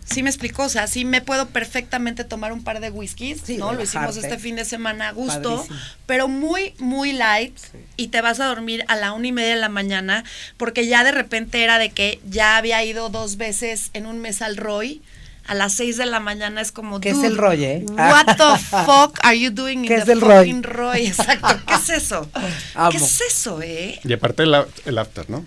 Sí 0.06 0.22
me 0.24 0.30
explicó, 0.30 0.64
o 0.64 0.70
sea, 0.70 0.86
sí 0.88 1.04
me 1.04 1.20
puedo 1.22 1.48
perfectamente 1.48 2.24
tomar 2.24 2.54
un 2.54 2.64
par 2.64 2.80
de 2.80 2.92
whiskies, 2.92 3.42
Sí, 3.44 3.58
¿no? 3.58 3.74
Lo 3.74 3.82
hicimos 3.84 4.16
este 4.18 4.38
fin 4.38 4.56
de 4.56 4.64
semana 4.64 5.10
a 5.10 5.12
gusto, 5.12 5.56
Padrísimo. 5.58 5.80
pero 6.06 6.28
muy, 6.28 6.74
muy 6.78 7.12
light 7.12 7.58
y 7.98 8.10
te 8.10 8.22
vas 8.22 8.40
a 8.40 8.46
dormir 8.46 8.86
a 8.88 8.96
la 8.96 9.14
una 9.14 9.28
y 9.28 9.32
media 9.32 9.56
de 9.56 9.60
la 9.62 9.70
mañana 9.70 10.24
porque 10.58 10.86
ya 10.88 11.04
de 11.04 11.12
repente 11.12 11.64
era 11.64 11.80
de 11.80 11.90
que 11.90 12.20
ya 12.30 12.56
había 12.58 12.84
ido 12.84 13.10
dos 13.10 13.38
veces 13.38 13.90
en 13.94 14.06
un 14.06 14.20
mes 14.20 14.42
al 14.42 14.58
Roy. 14.58 15.02
A 15.48 15.54
las 15.54 15.74
seis 15.74 15.98
de 15.98 16.08
la 16.08 16.20
mañana 16.20 16.60
es 16.60 16.72
como 16.72 17.00
¿Qué 17.00 17.10
es 17.10 17.18
"Dude, 17.18 17.28
el 17.28 17.38
Roy, 17.38 17.64
eh? 17.66 17.86
What 17.88 18.26
the 18.38 18.64
fuck 18.66 19.20
are 19.22 19.40
you 19.40 19.52
doing 19.52 19.80
in 19.84 19.86
¿Qué 19.88 19.96
es 19.98 20.06
the 20.06 20.14
el 20.14 20.22
Roy? 20.22 20.38
fucking 20.38 20.64
Roy? 20.64 21.06
Exacto. 21.06 21.60
¿Qué 21.68 21.74
es 21.76 21.90
eso? 21.90 22.28
Amo. 22.74 22.90
¿Qué 22.90 22.98
es 22.98 23.22
eso, 23.22 23.62
eh? 23.62 24.00
Y 24.04 24.12
aparte 24.14 24.42
el, 24.42 24.56
el 24.86 24.98
after, 24.98 25.30
¿no? 25.30 25.46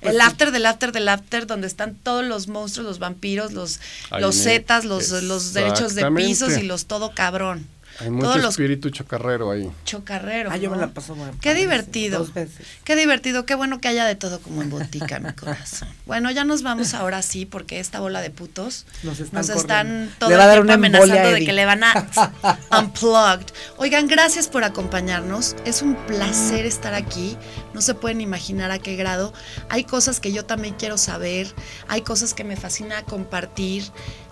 El 0.00 0.20
after 0.20 0.50
del 0.50 0.66
after 0.66 0.92
del 0.92 1.08
after, 1.08 1.46
donde 1.46 1.66
están 1.66 1.94
todos 1.94 2.24
los 2.24 2.48
monstruos, 2.48 2.86
los 2.86 2.98
vampiros, 2.98 3.52
los, 3.52 3.80
los 4.18 4.36
zetas, 4.36 4.84
los, 4.84 5.10
los 5.10 5.52
derechos 5.52 5.94
de 5.94 6.10
pisos 6.12 6.56
y 6.58 6.62
los 6.62 6.86
todo 6.86 7.12
cabrón. 7.12 7.66
Hay 8.00 8.10
mucho 8.10 8.26
Todos 8.28 8.42
los 8.42 8.50
espíritu 8.54 8.90
chocarrero 8.90 9.50
ahí. 9.50 9.70
chocarreros. 9.84 10.52
Ah, 10.52 10.56
yo 10.56 10.70
me 10.70 10.76
la 10.76 10.88
paso 10.88 11.14
bueno, 11.14 11.32
Qué 11.40 11.54
divertido. 11.54 12.18
dos 12.18 12.34
veces. 12.34 12.66
Qué 12.84 12.96
divertido, 12.96 13.46
qué 13.46 13.54
bueno 13.54 13.80
que 13.80 13.88
haya 13.88 14.04
de 14.04 14.14
todo 14.16 14.40
como 14.40 14.62
en 14.62 14.70
botica, 14.70 15.18
mi 15.18 15.32
corazón. 15.32 15.88
Bueno, 16.06 16.30
ya 16.30 16.44
nos 16.44 16.62
vamos 16.62 16.94
ahora 16.94 17.20
sí, 17.22 17.46
porque 17.46 17.80
esta 17.80 17.98
bola 17.98 18.20
de 18.20 18.30
putos 18.30 18.86
Nos 19.02 19.18
están 19.18 19.40
están 19.40 19.86
corriendo. 19.86 20.14
todo 20.20 20.28
Le 20.30 20.34
el 20.36 20.40
va 20.40 20.44
a 20.44 20.46
dar 20.46 20.56
tiempo 20.58 20.72
amenazando 20.74 21.30
de 21.32 21.44
que 21.44 21.52
le 21.52 21.64
van 21.64 21.82
a 21.82 22.06
unplugged. 22.80 23.46
Oigan, 23.76 24.06
gracias 24.06 24.46
por 24.48 24.62
acompañarnos. 24.64 25.56
Es 25.64 25.82
un 25.82 25.94
placer 26.06 26.64
estar 26.66 26.94
aquí. 26.94 27.36
No 27.74 27.80
se 27.80 27.94
pueden 27.94 28.20
imaginar 28.20 28.70
a 28.70 28.78
qué 28.78 28.94
grado. 28.96 29.32
Hay 29.68 29.84
cosas 29.84 30.20
que 30.20 30.32
yo 30.32 30.44
también 30.44 30.74
quiero 30.78 30.96
saber. 30.96 31.52
Hay 31.88 32.02
cosas 32.02 32.34
que 32.34 32.44
me 32.44 32.56
fascina 32.56 33.02
compartir. 33.02 33.84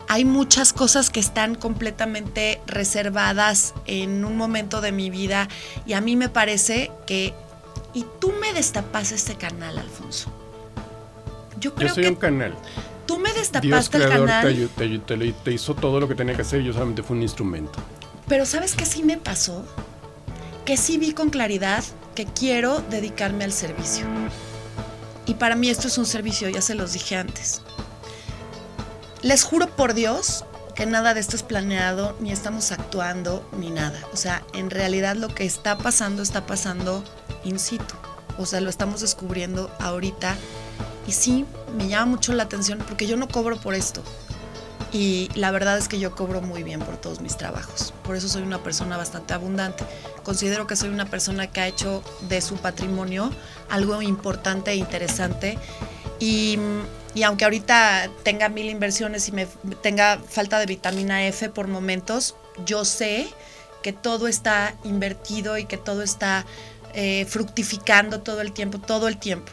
Hay 0.09 0.25
muchas 0.25 0.73
cosas 0.73 1.11
que 1.11 1.21
están 1.21 1.55
completamente 1.55 2.61
reservadas 2.67 3.75
en 3.87 4.25
un 4.25 4.37
momento 4.37 4.81
de 4.81 4.93
mi 4.93 5.11
vida 5.11 5.49
y 5.87 5.95
a 5.95 6.01
mí 6.01 6.17
me 6.17 6.29
parece 6.29 6.91
que... 7.07 7.35
Y 7.95 8.05
tú 8.21 8.33
me 8.41 8.53
destapas 8.53 9.13
este 9.13 9.37
canal, 9.37 9.79
Alfonso. 9.79 10.31
Yo 11.61 11.75
creo 11.75 11.89
Yo 11.89 11.95
soy 11.95 12.03
que 12.05 12.09
un 12.11 12.17
canal. 12.17 12.55
tú 13.07 13.19
me 13.19 13.31
Dios 13.33 13.51
destapaste 13.53 13.97
el 13.99 14.03
creador 14.05 14.27
te, 14.27 14.33
canal. 14.33 14.71
te 14.77 14.99
te, 15.17 15.33
te 15.33 15.53
hizo 15.53 15.75
todo 15.75 16.01
lo 16.01 16.09
que 16.09 16.15
tenía 16.15 16.35
que 16.35 16.43
hacer 16.43 16.61
y 16.61 16.65
yo 16.65 16.73
solamente 16.73 17.03
fui 17.03 17.17
un 17.17 17.23
instrumento. 17.23 17.79
Pero 18.29 18.47
¿sabes 18.47 18.75
qué 18.75 18.85
sí 18.85 19.03
me 19.03 19.17
pasó? 19.17 19.65
Que 20.65 20.77
sí 20.77 20.99
vi 20.99 21.13
con 21.13 21.31
claridad 21.31 21.85
que 22.15 22.27
quiero 22.27 22.81
dedicarme 22.91 23.45
al 23.45 23.53
servicio. 23.53 24.07
Y 25.27 25.35
para 25.35 25.57
mí 25.57 25.71
esto 25.71 25.89
es 25.89 25.97
un 25.99 26.07
servicio, 26.07 26.49
ya 26.49 26.61
se 26.61 26.75
los 26.75 26.93
dije 26.93 27.17
antes. 27.17 27.63
Les 29.25 29.43
juro 29.43 29.69
por 29.69 29.95
Dios 29.95 30.45
que 30.75 30.85
nada 30.85 31.15
de 31.15 31.21
esto 31.21 31.35
es 31.35 31.43
planeado, 31.43 32.15
ni 32.21 32.31
estamos 32.31 32.73
actuando, 32.73 33.49
ni 33.59 33.71
nada. 33.71 33.99
O 34.13 34.19
sea, 34.19 34.45
en 34.53 34.69
realidad 34.69 35.17
lo 35.17 35.29
que 35.29 35.47
está 35.47 35.79
pasando 35.79 36.23
está 36.23 36.45
pasando 36.45 37.03
in 37.43 37.59
situ. 37.59 37.95
O 38.37 38.45
sea, 38.45 38.61
lo 38.61 38.69
estamos 38.69 39.01
descubriendo 39.01 39.71
ahorita. 39.81 40.37
Y 41.07 41.13
sí, 41.13 41.47
me 41.75 41.89
llama 41.89 42.05
mucho 42.05 42.35
la 42.35 42.43
atención 42.43 42.81
porque 42.87 43.07
yo 43.07 43.17
no 43.17 43.27
cobro 43.27 43.57
por 43.57 43.75
esto. 43.75 44.03
Y 44.93 45.31
la 45.35 45.51
verdad 45.51 45.79
es 45.79 45.89
que 45.89 45.99
yo 45.99 46.15
cobro 46.15 46.43
muy 46.43 46.63
bien 46.63 46.81
por 46.81 46.99
todos 46.99 47.23
mis 47.23 47.39
trabajos. 47.39 47.95
Por 48.03 48.17
eso 48.17 48.29
soy 48.29 48.43
una 48.43 48.63
persona 48.63 48.99
bastante 48.99 49.33
abundante. 49.33 49.85
Considero 50.23 50.67
que 50.67 50.77
soy 50.77 50.91
una 50.91 51.07
persona 51.07 51.47
que 51.47 51.63
ha 51.63 51.67
hecho 51.67 52.03
de 52.29 52.43
su 52.43 52.57
patrimonio 52.57 53.31
algo 53.71 54.03
importante 54.03 54.73
e 54.73 54.77
interesante. 54.77 55.57
Y, 56.21 56.59
y 57.15 57.23
aunque 57.23 57.45
ahorita 57.45 58.11
tenga 58.23 58.49
mil 58.49 58.69
inversiones 58.69 59.29
y 59.29 59.33
me 59.33 59.47
tenga 59.83 60.19
falta 60.19 60.59
de 60.59 60.67
vitamina 60.67 61.27
F 61.27 61.49
por 61.49 61.69
momentos, 61.69 62.35
yo 62.67 62.85
sé 62.85 63.29
que 63.83 63.93
todo 63.93 64.27
está 64.29 64.75
invertido 64.85 65.57
y 65.59 65.67
que 65.67 65.77
todo 65.77 66.03
está 66.03 66.45
eh, 66.95 67.25
fructificando 67.27 68.21
todo 68.21 68.41
el 68.41 68.53
tiempo, 68.53 68.79
todo 68.79 69.09
el 69.09 69.19
tiempo. 69.19 69.53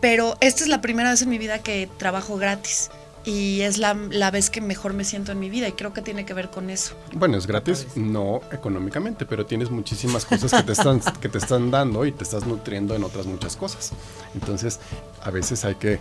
Pero 0.00 0.36
esta 0.40 0.64
es 0.64 0.68
la 0.68 0.80
primera 0.80 1.10
vez 1.10 1.22
en 1.22 1.28
mi 1.28 1.38
vida 1.38 1.58
que 1.58 1.88
trabajo 1.98 2.36
gratis 2.36 2.90
y 3.24 3.60
es 3.60 3.78
la, 3.78 3.94
la 3.94 4.30
vez 4.30 4.50
que 4.50 4.60
mejor 4.60 4.94
me 4.94 5.04
siento 5.04 5.32
en 5.32 5.38
mi 5.38 5.48
vida 5.48 5.68
y 5.68 5.72
creo 5.72 5.92
que 5.92 6.02
tiene 6.02 6.24
que 6.24 6.34
ver 6.34 6.50
con 6.50 6.70
eso. 6.70 6.94
Bueno, 7.14 7.36
es 7.36 7.46
gratis, 7.46 7.86
no 7.94 8.40
económicamente, 8.50 9.26
pero 9.26 9.46
tienes 9.46 9.70
muchísimas 9.70 10.24
cosas 10.24 10.52
que 10.52 10.62
te 10.62 10.72
están, 10.72 11.00
que 11.20 11.28
te 11.28 11.38
están 11.38 11.70
dando 11.70 12.04
y 12.04 12.12
te 12.12 12.24
estás 12.24 12.46
nutriendo 12.46 12.94
en 12.94 13.04
otras 13.04 13.26
muchas 13.26 13.56
cosas. 13.56 13.92
Entonces, 14.34 14.80
a 15.22 15.30
veces 15.30 15.64
hay 15.64 15.76
que, 15.76 16.00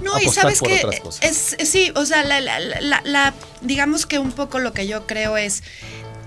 No, 0.00 0.18
y 0.18 0.28
sabes 0.28 0.58
por 0.58 0.68
que 0.68 0.78
otras 0.78 1.00
cosas. 1.00 1.22
es, 1.24 1.56
es- 1.58 1.68
sí, 1.68 1.92
o 1.94 2.04
sea, 2.06 2.24
la, 2.24 2.40
la- 2.40 2.58
la- 2.60 3.00
la- 3.04 3.34
digamos 3.60 4.06
que 4.06 4.18
un 4.18 4.32
poco 4.32 4.58
lo 4.58 4.72
que 4.72 4.86
yo 4.86 5.06
creo 5.06 5.36
es 5.36 5.62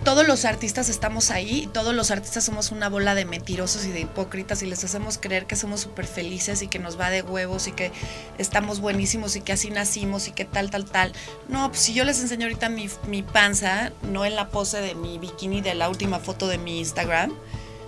todos 0.04 0.26
los 0.26 0.46
artistas 0.46 0.88
estamos 0.88 1.32
ahí, 1.32 1.64
y 1.64 1.68
todos 1.68 1.94
los 1.94 2.12
artistas 2.12 2.46
somos 2.46 2.72
una 2.72 2.88
bola 2.88 3.14
de 3.14 3.26
mentirosos 3.26 3.84
y 3.84 3.92
de 3.92 4.02
hipócritas 4.02 4.62
y 4.62 4.66
les 4.66 4.82
hacemos 4.86 5.18
creer 5.18 5.48
que 5.48 5.58
somos 5.58 5.82
súper 5.82 6.06
felices 6.08 6.62
y 6.62 6.68
que 6.70 6.80
nos 6.80 6.98
va 6.98 7.10
de 7.10 7.24
huevos 7.24 7.68
y 7.68 7.74
que 7.74 7.92
estamos 8.38 8.80
buenísimos 8.80 9.36
y 9.36 9.42
que 9.42 9.52
así 9.52 9.70
nacimos 9.70 10.30
y 10.30 10.32
que 10.32 10.46
tal, 10.46 10.70
tal, 10.70 10.86
tal. 10.86 11.12
No, 11.50 11.68
pues 11.70 11.82
si 11.82 11.94
yo 11.94 12.06
les 12.06 12.22
enseño 12.22 12.46
ahorita 12.46 12.70
mi, 12.70 12.90
mi 13.08 13.22
panza, 13.22 13.92
no 14.04 14.24
en 14.24 14.36
la 14.38 14.48
pose 14.50 14.80
de 14.80 14.96
mi 14.96 15.18
bikini 15.18 15.60
de 15.60 15.74
la 15.76 15.90
última 15.90 16.20
foto 16.20 16.48
de 16.48 16.58
mi 16.58 16.80
Instagram, 16.80 17.34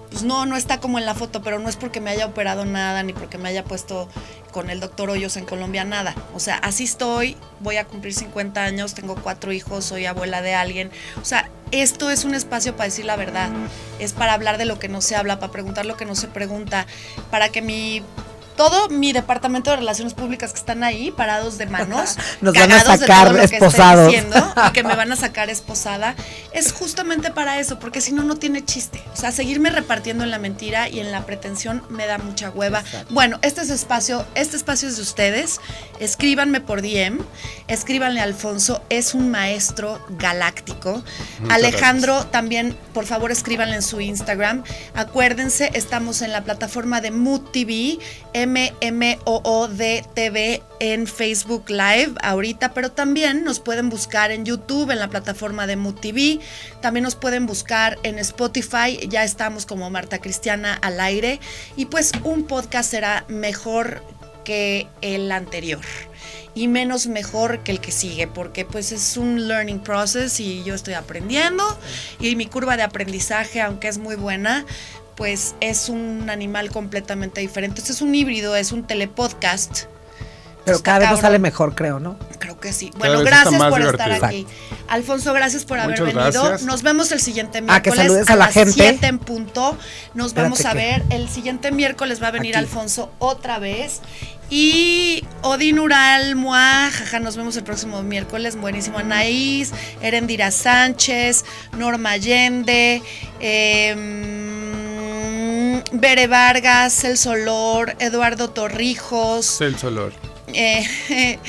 pues 0.09 0.23
no, 0.23 0.45
no 0.45 0.55
está 0.55 0.79
como 0.79 0.97
en 0.97 1.05
la 1.05 1.13
foto, 1.13 1.41
pero 1.41 1.59
no 1.59 1.69
es 1.69 1.75
porque 1.75 2.01
me 2.01 2.09
haya 2.09 2.25
operado 2.25 2.65
nada, 2.65 3.03
ni 3.03 3.13
porque 3.13 3.37
me 3.37 3.49
haya 3.49 3.63
puesto 3.63 4.09
con 4.51 4.69
el 4.69 4.79
doctor 4.79 5.09
Hoyos 5.09 5.37
en 5.37 5.45
Colombia, 5.45 5.83
nada. 5.83 6.15
O 6.33 6.39
sea, 6.39 6.55
así 6.55 6.83
estoy, 6.83 7.37
voy 7.59 7.77
a 7.77 7.85
cumplir 7.85 8.13
50 8.13 8.63
años, 8.63 8.95
tengo 8.95 9.15
cuatro 9.15 9.51
hijos, 9.51 9.85
soy 9.85 10.05
abuela 10.05 10.41
de 10.41 10.55
alguien. 10.55 10.89
O 11.21 11.25
sea, 11.25 11.49
esto 11.71 12.09
es 12.09 12.25
un 12.25 12.33
espacio 12.33 12.75
para 12.75 12.85
decir 12.85 13.05
la 13.05 13.15
verdad, 13.15 13.49
es 13.99 14.13
para 14.13 14.33
hablar 14.33 14.57
de 14.57 14.65
lo 14.65 14.79
que 14.79 14.89
no 14.89 15.01
se 15.01 15.15
habla, 15.15 15.39
para 15.39 15.51
preguntar 15.51 15.85
lo 15.85 15.97
que 15.97 16.05
no 16.05 16.15
se 16.15 16.27
pregunta, 16.27 16.87
para 17.29 17.49
que 17.49 17.61
mi 17.61 18.01
todo 18.59 18.89
mi 18.89 19.13
departamento 19.13 19.71
de 19.71 19.77
relaciones 19.77 20.13
públicas 20.13 20.51
que 20.51 20.59
están 20.59 20.83
ahí 20.83 21.11
parados 21.11 21.57
de 21.57 21.65
manos, 21.65 22.17
Nos 22.41 22.53
van 22.53 22.69
a 22.73 22.75
de 22.75 22.81
sacar 22.81 23.27
todo 23.27 23.37
lo 23.37 23.39
que 23.39 23.43
estoy 23.45 23.57
esposados. 23.57 24.07
diciendo, 24.07 24.53
y 24.67 24.71
que 24.73 24.83
me 24.83 24.97
van 24.97 25.13
a 25.13 25.15
sacar 25.15 25.49
esposada, 25.49 26.13
es 26.51 26.73
justamente 26.73 27.31
para 27.31 27.57
eso, 27.61 27.79
porque 27.79 28.01
si 28.01 28.11
no, 28.11 28.23
no 28.23 28.35
tiene 28.35 28.65
chiste. 28.65 29.01
O 29.13 29.15
sea, 29.15 29.31
seguirme 29.31 29.69
repartiendo 29.69 30.25
en 30.25 30.29
la 30.29 30.39
mentira 30.39 30.89
y 30.89 30.99
en 30.99 31.13
la 31.13 31.25
pretensión 31.25 31.81
me 31.89 32.05
da 32.05 32.17
mucha 32.17 32.49
hueva. 32.49 32.83
Bueno, 33.09 33.39
este 33.43 33.61
es 33.61 33.69
espacio, 33.69 34.25
este 34.35 34.57
espacio 34.57 34.89
es 34.89 34.97
de 34.97 35.03
ustedes. 35.03 35.61
Escríbanme 36.01 36.59
por 36.59 36.81
DM, 36.81 37.19
escríbanle 37.69 38.19
a 38.19 38.23
Alfonso, 38.23 38.83
es 38.89 39.13
un 39.13 39.31
maestro 39.31 40.05
galáctico. 40.09 41.01
Muchas 41.39 41.57
Alejandro, 41.57 42.25
también, 42.25 42.75
por 42.93 43.05
favor, 43.05 43.31
escríbanle 43.31 43.77
en 43.77 43.83
su 43.83 44.01
Instagram. 44.01 44.65
Acuérdense, 44.95 45.71
estamos 45.75 46.21
en 46.21 46.33
la 46.33 46.43
plataforma 46.43 46.99
de 46.99 47.11
Mood 47.11 47.51
TV, 47.53 47.99
M-M-O-O-D 48.33 50.05
TV 50.13 50.63
en 50.79 51.07
Facebook 51.07 51.69
Live 51.69 52.13
ahorita, 52.21 52.73
pero 52.73 52.91
también 52.91 53.43
nos 53.43 53.59
pueden 53.59 53.89
buscar 53.89 54.31
en 54.31 54.45
YouTube, 54.45 54.91
en 54.91 54.99
la 54.99 55.09
plataforma 55.09 55.67
de 55.67 55.75
Mood 55.75 55.95
TV. 55.95 56.39
También 56.81 57.03
nos 57.03 57.15
pueden 57.15 57.45
buscar 57.45 57.97
en 58.03 58.19
Spotify, 58.19 58.99
ya 59.07 59.23
estamos 59.23 59.65
como 59.65 59.89
Marta 59.89 60.19
Cristiana 60.19 60.73
al 60.81 60.99
aire. 60.99 61.39
Y 61.75 61.85
pues 61.85 62.11
un 62.23 62.43
podcast 62.45 62.91
será 62.91 63.25
mejor 63.27 64.03
que 64.43 64.87
el 65.01 65.31
anterior 65.31 65.85
y 66.55 66.67
menos 66.67 67.07
mejor 67.07 67.59
que 67.59 67.71
el 67.71 67.79
que 67.79 67.91
sigue, 67.91 68.27
porque 68.27 68.65
pues 68.65 68.91
es 68.91 69.17
un 69.17 69.47
learning 69.47 69.79
process 69.79 70.39
y 70.39 70.63
yo 70.63 70.73
estoy 70.73 70.95
aprendiendo 70.95 71.63
y 72.19 72.35
mi 72.35 72.47
curva 72.47 72.75
de 72.75 72.83
aprendizaje, 72.83 73.61
aunque 73.61 73.87
es 73.87 73.97
muy 73.97 74.15
buena, 74.15 74.65
pues 75.19 75.53
es 75.59 75.89
un 75.89 76.29
animal 76.29 76.71
completamente 76.71 77.41
diferente. 77.41 77.81
Este 77.81 77.91
es 77.91 78.01
un 78.01 78.15
híbrido, 78.15 78.55
es 78.55 78.71
un 78.71 78.87
telepodcast. 78.87 79.83
Pero 80.63 80.77
Está 80.77 80.85
cada 80.85 80.99
vez 80.99 81.11
nos 81.11 81.19
sale 81.19 81.39
mejor, 81.39 81.75
creo, 81.75 81.99
¿no? 81.99 82.17
Creo 82.39 82.57
que 82.57 82.71
sí. 82.71 82.89
Cada 82.91 82.99
Bueno, 82.99 83.23
gracias 83.23 83.61
por 83.61 83.81
estar 83.81 84.11
aquí. 84.23 84.47
Alfonso, 84.87 85.33
gracias 85.33 85.65
por 85.65 85.77
haber 85.77 85.99
venido. 86.01 86.21
gracias. 86.21 86.63
Nos 86.63 86.83
vemos 86.83 87.11
el 87.11 87.19
siguiente 87.19 87.57
Ah, 87.67 87.81
que 87.81 87.91
miércoles 87.91 87.97
saludes 87.97 88.29
a 88.29 88.35
la 88.37 88.45
las 88.45 88.53
gente. 88.53 88.71
7 88.71 89.07
en 89.07 89.19
punto. 89.19 89.77
Nos 90.13 90.33
vamos 90.33 90.63
a 90.63 90.73
ver. 90.73 91.03
El 91.09 91.27
siguiente 91.27 91.71
miércoles 91.71 92.23
va 92.23 92.27
a 92.27 92.31
venir 92.31 92.55
Aquí. 92.55 92.63
Alfonso 92.63 93.11
otra 93.19 93.59
vez. 93.59 93.99
Y 94.49 95.23
Odín 95.43 95.79
Ural, 95.79 96.35
Mua, 96.35 96.89
jaja, 96.91 97.19
nos 97.19 97.37
vemos 97.37 97.55
el 97.57 97.63
próximo 97.63 98.01
miércoles. 98.01 98.55
Buenísimo. 98.55 98.97
Anaís, 98.97 99.71
Erendira 100.01 100.49
Sánchez, 100.49 101.45
Norma 101.77 102.11
Allende, 102.11 103.03
eh, 103.39 103.95
Bere 105.91 106.27
Vargas, 106.27 107.03
El 107.03 107.17
Solor, 107.17 107.95
Eduardo 107.99 108.49
Torrijos. 108.49 109.59
El 109.61 109.77
Solor. 109.77 110.13
Eh, 110.53 111.39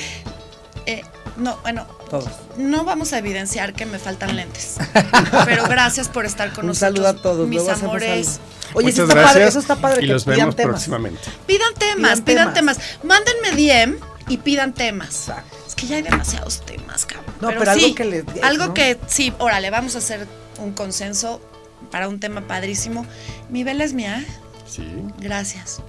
eh, 0.85 1.03
no, 1.37 1.57
bueno, 1.61 1.85
Todos. 2.09 2.29
no 2.57 2.83
vamos 2.83 3.13
a 3.13 3.19
evidenciar 3.19 3.73
que 3.73 3.85
me 3.85 3.99
faltan 3.99 4.35
lentes. 4.35 4.77
Pero 5.45 5.63
gracias 5.65 6.09
por 6.09 6.25
estar 6.25 6.51
con 6.53 6.65
Un 6.65 6.67
nosotros. 6.69 6.95
saludo 6.95 7.07
a 7.07 7.21
todos. 7.21 7.47
Mis 7.47 7.67
amores. 7.67 8.39
Oye, 8.73 8.89
eso 8.89 9.03
está 9.03 9.15
gracias. 9.15 9.33
padre, 9.33 9.47
eso 9.47 9.59
está 9.59 9.75
padre 9.75 10.03
Y 10.03 10.07
que 10.07 10.13
los 10.13 10.23
pidan 10.23 10.37
vemos 10.39 10.55
temas. 10.55 10.71
próximamente. 10.73 11.21
Pidan 11.45 11.73
temas, 11.75 12.21
Pidan 12.21 12.23
pidan, 12.23 12.53
temas. 12.53 12.77
temas. 12.77 13.03
Mándenme 13.03 13.51
DM 13.51 13.97
y 14.29 14.37
pidan 14.37 14.73
temas. 14.73 15.27
Exacto. 15.29 15.57
Es 15.67 15.75
que 15.75 15.87
ya 15.87 15.97
hay 15.97 16.01
demasiados 16.03 16.61
temas, 16.61 17.05
cabrón. 17.05 17.35
No, 17.41 17.49
pero 17.49 17.71
algo 17.71 17.85
sí, 17.85 17.93
que 17.93 18.05
les- 18.05 18.23
Algo 18.43 18.67
¿no? 18.67 18.73
que, 18.73 18.97
sí, 19.07 19.33
órale, 19.39 19.69
vamos 19.71 19.95
a 19.95 19.97
hacer 19.99 20.27
un 20.59 20.71
consenso 20.73 21.41
para 21.91 22.07
un 22.07 22.19
tema 22.19 22.41
padrísimo. 22.47 23.05
Mi 23.49 23.63
vela 23.63 23.83
es 23.83 23.93
mía. 23.93 24.25
Sí. 24.65 24.83
Gracias. 25.19 25.81